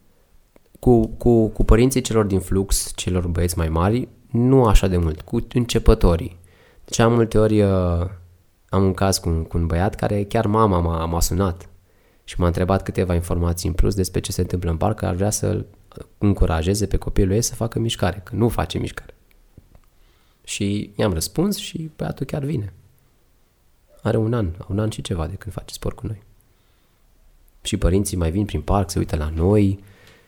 Cu, 0.79 1.07
cu, 1.07 1.49
cu 1.49 1.65
părinții 1.65 2.01
celor 2.01 2.25
din 2.25 2.41
flux, 2.41 2.93
celor 2.97 3.27
băieți 3.27 3.59
mai 3.59 3.69
mari, 3.69 4.09
nu 4.31 4.65
așa 4.65 4.87
de 4.87 4.97
mult, 4.97 5.21
cu 5.21 5.47
începătorii. 5.53 6.39
Deci 6.85 6.99
am 6.99 7.13
multe 7.13 7.39
ori 7.39 7.63
uh, 7.63 8.07
am 8.69 8.85
un 8.85 8.95
caz 8.95 9.19
cu, 9.19 9.31
cu 9.31 9.57
un 9.57 9.67
băiat 9.67 9.95
care 9.95 10.25
chiar 10.25 10.47
mama 10.47 10.81
m-a, 10.81 11.05
m-a 11.05 11.21
sunat 11.21 11.69
și 12.25 12.41
m-a 12.41 12.47
întrebat 12.47 12.83
câteva 12.83 13.15
informații 13.15 13.69
în 13.69 13.75
plus 13.75 13.95
despre 13.95 14.21
ce 14.21 14.33
se 14.33 14.41
întâmplă 14.41 14.71
în 14.71 14.77
parc, 14.77 15.03
ar 15.03 15.15
vrea 15.15 15.31
să 15.31 15.65
încurajeze 16.19 16.87
pe 16.87 16.97
copilul 16.97 17.35
ei 17.35 17.43
să 17.43 17.55
facă 17.55 17.79
mișcare, 17.79 18.21
că 18.25 18.35
nu 18.35 18.49
face 18.49 18.79
mișcare. 18.79 19.15
Și 20.45 20.93
i-am 20.97 21.13
răspuns 21.13 21.57
și 21.57 21.91
băiatul 21.97 22.27
chiar 22.27 22.45
vine. 22.45 22.73
Are 24.03 24.17
un 24.17 24.33
an, 24.33 24.49
un 24.69 24.79
an 24.79 24.91
și 24.91 25.03
ceva 25.03 25.27
de 25.27 25.35
când 25.35 25.55
face 25.55 25.75
sport 25.75 25.97
cu 25.97 26.07
noi. 26.07 26.23
Și 27.63 27.77
părinții 27.77 28.17
mai 28.17 28.31
vin 28.31 28.45
prin 28.45 28.61
parc, 28.61 28.91
se 28.91 28.99
uită 28.99 29.17
la 29.17 29.29
noi 29.29 29.81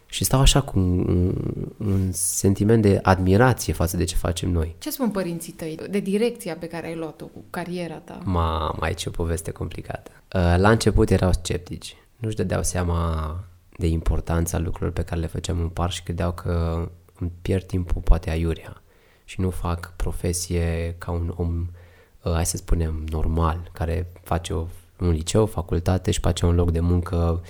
și 0.07 0.25
stau 0.25 0.41
așa 0.41 0.61
cu 0.61 0.79
un, 0.79 1.35
un 1.79 2.13
sentiment 2.13 2.83
de 2.83 2.99
admirație 3.03 3.73
față 3.73 3.97
de 3.97 4.05
ce 4.05 4.17
facem 4.17 4.51
noi. 4.51 4.77
Ce 4.79 4.91
spun 4.91 5.11
părinții 5.11 5.53
tăi 5.53 5.79
de 5.91 6.01
direcția 6.01 6.57
pe 6.57 6.67
care 6.67 6.87
ai 6.87 6.97
luat-o 6.97 7.25
cu 7.25 7.45
cariera 7.51 7.95
ta? 7.95 8.21
Ma, 8.25 8.77
mai 8.81 8.95
ce 8.95 9.09
o 9.09 9.13
poveste 9.13 9.51
complicată. 9.51 10.11
Uh, 10.35 10.55
la 10.57 10.71
început 10.71 11.11
erau 11.11 11.33
sceptici. 11.33 11.97
Nu-și 12.17 12.37
dădeau 12.37 12.63
seama 12.63 13.39
de 13.79 13.87
importanța 13.87 14.59
lucrurilor 14.59 14.93
pe 14.93 15.03
care 15.03 15.21
le 15.21 15.27
făceam 15.27 15.61
în 15.61 15.69
parc 15.69 15.93
și 15.93 16.03
credeau 16.03 16.33
că 16.33 16.89
îmi 17.19 17.33
pierd 17.43 17.65
timpul 17.65 18.03
poate 18.03 18.31
aiurea 18.31 18.83
și 19.25 19.41
nu 19.41 19.51
fac 19.51 19.93
profesie 19.97 20.95
ca 20.99 21.11
un 21.11 21.33
om 21.37 21.67
Uh, 21.67 21.84
hai 22.33 22.47
să 22.47 22.57
spunem, 22.57 23.05
normal, 23.11 23.71
care 23.73 24.07
face 24.23 24.53
o, 24.53 24.67
un 25.01 25.11
liceu, 25.11 25.47
facultate 25.47 26.11
și 26.11 26.21
face 26.21 26.47
un 26.47 26.55
loc 26.55 26.71
de 26.71 26.81
muncă 26.81 27.43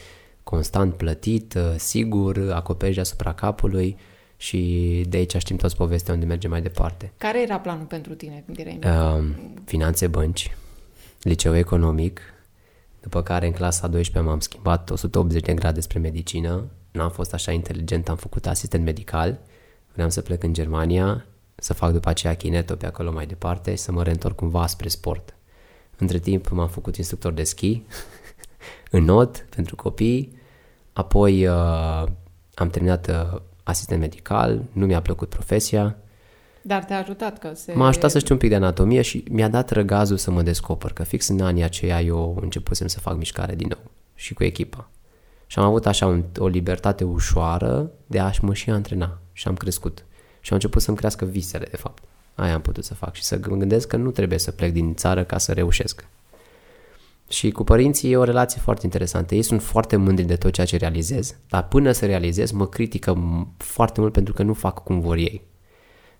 constant 0.43 0.95
plătit, 0.95 1.55
uh, 1.55 1.75
sigur, 1.77 2.53
acoperiș 2.53 2.95
deasupra 2.95 3.33
capului 3.35 3.97
și 4.37 5.05
de 5.09 5.17
aici 5.17 5.37
știm 5.37 5.57
toți 5.57 5.77
povestea 5.77 6.15
unde 6.15 6.27
merge 6.27 6.49
mai 6.49 6.63
departe. 6.63 7.13
Care 7.17 7.43
era 7.43 7.59
planul 7.59 7.85
pentru 7.85 8.15
tine 8.15 8.43
când 8.47 8.59
erai 8.59 8.79
uh, 8.85 9.25
Finanțe 9.65 10.07
bănci, 10.07 10.57
liceu 11.23 11.57
economic, 11.57 12.21
după 13.01 13.23
care 13.23 13.47
în 13.47 13.53
clasa 13.53 13.87
12 13.87 14.31
m-am 14.31 14.41
schimbat 14.41 14.91
180 14.91 15.43
de 15.43 15.55
grade 15.55 15.81
spre 15.81 15.99
medicină, 15.99 16.65
n-am 16.91 17.11
fost 17.11 17.35
așa 17.35 17.53
inteligent, 17.53 18.09
am 18.09 18.17
făcut 18.17 18.47
asistent 18.47 18.85
medical, 18.85 19.39
vreau 19.93 20.11
să 20.11 20.21
plec 20.21 20.43
în 20.43 20.53
Germania, 20.53 21.27
să 21.55 21.73
fac 21.73 21.93
după 21.93 22.09
aceea 22.09 22.35
chineto 22.35 22.75
pe 22.75 22.87
acolo 22.87 23.13
mai 23.13 23.27
departe 23.27 23.71
și 23.71 23.83
să 23.83 23.93
mă 23.93 24.03
reîntorc 24.03 24.37
cumva 24.37 24.67
spre 24.67 24.89
sport. 24.89 25.35
Între 25.97 26.19
timp 26.19 26.49
m-am 26.49 26.69
făcut 26.69 26.97
instructor 26.97 27.33
de 27.33 27.43
schi 27.43 27.83
în 28.91 29.05
not 29.05 29.47
pentru 29.49 29.77
copii, 29.77 30.39
apoi 30.93 31.47
uh, 31.47 32.05
am 32.55 32.69
terminat 32.71 33.09
uh, 33.09 33.41
asistent 33.63 34.01
medical, 34.01 34.63
nu 34.73 34.87
mi-a 34.87 35.01
plăcut 35.01 35.29
profesia. 35.29 35.97
Dar 36.63 36.85
te-a 36.85 36.99
ajutat 36.99 37.39
că 37.39 37.51
se... 37.55 37.73
M-a 37.73 37.87
ajutat 37.87 38.11
să 38.11 38.19
știu 38.19 38.35
un 38.35 38.41
pic 38.41 38.49
de 38.49 38.55
anatomie 38.55 39.03
și 39.03 39.25
mi-a 39.31 39.49
dat 39.49 39.71
răgazul 39.71 40.17
să 40.17 40.31
mă 40.31 40.43
descoper, 40.43 40.93
că 40.93 41.03
fix 41.03 41.29
în 41.29 41.41
anii 41.41 41.63
aceia 41.63 42.01
eu 42.01 42.39
începusem 42.41 42.87
să 42.87 43.01
fac 43.01 43.17
mișcare 43.17 43.55
din 43.55 43.69
nou 43.69 43.91
și 44.15 44.35
cu 44.35 44.45
echipa. 44.45 44.89
Și 45.47 45.59
am 45.59 45.65
avut 45.65 45.87
așa 45.87 46.07
un, 46.07 46.25
o 46.39 46.47
libertate 46.47 47.05
ușoară 47.05 47.91
de 48.07 48.19
a-și 48.19 48.45
mă 48.45 48.55
și 48.55 48.71
antrena 48.71 49.19
și 49.33 49.49
am 49.49 49.55
crescut. 49.55 50.05
Și 50.45 50.53
am 50.53 50.57
început 50.57 50.83
să-mi 50.83 50.97
crească 50.97 51.25
visele, 51.25 51.67
de 51.71 51.77
fapt. 51.77 52.03
Aia 52.35 52.55
am 52.55 52.61
putut 52.61 52.85
să 52.85 52.95
fac 52.95 53.15
și 53.15 53.23
să 53.23 53.41
mă 53.49 53.57
gândesc 53.57 53.89
că 53.89 53.97
nu 53.97 54.11
trebuie 54.11 54.39
să 54.39 54.51
plec 54.51 54.73
din 54.73 54.95
țară 54.95 55.25
ca 55.25 55.39
să 55.39 55.53
reușesc. 55.53 56.07
Și 57.29 57.51
cu 57.51 57.65
părinții 57.65 58.11
e 58.11 58.17
o 58.17 58.25
relație 58.25 58.61
foarte 58.61 58.81
interesantă. 58.85 59.35
Ei 59.35 59.43
sunt 59.43 59.63
foarte 59.63 59.97
mândri 59.97 60.25
de 60.25 60.37
tot 60.37 60.53
ceea 60.53 60.67
ce 60.67 60.77
realizez, 60.77 61.35
dar 61.49 61.69
până 61.69 61.93
să 61.93 62.07
realizez 62.07 62.51
mă 62.51 62.67
critică 62.67 63.19
foarte 63.57 64.01
mult 64.01 64.13
pentru 64.13 64.33
că 64.33 64.43
nu 64.43 64.53
fac 64.53 64.83
cum 64.83 65.01
vor 65.01 65.17
ei. 65.17 65.43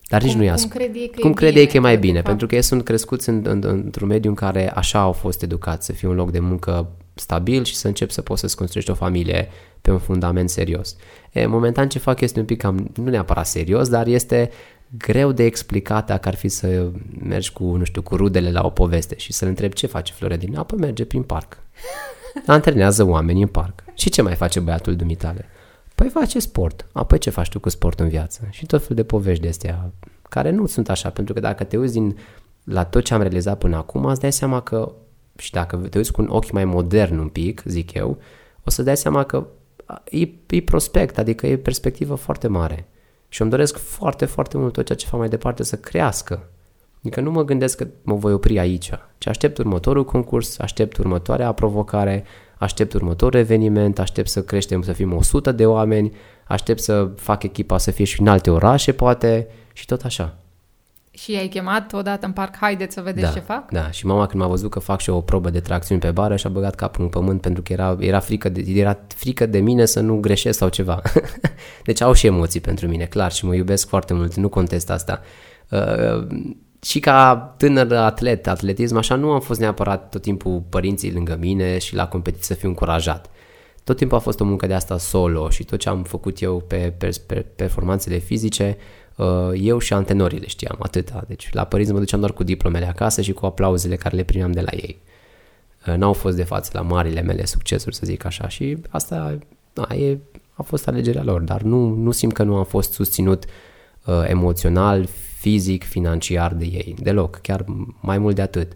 Dar 0.09 0.21
cum, 0.21 0.29
nici 0.29 0.37
nu-i 0.37 0.51
ascult. 0.51 0.73
Cum 0.73 0.81
crede 0.81 0.99
ei 0.99 1.11
că, 1.11 1.21
cum 1.21 1.31
e, 1.31 1.35
crede 1.35 1.51
bine, 1.51 1.63
ei 1.63 1.69
că 1.69 1.77
e 1.77 1.81
mai 1.81 1.95
că, 1.95 2.01
bine, 2.01 2.17
fapt... 2.17 2.27
pentru 2.27 2.47
că 2.47 2.55
ei 2.55 2.63
sunt 2.63 2.85
crescuți 2.85 3.29
în, 3.29 3.45
în, 3.47 3.63
într-un 3.67 4.09
mediu 4.09 4.31
în 4.31 4.37
care 4.37 4.71
așa 4.71 5.01
au 5.01 5.13
fost 5.13 5.43
educați, 5.43 5.87
să 5.87 5.93
fie 5.93 6.09
un 6.09 6.15
loc 6.15 6.31
de 6.31 6.39
muncă 6.39 6.91
stabil 7.15 7.65
și 7.65 7.75
să 7.75 7.87
încep 7.87 8.11
să 8.11 8.23
poți 8.23 8.41
să-ți 8.41 8.57
construiești 8.57 8.91
o 8.93 8.95
familie 8.95 9.49
pe 9.81 9.91
un 9.91 9.99
fundament 9.99 10.51
serios. 10.51 10.97
E, 11.33 11.47
momentan 11.47 11.89
ce 11.89 11.99
fac 11.99 12.21
este 12.21 12.39
un 12.39 12.45
pic 12.45 12.61
cam, 12.61 12.91
nu 12.95 13.11
neapărat 13.11 13.47
serios, 13.47 13.89
dar 13.89 14.07
este 14.07 14.51
greu 14.99 15.33
de 15.33 15.45
explicat 15.45 16.07
dacă 16.07 16.29
ar 16.29 16.35
fi 16.35 16.49
să 16.49 16.87
mergi 17.23 17.53
cu, 17.53 17.65
nu 17.65 17.85
știu, 17.85 18.03
cu 18.03 18.17
rudele 18.17 18.51
la 18.51 18.61
o 18.65 18.71
poveste 18.71 19.17
și 19.17 19.33
să-l 19.33 19.49
întrebi 19.49 19.75
ce 19.75 19.87
face 19.87 20.13
Floredin. 20.13 20.57
Apoi 20.57 20.79
merge 20.79 21.05
prin 21.05 21.23
parc. 21.23 21.59
Antrenează 22.47 23.05
oameni 23.05 23.43
în 23.43 23.49
parc. 23.49 23.85
Și 23.95 24.11
ce 24.11 24.23
mai 24.23 24.35
face 24.35 24.61
băiatul 24.61 24.97
dumitale? 24.97 25.49
Păi 25.95 26.09
face 26.09 26.39
sport. 26.39 26.87
Apoi 26.93 27.19
ce 27.19 27.31
faci 27.31 27.49
tu 27.49 27.61
cu 27.61 27.69
sport 27.69 28.01
în 28.01 28.09
viață? 28.09 28.49
Și 28.51 28.67
tot 28.67 28.87
fel 28.87 28.97
de 28.97 29.05
povești 29.05 29.43
de 29.43 29.49
astea 29.49 29.93
care 30.29 30.51
nu 30.51 30.67
sunt 30.67 30.89
așa, 30.89 31.11
pentru 31.11 31.35
că 31.35 31.41
dacă 31.41 31.65
te 31.65 31.77
uiți 31.77 31.93
din, 31.93 32.17
la 32.65 32.85
tot 32.85 33.05
ce 33.05 33.15
am 33.15 33.21
realizat 33.21 33.59
până 33.59 33.77
acum, 33.77 34.05
îți 34.05 34.21
dai 34.21 34.33
seama 34.33 34.61
că, 34.61 34.93
și 35.37 35.51
dacă 35.51 35.77
te 35.77 35.99
uiți 35.99 36.13
cu 36.13 36.23
un 36.23 36.29
ochi 36.31 36.51
mai 36.51 36.65
modern 36.65 37.19
un 37.19 37.29
pic, 37.29 37.63
zic 37.65 37.95
eu, 37.95 38.19
o 38.65 38.71
să 38.71 38.83
dai 38.83 38.97
seama 38.97 39.25
că 39.25 39.47
e, 40.05 40.29
e 40.47 40.63
prospect, 40.63 41.19
adică 41.19 41.47
e 41.47 41.57
perspectivă 41.57 42.15
foarte 42.15 42.49
mare. 42.49 42.89
Și 43.29 43.41
îmi 43.41 43.51
doresc 43.51 43.77
foarte, 43.77 44.25
foarte 44.25 44.59
mult 44.59 44.73
tot 44.73 44.87
ceea 44.87 44.99
ce 44.99 45.07
fac 45.07 45.19
mai 45.19 45.29
departe 45.29 45.63
să 45.63 45.77
crească. 45.77 46.49
Adică 46.99 47.21
nu 47.21 47.31
mă 47.31 47.45
gândesc 47.45 47.77
că 47.77 47.87
mă 48.03 48.15
voi 48.15 48.33
opri 48.33 48.59
aici, 48.59 48.91
ci 49.19 49.27
aștept 49.27 49.59
următorul 49.59 50.05
concurs, 50.05 50.59
aștept 50.59 50.97
următoarea 50.97 51.53
provocare, 51.53 52.25
aștept 52.59 52.93
următorul 52.93 53.41
eveniment, 53.41 53.99
aștept 53.99 54.29
să 54.29 54.43
creștem, 54.43 54.83
să 54.83 54.93
fim 54.93 55.13
100 55.13 55.53
de 55.53 55.67
oameni, 55.67 56.13
aștept 56.47 56.81
să 56.81 57.11
fac 57.17 57.43
echipa 57.43 57.79
să 57.79 57.91
fie 57.91 58.05
și 58.05 58.21
în 58.21 58.27
alte 58.27 58.51
orașe, 58.51 58.93
poate, 58.93 59.49
și 59.73 59.87
tot 59.87 60.03
așa. 60.03 60.39
Și 61.17 61.37
ai 61.37 61.49
chemat 61.49 61.93
odată 61.93 62.27
în 62.27 62.33
parc, 62.33 62.57
haideți 62.57 62.95
să 62.95 63.01
vedeți 63.01 63.27
da, 63.27 63.33
ce 63.33 63.39
fac? 63.41 63.71
Da, 63.71 63.91
și 63.91 64.07
mama 64.07 64.27
când 64.27 64.43
m-a 64.43 64.49
văzut 64.49 64.71
că 64.71 64.79
fac 64.79 65.01
și 65.01 65.11
o 65.11 65.21
probă 65.21 65.51
de 65.51 65.61
tracțiuni 65.61 66.01
pe 66.01 66.11
bară 66.11 66.37
și-a 66.37 66.51
băgat 66.51 66.75
capul 66.75 67.05
în 67.05 67.11
pământ 67.11 67.41
pentru 67.41 67.63
că 67.63 67.73
era, 67.73 67.97
era, 68.01 68.21
frică, 68.21 68.49
de, 68.49 68.65
era 68.67 68.99
frică 69.07 69.47
de 69.47 69.59
mine 69.59 69.85
să 69.85 70.01
nu 70.01 70.17
greșesc 70.17 70.59
sau 70.59 70.69
ceva. 70.69 71.03
deci 71.85 72.01
au 72.01 72.13
și 72.13 72.27
emoții 72.27 72.61
pentru 72.61 72.89
mine, 72.89 73.05
clar, 73.05 73.33
și 73.33 73.45
mă 73.45 73.55
iubesc 73.55 73.89
foarte 73.89 74.15
mult, 74.15 74.35
nu 74.35 74.49
contest 74.49 74.91
asta. 74.91 75.21
Uh, 75.71 76.27
și 76.83 77.01
ca 77.01 77.55
tânăr 77.57 77.93
atlet, 77.93 78.47
atletism, 78.47 78.97
așa 78.97 79.15
nu 79.15 79.31
am 79.31 79.41
fost 79.41 79.61
neapărat 79.61 80.09
tot 80.09 80.23
timpul 80.23 80.63
părinții 80.69 81.13
lângă 81.13 81.37
mine 81.41 81.79
și 81.79 81.95
la 81.95 82.09
competiție 82.09 82.55
să 82.55 82.61
fiu 82.61 82.69
încurajat. 82.69 83.31
Tot 83.85 83.97
timpul 83.97 84.17
a 84.17 84.21
fost 84.21 84.41
o 84.41 84.45
muncă 84.45 84.67
de 84.67 84.75
asta 84.75 84.99
solo 84.99 85.51
și 85.51 85.65
tot 85.65 85.79
ce 85.79 85.89
am 85.89 86.03
făcut 86.03 86.43
eu 86.43 86.65
pe, 86.69 86.95
pe, 86.99 87.11
pe 87.27 87.35
performanțele 87.35 88.17
fizice 88.17 88.77
Uh, 88.77 89.04
eu 89.55 89.79
și 89.79 89.93
antenorii 89.93 90.39
le 90.39 90.47
știam, 90.47 90.77
atâta. 90.79 91.25
Deci 91.29 91.49
la 91.53 91.65
părinți 91.65 91.93
mă 91.93 91.99
duceam 91.99 92.21
doar 92.21 92.33
cu 92.33 92.43
diplomele 92.43 92.89
acasă 92.89 93.21
și 93.21 93.33
cu 93.33 93.47
aplauzele 93.47 93.97
care 93.97 94.17
le 94.17 94.23
primeam 94.23 94.53
de 94.53 94.61
la 94.61 94.71
ei. 94.73 94.99
Uh, 95.87 95.95
n-au 95.95 96.13
fost 96.13 96.37
de 96.37 96.45
față 96.45 96.71
la 96.75 96.81
marile 96.81 97.21
mele 97.21 97.45
succesuri, 97.45 97.95
să 97.95 98.07
zic 98.07 98.25
așa, 98.25 98.49
și 98.49 98.77
asta 98.89 99.39
da, 99.73 99.95
e, 99.95 100.19
a 100.53 100.63
fost 100.63 100.89
alegerea 100.89 101.23
lor, 101.23 101.41
dar 101.41 101.63
nu, 101.63 101.89
nu 101.89 102.11
simt 102.11 102.33
că 102.33 102.43
nu 102.43 102.57
am 102.57 102.65
fost 102.65 102.93
susținut 102.93 103.45
uh, 104.05 104.25
emoțional, 104.27 105.07
fizic, 105.39 105.85
financiar 105.85 106.55
de 106.55 106.65
ei, 106.65 106.95
deloc, 106.99 107.39
chiar 107.43 107.65
mai 108.01 108.19
mult 108.19 108.35
de 108.35 108.43
atât. 108.43 108.73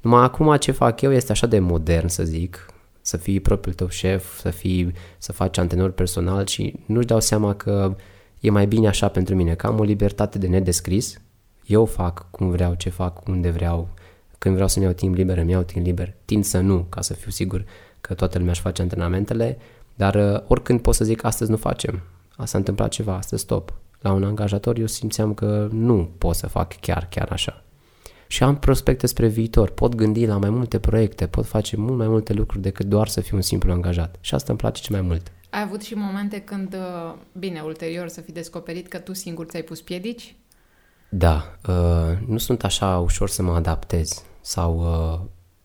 Numai 0.00 0.22
acum 0.22 0.56
ce 0.56 0.72
fac 0.72 1.00
eu 1.00 1.12
este 1.12 1.32
așa 1.32 1.46
de 1.46 1.58
modern, 1.58 2.06
să 2.06 2.24
zic, 2.24 2.66
să 3.00 3.16
fii 3.16 3.40
propriul 3.40 3.74
tău 3.74 3.88
șef, 3.88 4.38
să 4.38 4.50
fii, 4.50 4.92
să 5.18 5.32
faci 5.32 5.58
antenor 5.58 5.90
personal 5.90 6.46
și 6.46 6.74
nu-și 6.86 7.06
dau 7.06 7.20
seama 7.20 7.54
că 7.54 7.86
uh, 7.88 7.96
e 8.42 8.50
mai 8.50 8.66
bine 8.66 8.88
așa 8.88 9.08
pentru 9.08 9.34
mine, 9.34 9.54
că 9.54 9.66
am 9.66 9.78
o 9.78 9.82
libertate 9.82 10.38
de 10.38 10.46
nedescris, 10.46 11.20
eu 11.66 11.84
fac 11.84 12.30
cum 12.30 12.50
vreau, 12.50 12.74
ce 12.74 12.88
fac, 12.88 13.28
unde 13.28 13.50
vreau, 13.50 13.88
când 14.38 14.54
vreau 14.54 14.68
să-mi 14.68 14.84
iau 14.84 14.94
timp 14.94 15.14
liber, 15.14 15.38
îmi 15.38 15.50
iau 15.50 15.62
timp 15.62 15.84
liber, 15.84 16.14
tind 16.24 16.44
să 16.44 16.60
nu, 16.60 16.86
ca 16.88 17.00
să 17.00 17.14
fiu 17.14 17.30
sigur 17.30 17.64
că 18.00 18.14
toată 18.14 18.38
lumea 18.38 18.52
își 18.52 18.60
face 18.60 18.82
antrenamentele, 18.82 19.58
dar 19.94 20.14
uh, 20.14 20.40
oricând 20.46 20.80
pot 20.80 20.94
să 20.94 21.04
zic 21.04 21.24
astăzi 21.24 21.50
nu 21.50 21.56
facem, 21.56 22.02
a 22.36 22.44
s-a 22.44 22.58
întâmplat 22.58 22.88
ceva, 22.88 23.16
astăzi 23.16 23.42
stop. 23.42 23.74
La 24.00 24.12
un 24.12 24.24
angajator 24.24 24.78
eu 24.78 24.86
simțeam 24.86 25.34
că 25.34 25.68
nu 25.72 26.10
pot 26.18 26.34
să 26.34 26.46
fac 26.46 26.80
chiar, 26.80 27.06
chiar 27.10 27.28
așa. 27.30 27.64
Și 28.26 28.42
am 28.42 28.56
prospecte 28.56 29.06
spre 29.06 29.26
viitor, 29.26 29.70
pot 29.70 29.94
gândi 29.94 30.26
la 30.26 30.36
mai 30.36 30.50
multe 30.50 30.78
proiecte, 30.78 31.26
pot 31.26 31.46
face 31.46 31.76
mult 31.76 31.96
mai 31.96 32.08
multe 32.08 32.32
lucruri 32.32 32.62
decât 32.62 32.86
doar 32.86 33.08
să 33.08 33.20
fiu 33.20 33.36
un 33.36 33.42
simplu 33.42 33.72
angajat. 33.72 34.16
Și 34.20 34.34
asta 34.34 34.46
îmi 34.48 34.58
place 34.58 34.82
ce 34.82 34.92
mai 34.92 35.00
mult. 35.00 35.32
Ai 35.52 35.60
avut 35.60 35.82
și 35.82 35.94
momente 35.94 36.40
când, 36.40 36.74
uh, 36.74 37.14
bine, 37.32 37.60
ulterior 37.60 38.08
să 38.08 38.20
fi 38.20 38.32
descoperit 38.32 38.88
că 38.88 38.98
tu 38.98 39.12
singur 39.12 39.46
ți-ai 39.46 39.62
pus 39.62 39.80
piedici? 39.80 40.36
Da, 41.08 41.56
uh, 41.68 42.18
nu 42.26 42.38
sunt 42.38 42.64
așa 42.64 42.98
ușor 42.98 43.28
să 43.28 43.42
mă 43.42 43.52
adaptez 43.52 44.24
sau 44.40 44.78
uh, 44.78 45.20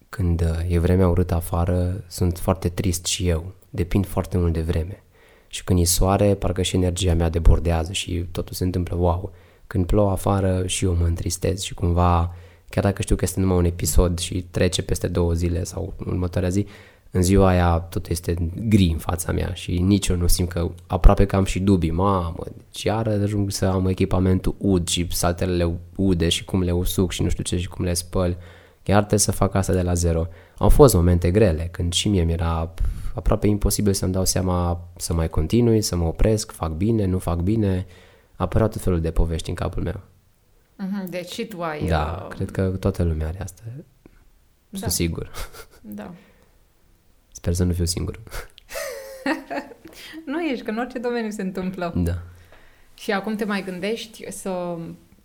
când 0.09 0.41
uh, 0.41 0.73
e 0.73 0.79
vremea 0.79 1.07
urâtă 1.07 1.35
afară, 1.35 2.03
sunt 2.07 2.37
foarte 2.37 2.69
trist 2.69 3.05
și 3.05 3.27
eu, 3.27 3.51
depind 3.69 4.05
foarte 4.05 4.37
mult 4.37 4.53
de 4.53 4.61
vreme. 4.61 5.03
Și 5.47 5.63
când 5.63 5.79
e 5.79 5.83
soare, 5.83 6.35
parcă 6.35 6.61
și 6.61 6.75
energia 6.75 7.13
mea 7.13 7.29
debordează 7.29 7.91
și 7.91 8.25
totul 8.31 8.53
se 8.53 8.63
întâmplă 8.63 8.95
wow. 8.95 9.31
Când 9.67 9.85
plouă 9.85 10.11
afară 10.11 10.63
și 10.65 10.85
eu 10.85 10.95
mă 10.95 11.05
întristez 11.05 11.61
și 11.61 11.73
cumva, 11.73 12.35
chiar 12.69 12.83
dacă 12.83 13.01
știu 13.01 13.15
că 13.15 13.23
este 13.23 13.39
numai 13.39 13.57
un 13.57 13.65
episod 13.65 14.19
și 14.19 14.45
trece 14.51 14.81
peste 14.83 15.07
două 15.07 15.33
zile 15.33 15.63
sau 15.63 15.93
următoarea 15.97 16.49
zi, 16.49 16.67
în 17.11 17.21
ziua 17.21 17.47
aia 17.47 17.79
tot 17.79 18.07
este 18.07 18.33
gri 18.67 18.89
în 18.91 18.97
fața 18.97 19.31
mea 19.31 19.53
și 19.53 19.79
nici 19.79 20.07
eu 20.07 20.15
nu 20.15 20.27
simt 20.27 20.49
că 20.49 20.71
aproape 20.87 21.25
că 21.25 21.35
am 21.35 21.43
și 21.43 21.59
dubii, 21.59 21.91
mamă, 21.91 22.43
deci 22.55 22.83
iară 22.83 23.21
ajung 23.21 23.51
să 23.51 23.65
am 23.65 23.87
echipamentul 23.87 24.55
ud 24.57 24.87
și 24.87 25.07
saltelele 25.11 25.77
ude 25.95 26.29
și 26.29 26.45
cum 26.45 26.61
le 26.61 26.71
usuc 26.71 27.11
și 27.11 27.21
nu 27.21 27.29
știu 27.29 27.43
ce 27.43 27.57
și 27.57 27.67
cum 27.67 27.85
le 27.85 27.93
spăl, 27.93 28.37
chiar 28.83 28.97
trebuie 28.97 29.19
să 29.19 29.31
fac 29.31 29.55
asta 29.55 29.73
de 29.73 29.81
la 29.81 29.93
zero. 29.93 30.27
Au 30.57 30.69
fost 30.69 30.93
momente 30.93 31.31
grele, 31.31 31.67
când 31.71 31.93
și 31.93 32.09
mie 32.09 32.23
mi-era 32.23 32.73
aproape 33.13 33.47
imposibil 33.47 33.93
să-mi 33.93 34.11
dau 34.11 34.25
seama 34.25 34.87
să 34.95 35.13
mai 35.13 35.29
continui, 35.29 35.81
să 35.81 35.95
mă 35.95 36.05
opresc, 36.05 36.51
fac 36.51 36.71
bine, 36.71 37.05
nu 37.05 37.17
fac 37.17 37.39
bine, 37.39 37.85
apăreau 38.35 38.69
tot 38.69 38.81
felul 38.81 39.01
de 39.01 39.11
povești 39.11 39.49
în 39.49 39.55
capul 39.55 39.83
meu. 39.83 40.01
Mhm, 40.75 41.09
deci 41.09 41.31
și 41.31 41.45
tu 41.45 41.61
ai... 41.61 41.87
Da, 41.87 42.25
uh... 42.29 42.35
cred 42.35 42.51
că 42.51 42.67
toată 42.67 43.03
lumea 43.03 43.27
are 43.27 43.41
asta. 43.41 43.61
Da. 44.69 44.77
Sunt 44.77 44.91
sigur. 44.91 45.31
Da. 45.81 46.13
Sper 47.37 47.53
să 47.53 47.63
nu 47.63 47.73
fiu 47.73 47.85
singur. 47.85 48.19
nu 50.25 50.43
ești, 50.43 50.63
că 50.63 50.71
în 50.71 50.77
orice 50.77 50.99
domeniu 50.99 51.29
se 51.29 51.41
întâmplă. 51.41 51.93
Da. 51.95 52.21
Și 52.93 53.11
acum 53.11 53.35
te 53.35 53.45
mai 53.45 53.63
gândești 53.63 54.31
să 54.31 54.77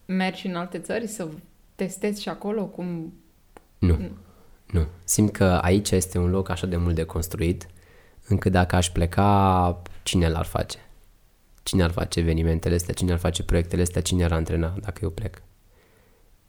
mergi 0.06 0.46
în 0.46 0.54
alte 0.54 0.78
țări, 0.78 1.06
să 1.06 1.28
testezi 1.74 2.22
și 2.22 2.28
acolo 2.28 2.66
cum... 2.66 3.14
Nu. 3.78 3.98
Nu. 4.70 4.86
Simt 5.04 5.32
că 5.32 5.44
aici 5.44 5.90
este 5.90 6.18
un 6.18 6.30
loc 6.30 6.48
așa 6.48 6.66
de 6.66 6.76
mult 6.76 6.94
de 6.94 7.04
construit, 7.04 7.66
încât 8.28 8.52
dacă 8.52 8.76
aș 8.76 8.90
pleca, 8.90 9.82
cine 10.02 10.28
l-ar 10.28 10.44
face? 10.44 10.78
Cine 11.62 11.82
ar 11.82 11.90
face 11.90 12.18
evenimentele 12.18 12.74
astea? 12.74 12.94
Cine 12.94 13.12
ar 13.12 13.18
face 13.18 13.42
proiectele 13.42 13.82
astea? 13.82 14.02
Cine 14.02 14.24
ar 14.24 14.32
antrena 14.32 14.74
dacă 14.80 15.00
eu 15.02 15.10
plec? 15.10 15.42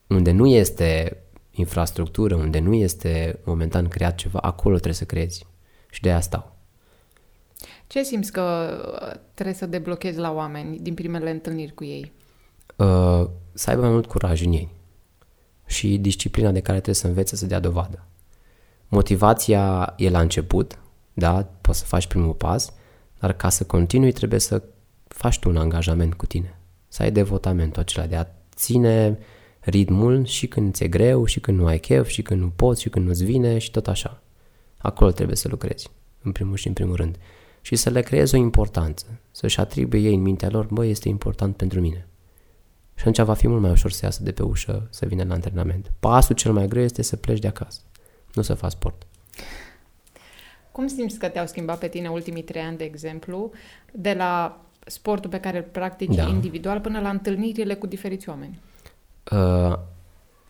Unde 0.07 0.31
nu 0.31 0.47
este 0.47 1.17
infrastructură, 1.51 2.35
unde 2.35 2.59
nu 2.59 2.73
este 2.73 3.39
momentan 3.43 3.87
creat 3.87 4.15
ceva, 4.15 4.39
acolo 4.39 4.73
trebuie 4.73 4.93
să 4.93 5.05
creezi. 5.05 5.51
Și 5.93 6.01
de 6.01 6.11
asta 6.11 6.37
stau. 6.37 6.55
Ce 7.87 8.03
simți 8.03 8.31
că 8.31 8.77
trebuie 9.33 9.55
să 9.55 9.65
deblochezi 9.65 10.19
la 10.19 10.31
oameni 10.31 10.79
din 10.79 10.93
primele 10.93 11.31
întâlniri 11.31 11.73
cu 11.73 11.83
ei? 11.83 12.11
Uh, 12.75 13.29
să 13.53 13.69
aibă 13.69 13.81
mai 13.81 13.91
mult 13.91 14.05
curaj 14.05 14.45
în 14.45 14.51
ei 14.51 14.69
și 15.65 15.97
disciplina 15.97 16.51
de 16.51 16.59
care 16.59 16.75
trebuie 16.75 16.95
să 16.95 17.07
învețe 17.07 17.35
să 17.35 17.45
dea 17.45 17.59
dovadă. 17.59 18.05
Motivația 18.87 19.93
e 19.97 20.09
la 20.09 20.19
început, 20.19 20.79
da, 21.13 21.47
poți 21.61 21.79
să 21.79 21.85
faci 21.85 22.07
primul 22.07 22.33
pas, 22.33 22.73
dar 23.19 23.33
ca 23.33 23.49
să 23.49 23.63
continui 23.63 24.11
trebuie 24.11 24.39
să 24.39 24.63
faci 25.07 25.39
tu 25.39 25.49
un 25.49 25.57
angajament 25.57 26.13
cu 26.13 26.25
tine. 26.25 26.59
Să 26.87 27.03
ai 27.03 27.11
devotamentul 27.11 27.81
acela 27.81 28.05
de 28.05 28.15
a 28.15 28.25
ține 28.55 29.17
ritmul 29.59 30.25
și 30.25 30.47
când 30.47 30.73
ți-e 30.73 30.87
greu, 30.87 31.25
și 31.25 31.39
când 31.39 31.59
nu 31.59 31.65
ai 31.65 31.79
chef, 31.79 32.07
și 32.07 32.21
când 32.21 32.41
nu 32.41 32.49
poți, 32.49 32.81
și 32.81 32.89
când 32.89 33.07
nu-ți 33.07 33.23
vine 33.23 33.57
și 33.57 33.71
tot 33.71 33.87
așa. 33.87 34.22
Acolo 34.83 35.11
trebuie 35.11 35.35
să 35.35 35.47
lucrezi, 35.47 35.89
în 36.21 36.31
primul 36.31 36.55
și 36.55 36.67
în 36.67 36.73
primul 36.73 36.95
rând. 36.95 37.17
și 37.61 37.75
să 37.75 37.89
le 37.89 38.01
creeze 38.01 38.35
o 38.35 38.39
importanță, 38.39 39.05
să-și 39.31 39.59
atribuie 39.59 40.01
ei 40.01 40.13
în 40.13 40.21
mintea 40.21 40.49
lor, 40.49 40.67
bă, 40.71 40.85
este 40.85 41.09
important 41.09 41.55
pentru 41.55 41.79
mine. 41.79 42.07
Și 42.95 43.07
atunci 43.07 43.25
va 43.25 43.33
fi 43.33 43.47
mult 43.47 43.61
mai 43.61 43.71
ușor 43.71 43.91
să 43.91 44.05
iasă 44.05 44.23
de 44.23 44.31
pe 44.31 44.43
ușă, 44.43 44.87
să 44.89 45.05
vină 45.05 45.23
la 45.23 45.33
antrenament. 45.33 45.91
Pasul 45.99 46.35
cel 46.35 46.53
mai 46.53 46.67
greu 46.67 46.83
este 46.83 47.01
să 47.01 47.15
pleci 47.15 47.39
de 47.39 47.47
acasă, 47.47 47.81
nu 48.33 48.41
să 48.41 48.53
faci 48.53 48.71
sport. 48.71 49.07
Cum 50.71 50.87
simți 50.87 51.17
că 51.17 51.27
te-au 51.27 51.47
schimbat 51.47 51.79
pe 51.79 51.87
tine 51.87 52.09
ultimii 52.09 52.43
trei 52.43 52.61
ani, 52.61 52.77
de 52.77 52.83
exemplu, 52.83 53.51
de 53.91 54.13
la 54.13 54.61
sportul 54.85 55.29
pe 55.29 55.39
care 55.39 55.57
îl 55.57 55.63
practici 55.63 56.15
da. 56.15 56.27
individual 56.27 56.79
până 56.79 56.99
la 56.99 57.09
întâlnirile 57.09 57.73
cu 57.73 57.87
diferiți 57.87 58.29
oameni? 58.29 58.59
Uh, 59.31 59.77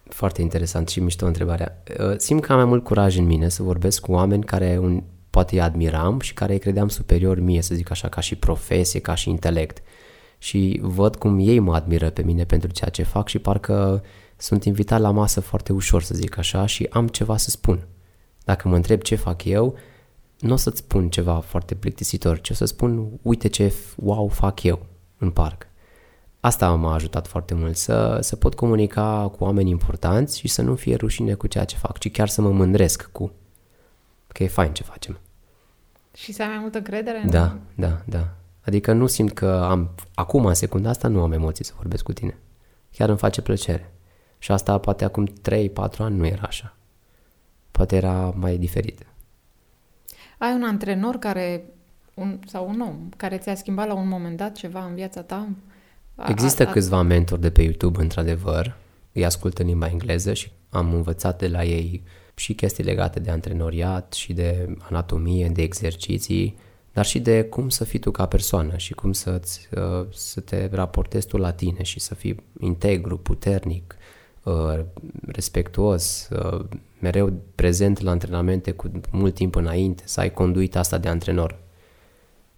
foarte 0.03 0.41
interesant 0.41 0.87
și 0.87 0.99
mișto 0.99 1.25
întrebarea. 1.25 1.83
Uh, 1.99 2.13
simt 2.17 2.41
că 2.41 2.51
am 2.51 2.57
mai 2.57 2.67
mult 2.67 2.83
curaj 2.83 3.17
în 3.17 3.25
mine 3.25 3.49
să 3.49 3.63
vorbesc 3.63 4.01
cu 4.01 4.11
oameni 4.11 4.43
care 4.43 4.77
un, 4.81 5.03
poate 5.29 5.55
îi 5.55 5.61
admiram 5.61 6.19
și 6.19 6.33
care 6.33 6.53
îi 6.53 6.59
credeam 6.59 6.87
superior 6.87 7.39
mie, 7.39 7.61
să 7.61 7.75
zic 7.75 7.91
așa, 7.91 8.09
ca 8.09 8.21
și 8.21 8.35
profesie, 8.35 8.99
ca 8.99 9.15
și 9.15 9.29
intelect. 9.29 9.83
Și 10.37 10.79
văd 10.81 11.15
cum 11.15 11.39
ei 11.39 11.59
mă 11.59 11.75
admiră 11.75 12.09
pe 12.09 12.21
mine 12.21 12.43
pentru 12.43 12.71
ceea 12.71 12.89
ce 12.89 13.03
fac 13.03 13.27
și 13.27 13.39
parcă 13.39 14.03
sunt 14.37 14.63
invitat 14.63 14.99
la 14.99 15.11
masă 15.11 15.39
foarte 15.39 15.73
ușor, 15.73 16.03
să 16.03 16.13
zic 16.13 16.37
așa, 16.37 16.65
și 16.65 16.87
am 16.89 17.07
ceva 17.07 17.37
să 17.37 17.49
spun. 17.49 17.87
Dacă 18.43 18.67
mă 18.67 18.75
întreb 18.75 19.01
ce 19.01 19.15
fac 19.15 19.43
eu, 19.43 19.75
nu 20.39 20.53
o 20.53 20.55
să-ți 20.55 20.77
spun 20.77 21.09
ceva 21.09 21.39
foarte 21.39 21.75
plictisitor, 21.75 22.41
ci 22.41 22.49
o 22.49 22.53
să 22.53 22.65
spun, 22.65 23.19
uite 23.21 23.47
ce 23.47 23.73
wow 23.95 24.27
fac 24.27 24.63
eu 24.63 24.85
în 25.17 25.29
parc. 25.29 25.67
Asta 26.45 26.73
m-a 26.73 26.93
ajutat 26.93 27.27
foarte 27.27 27.53
mult, 27.53 27.75
să, 27.75 28.17
să 28.21 28.35
pot 28.35 28.55
comunica 28.55 29.31
cu 29.37 29.43
oameni 29.43 29.69
importanți 29.69 30.39
și 30.39 30.47
să 30.47 30.61
nu 30.61 30.75
fie 30.75 30.95
rușine 30.95 31.33
cu 31.33 31.47
ceea 31.47 31.65
ce 31.65 31.75
fac, 31.75 31.97
ci 31.97 32.11
chiar 32.11 32.29
să 32.29 32.41
mă 32.41 32.51
mândresc 32.51 33.09
cu 33.11 33.31
că 34.27 34.43
e 34.43 34.47
fain 34.47 34.73
ce 34.73 34.83
facem. 34.83 35.19
Și 36.13 36.31
să 36.31 36.41
ai 36.41 36.47
mai 36.47 36.57
multă 36.57 36.81
credere? 36.81 37.23
Da, 37.29 37.43
în... 37.43 37.59
da, 37.75 38.01
da. 38.05 38.27
Adică 38.61 38.93
nu 38.93 39.07
simt 39.07 39.33
că 39.33 39.67
am, 39.69 39.89
acum, 40.13 40.45
în 40.45 40.53
secunda 40.53 40.89
asta, 40.89 41.07
nu 41.07 41.21
am 41.21 41.31
emoții 41.31 41.65
să 41.65 41.73
vorbesc 41.75 42.03
cu 42.03 42.13
tine. 42.13 42.37
Chiar 42.91 43.09
îmi 43.09 43.17
face 43.17 43.41
plăcere. 43.41 43.93
Și 44.37 44.51
asta 44.51 44.77
poate 44.77 45.03
acum 45.03 45.27
3-4 45.27 45.31
ani 45.97 46.17
nu 46.17 46.25
era 46.25 46.43
așa. 46.45 46.75
Poate 47.71 47.95
era 47.95 48.33
mai 48.35 48.57
diferit. 48.57 49.05
Ai 50.37 50.53
un 50.53 50.63
antrenor 50.63 51.15
care, 51.15 51.65
un, 52.13 52.39
sau 52.47 52.69
un 52.69 52.79
om, 52.79 53.09
care 53.17 53.37
ți-a 53.37 53.55
schimbat 53.55 53.87
la 53.87 53.93
un 53.93 54.07
moment 54.07 54.37
dat 54.37 54.55
ceva 54.55 54.85
în 54.85 54.95
viața 54.95 55.21
ta? 55.21 55.47
Există 56.27 56.65
a, 56.65 56.69
a, 56.69 56.71
câțiva 56.71 57.01
mentori 57.01 57.41
de 57.41 57.49
pe 57.49 57.61
YouTube, 57.61 58.01
într-adevăr. 58.01 58.77
Îi 59.11 59.25
ascult 59.25 59.57
în 59.57 59.65
limba 59.65 59.87
engleză 59.87 60.33
și 60.33 60.51
am 60.69 60.93
învățat 60.93 61.39
de 61.39 61.47
la 61.47 61.63
ei 61.63 62.03
și 62.35 62.53
chestii 62.53 62.83
legate 62.83 63.19
de 63.19 63.31
antrenoriat 63.31 64.13
și 64.13 64.33
de 64.33 64.75
anatomie, 64.89 65.47
de 65.47 65.61
exerciții, 65.61 66.57
dar 66.93 67.05
și 67.05 67.19
de 67.19 67.43
cum 67.43 67.69
să 67.69 67.83
fii 67.83 67.99
tu 67.99 68.11
ca 68.11 68.25
persoană 68.25 68.77
și 68.77 68.93
cum 68.93 69.11
să-ți, 69.11 69.67
uh, 69.75 70.05
să 70.11 70.39
te 70.39 70.69
raportezi 70.71 71.27
tu 71.27 71.37
la 71.37 71.51
tine 71.51 71.83
și 71.83 71.99
să 71.99 72.15
fii 72.15 72.43
integru, 72.59 73.17
puternic, 73.17 73.95
uh, 74.43 74.79
respectuos, 75.25 76.29
uh, 76.31 76.65
mereu 76.99 77.33
prezent 77.55 77.99
la 77.99 78.11
antrenamente 78.11 78.71
cu 78.71 78.91
mult 79.11 79.33
timp 79.33 79.55
înainte, 79.55 80.03
să 80.05 80.19
ai 80.19 80.33
conduita 80.33 80.79
asta 80.79 80.97
de 80.97 81.07
antrenor. 81.07 81.62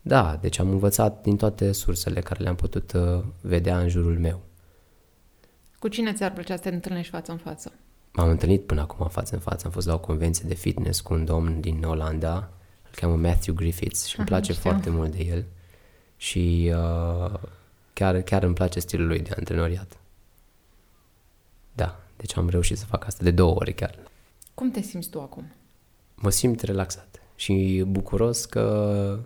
Da, 0.08 0.38
deci 0.42 0.60
am 0.60 0.70
învățat 0.70 1.22
din 1.22 1.38
toate 1.38 1.72
sursele 1.72 2.22
care 2.22 2.44
le-am 2.44 2.56
putut 2.56 2.92
vedea 3.42 3.80
în 3.80 3.90
jurul 3.90 4.20
meu. 4.20 4.42
Cu 5.80 5.88
cine 5.88 6.14
ți-ar 6.14 6.34
plăcea 6.34 6.56
să 6.56 6.62
te 6.62 6.70
întâlnești 6.70 7.12
față 7.12 7.32
în 7.32 7.38
față? 7.38 7.72
M-am 8.12 8.30
întâlnit 8.30 8.66
până 8.66 8.82
acum 8.82 9.08
față 9.08 9.36
în 9.36 9.42
față, 9.42 9.66
am 9.66 9.72
fost 9.72 9.88
la 9.88 9.94
o 9.94 10.00
convenție 10.00 10.46
de 10.48 10.54
fitness 10.54 11.02
cu 11.02 11.14
un 11.14 11.26
domn 11.26 11.62
din 11.62 11.84
Olanda, 11.84 12.36
îl 12.84 12.92
cheamă 12.96 13.16
Matthew 13.16 13.56
Griffiths 13.56 14.06
și 14.06 14.18
îmi 14.18 14.28
place 14.28 14.52
Aha, 14.52 14.62
foarte 14.62 14.90
mult 14.90 15.12
de 15.12 15.24
el 15.24 15.46
și 16.18 16.74
uh, 16.76 17.40
chiar, 17.94 18.22
chiar 18.22 18.44
îmi 18.44 18.54
place 18.54 18.80
stilul 18.80 19.08
lui 19.08 19.20
de 19.20 19.34
antrenoriat. 19.38 19.98
Da, 21.74 22.00
deci 22.18 22.38
am 22.38 22.50
reușit 22.50 22.78
să 22.78 22.86
fac 22.86 23.06
asta 23.06 23.24
de 23.24 23.32
două 23.32 23.56
ori 23.56 23.74
chiar. 23.74 24.00
Cum 24.54 24.72
te 24.72 24.82
simți 24.82 25.10
tu 25.10 25.22
acum? 25.22 25.52
Mă 26.16 26.30
simt 26.30 26.62
relaxat 26.62 27.22
și 27.36 27.84
bucuros 27.88 28.46
că 28.46 29.20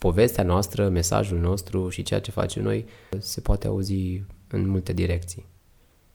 povestea 0.00 0.44
noastră, 0.44 0.88
mesajul 0.88 1.38
nostru 1.38 1.88
și 1.88 2.02
ceea 2.02 2.20
ce 2.20 2.30
facem 2.30 2.62
noi 2.62 2.86
se 3.18 3.40
poate 3.40 3.66
auzi 3.66 4.22
în 4.48 4.68
multe 4.68 4.92
direcții 4.92 5.46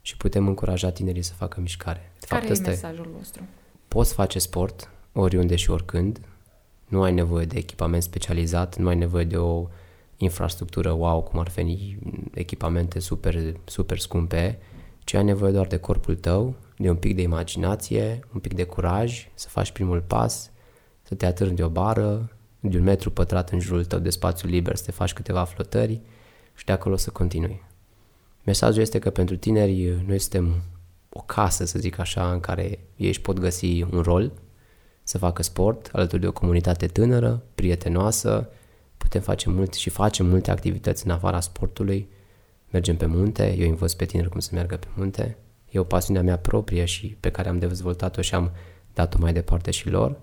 și 0.01 0.17
putem 0.17 0.47
încuraja 0.47 0.91
tinerii 0.91 1.21
să 1.21 1.33
facă 1.33 1.61
mișcare. 1.61 2.11
De 2.19 2.25
Care 2.25 2.45
fapt, 2.45 2.59
e 2.59 2.69
mesajul 2.69 3.13
vostru? 3.17 3.43
Poți 3.87 4.13
face 4.13 4.39
sport 4.39 4.89
oriunde 5.13 5.55
și 5.55 5.69
oricând, 5.69 6.21
nu 6.87 7.01
ai 7.01 7.13
nevoie 7.13 7.45
de 7.45 7.57
echipament 7.57 8.03
specializat, 8.03 8.77
nu 8.77 8.87
ai 8.87 8.95
nevoie 8.95 9.23
de 9.23 9.37
o 9.37 9.67
infrastructură 10.17 10.91
wow, 10.91 11.21
cum 11.21 11.39
ar 11.39 11.49
fi 11.49 11.97
echipamente 12.33 12.99
super, 12.99 13.53
super 13.65 13.99
scumpe, 13.99 14.59
ci 15.03 15.13
ai 15.13 15.23
nevoie 15.23 15.51
doar 15.51 15.67
de 15.67 15.77
corpul 15.77 16.15
tău, 16.15 16.55
de 16.77 16.89
un 16.89 16.95
pic 16.95 17.15
de 17.15 17.21
imaginație, 17.21 18.19
un 18.33 18.39
pic 18.39 18.53
de 18.53 18.63
curaj, 18.63 19.27
să 19.33 19.49
faci 19.49 19.71
primul 19.71 20.01
pas, 20.01 20.51
să 21.01 21.15
te 21.15 21.25
atârni 21.25 21.55
de 21.55 21.63
o 21.63 21.69
bară, 21.69 22.29
de 22.69 22.77
un 22.77 22.83
metru 22.83 23.11
pătrat 23.11 23.49
în 23.49 23.59
jurul 23.59 23.85
tău 23.85 23.99
de 23.99 24.09
spațiu 24.09 24.49
liber, 24.49 24.75
să 24.75 24.83
te 24.83 24.91
faci 24.91 25.13
câteva 25.13 25.43
flotări 25.43 26.01
și 26.55 26.65
de 26.65 26.71
acolo 26.71 26.95
să 26.95 27.09
continui. 27.09 27.63
Mesajul 28.43 28.81
este 28.81 28.99
că 28.99 29.09
pentru 29.09 29.35
tineri 29.35 30.03
noi 30.05 30.19
suntem 30.19 30.61
o 31.09 31.21
casă, 31.21 31.65
să 31.65 31.79
zic 31.79 31.99
așa, 31.99 32.31
în 32.31 32.39
care 32.39 32.79
ei 32.95 33.07
își 33.07 33.21
pot 33.21 33.39
găsi 33.39 33.81
un 33.81 34.01
rol, 34.01 34.31
să 35.03 35.17
facă 35.17 35.43
sport 35.43 35.89
alături 35.91 36.21
de 36.21 36.27
o 36.27 36.31
comunitate 36.31 36.87
tânără, 36.87 37.43
prietenoasă, 37.55 38.49
putem 38.97 39.21
face 39.21 39.49
multe 39.49 39.77
și 39.77 39.89
facem 39.89 40.25
multe 40.25 40.51
activități 40.51 41.05
în 41.05 41.11
afara 41.11 41.39
sportului, 41.39 42.09
mergem 42.69 42.97
pe 42.97 43.05
munte, 43.05 43.55
eu 43.57 43.69
învăț 43.69 43.93
pe 43.93 44.05
tineri 44.05 44.29
cum 44.29 44.39
să 44.39 44.49
meargă 44.53 44.77
pe 44.77 44.87
munte, 44.95 45.37
e 45.69 45.79
o 45.79 45.83
pasiune 45.83 46.19
a 46.19 46.21
mea 46.21 46.37
proprie 46.37 46.85
și 46.85 47.17
pe 47.19 47.31
care 47.31 47.49
am 47.49 47.59
dezvoltat-o 47.59 48.21
și 48.21 48.35
am 48.35 48.51
dat-o 48.93 49.17
mai 49.19 49.33
departe 49.33 49.71
și 49.71 49.89
lor 49.89 50.19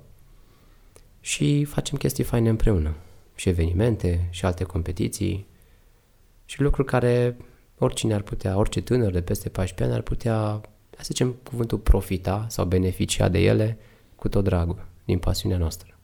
și 1.24 1.64
facem 1.64 1.98
chestii 1.98 2.24
faine 2.24 2.48
împreună 2.48 2.94
și 3.34 3.48
evenimente 3.48 4.26
și 4.30 4.44
alte 4.44 4.64
competiții 4.64 5.46
și 6.44 6.60
lucruri 6.60 6.88
care 6.88 7.36
oricine 7.78 8.14
ar 8.14 8.22
putea, 8.22 8.56
orice 8.56 8.80
tânăr 8.80 9.12
de 9.12 9.20
peste 9.20 9.48
14 9.48 9.84
ani 9.84 9.94
ar 9.94 10.00
putea, 10.00 10.60
să 10.90 11.02
zicem 11.02 11.36
cuvântul 11.42 11.78
profita 11.78 12.46
sau 12.48 12.64
beneficia 12.64 13.28
de 13.28 13.38
ele 13.38 13.78
cu 14.16 14.28
tot 14.28 14.44
dragul, 14.44 14.86
din 15.04 15.18
pasiunea 15.18 15.58
noastră. 15.58 15.96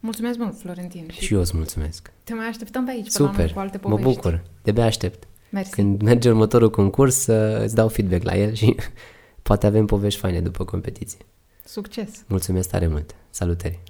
Mulțumesc 0.00 0.38
mult, 0.38 0.58
Florentin. 0.58 1.08
Și 1.10 1.34
eu 1.34 1.40
îți 1.40 1.56
mulțumesc. 1.56 2.12
Te 2.24 2.34
mai 2.34 2.46
așteptăm 2.46 2.84
pe 2.84 2.90
aici, 2.90 3.08
Super, 3.08 3.46
pe 3.46 3.52
cu 3.52 3.58
alte 3.58 3.78
povești. 3.78 4.04
mă 4.04 4.10
bucur, 4.12 4.44
de 4.62 4.82
aștept. 4.82 5.28
Mersi. 5.50 5.70
Când 5.70 6.02
merge 6.02 6.28
următorul 6.28 6.70
concurs, 6.70 7.26
îți 7.62 7.74
dau 7.74 7.88
feedback 7.88 8.22
la 8.22 8.36
el 8.36 8.52
și 8.52 8.76
poate 9.42 9.66
avem 9.66 9.86
povești 9.86 10.20
faine 10.20 10.40
după 10.40 10.64
competiție. 10.64 11.18
Succes! 11.64 12.24
Mulțumesc 12.26 12.68
tare 12.68 12.86
mult! 12.86 13.14
Salutări! 13.30 13.82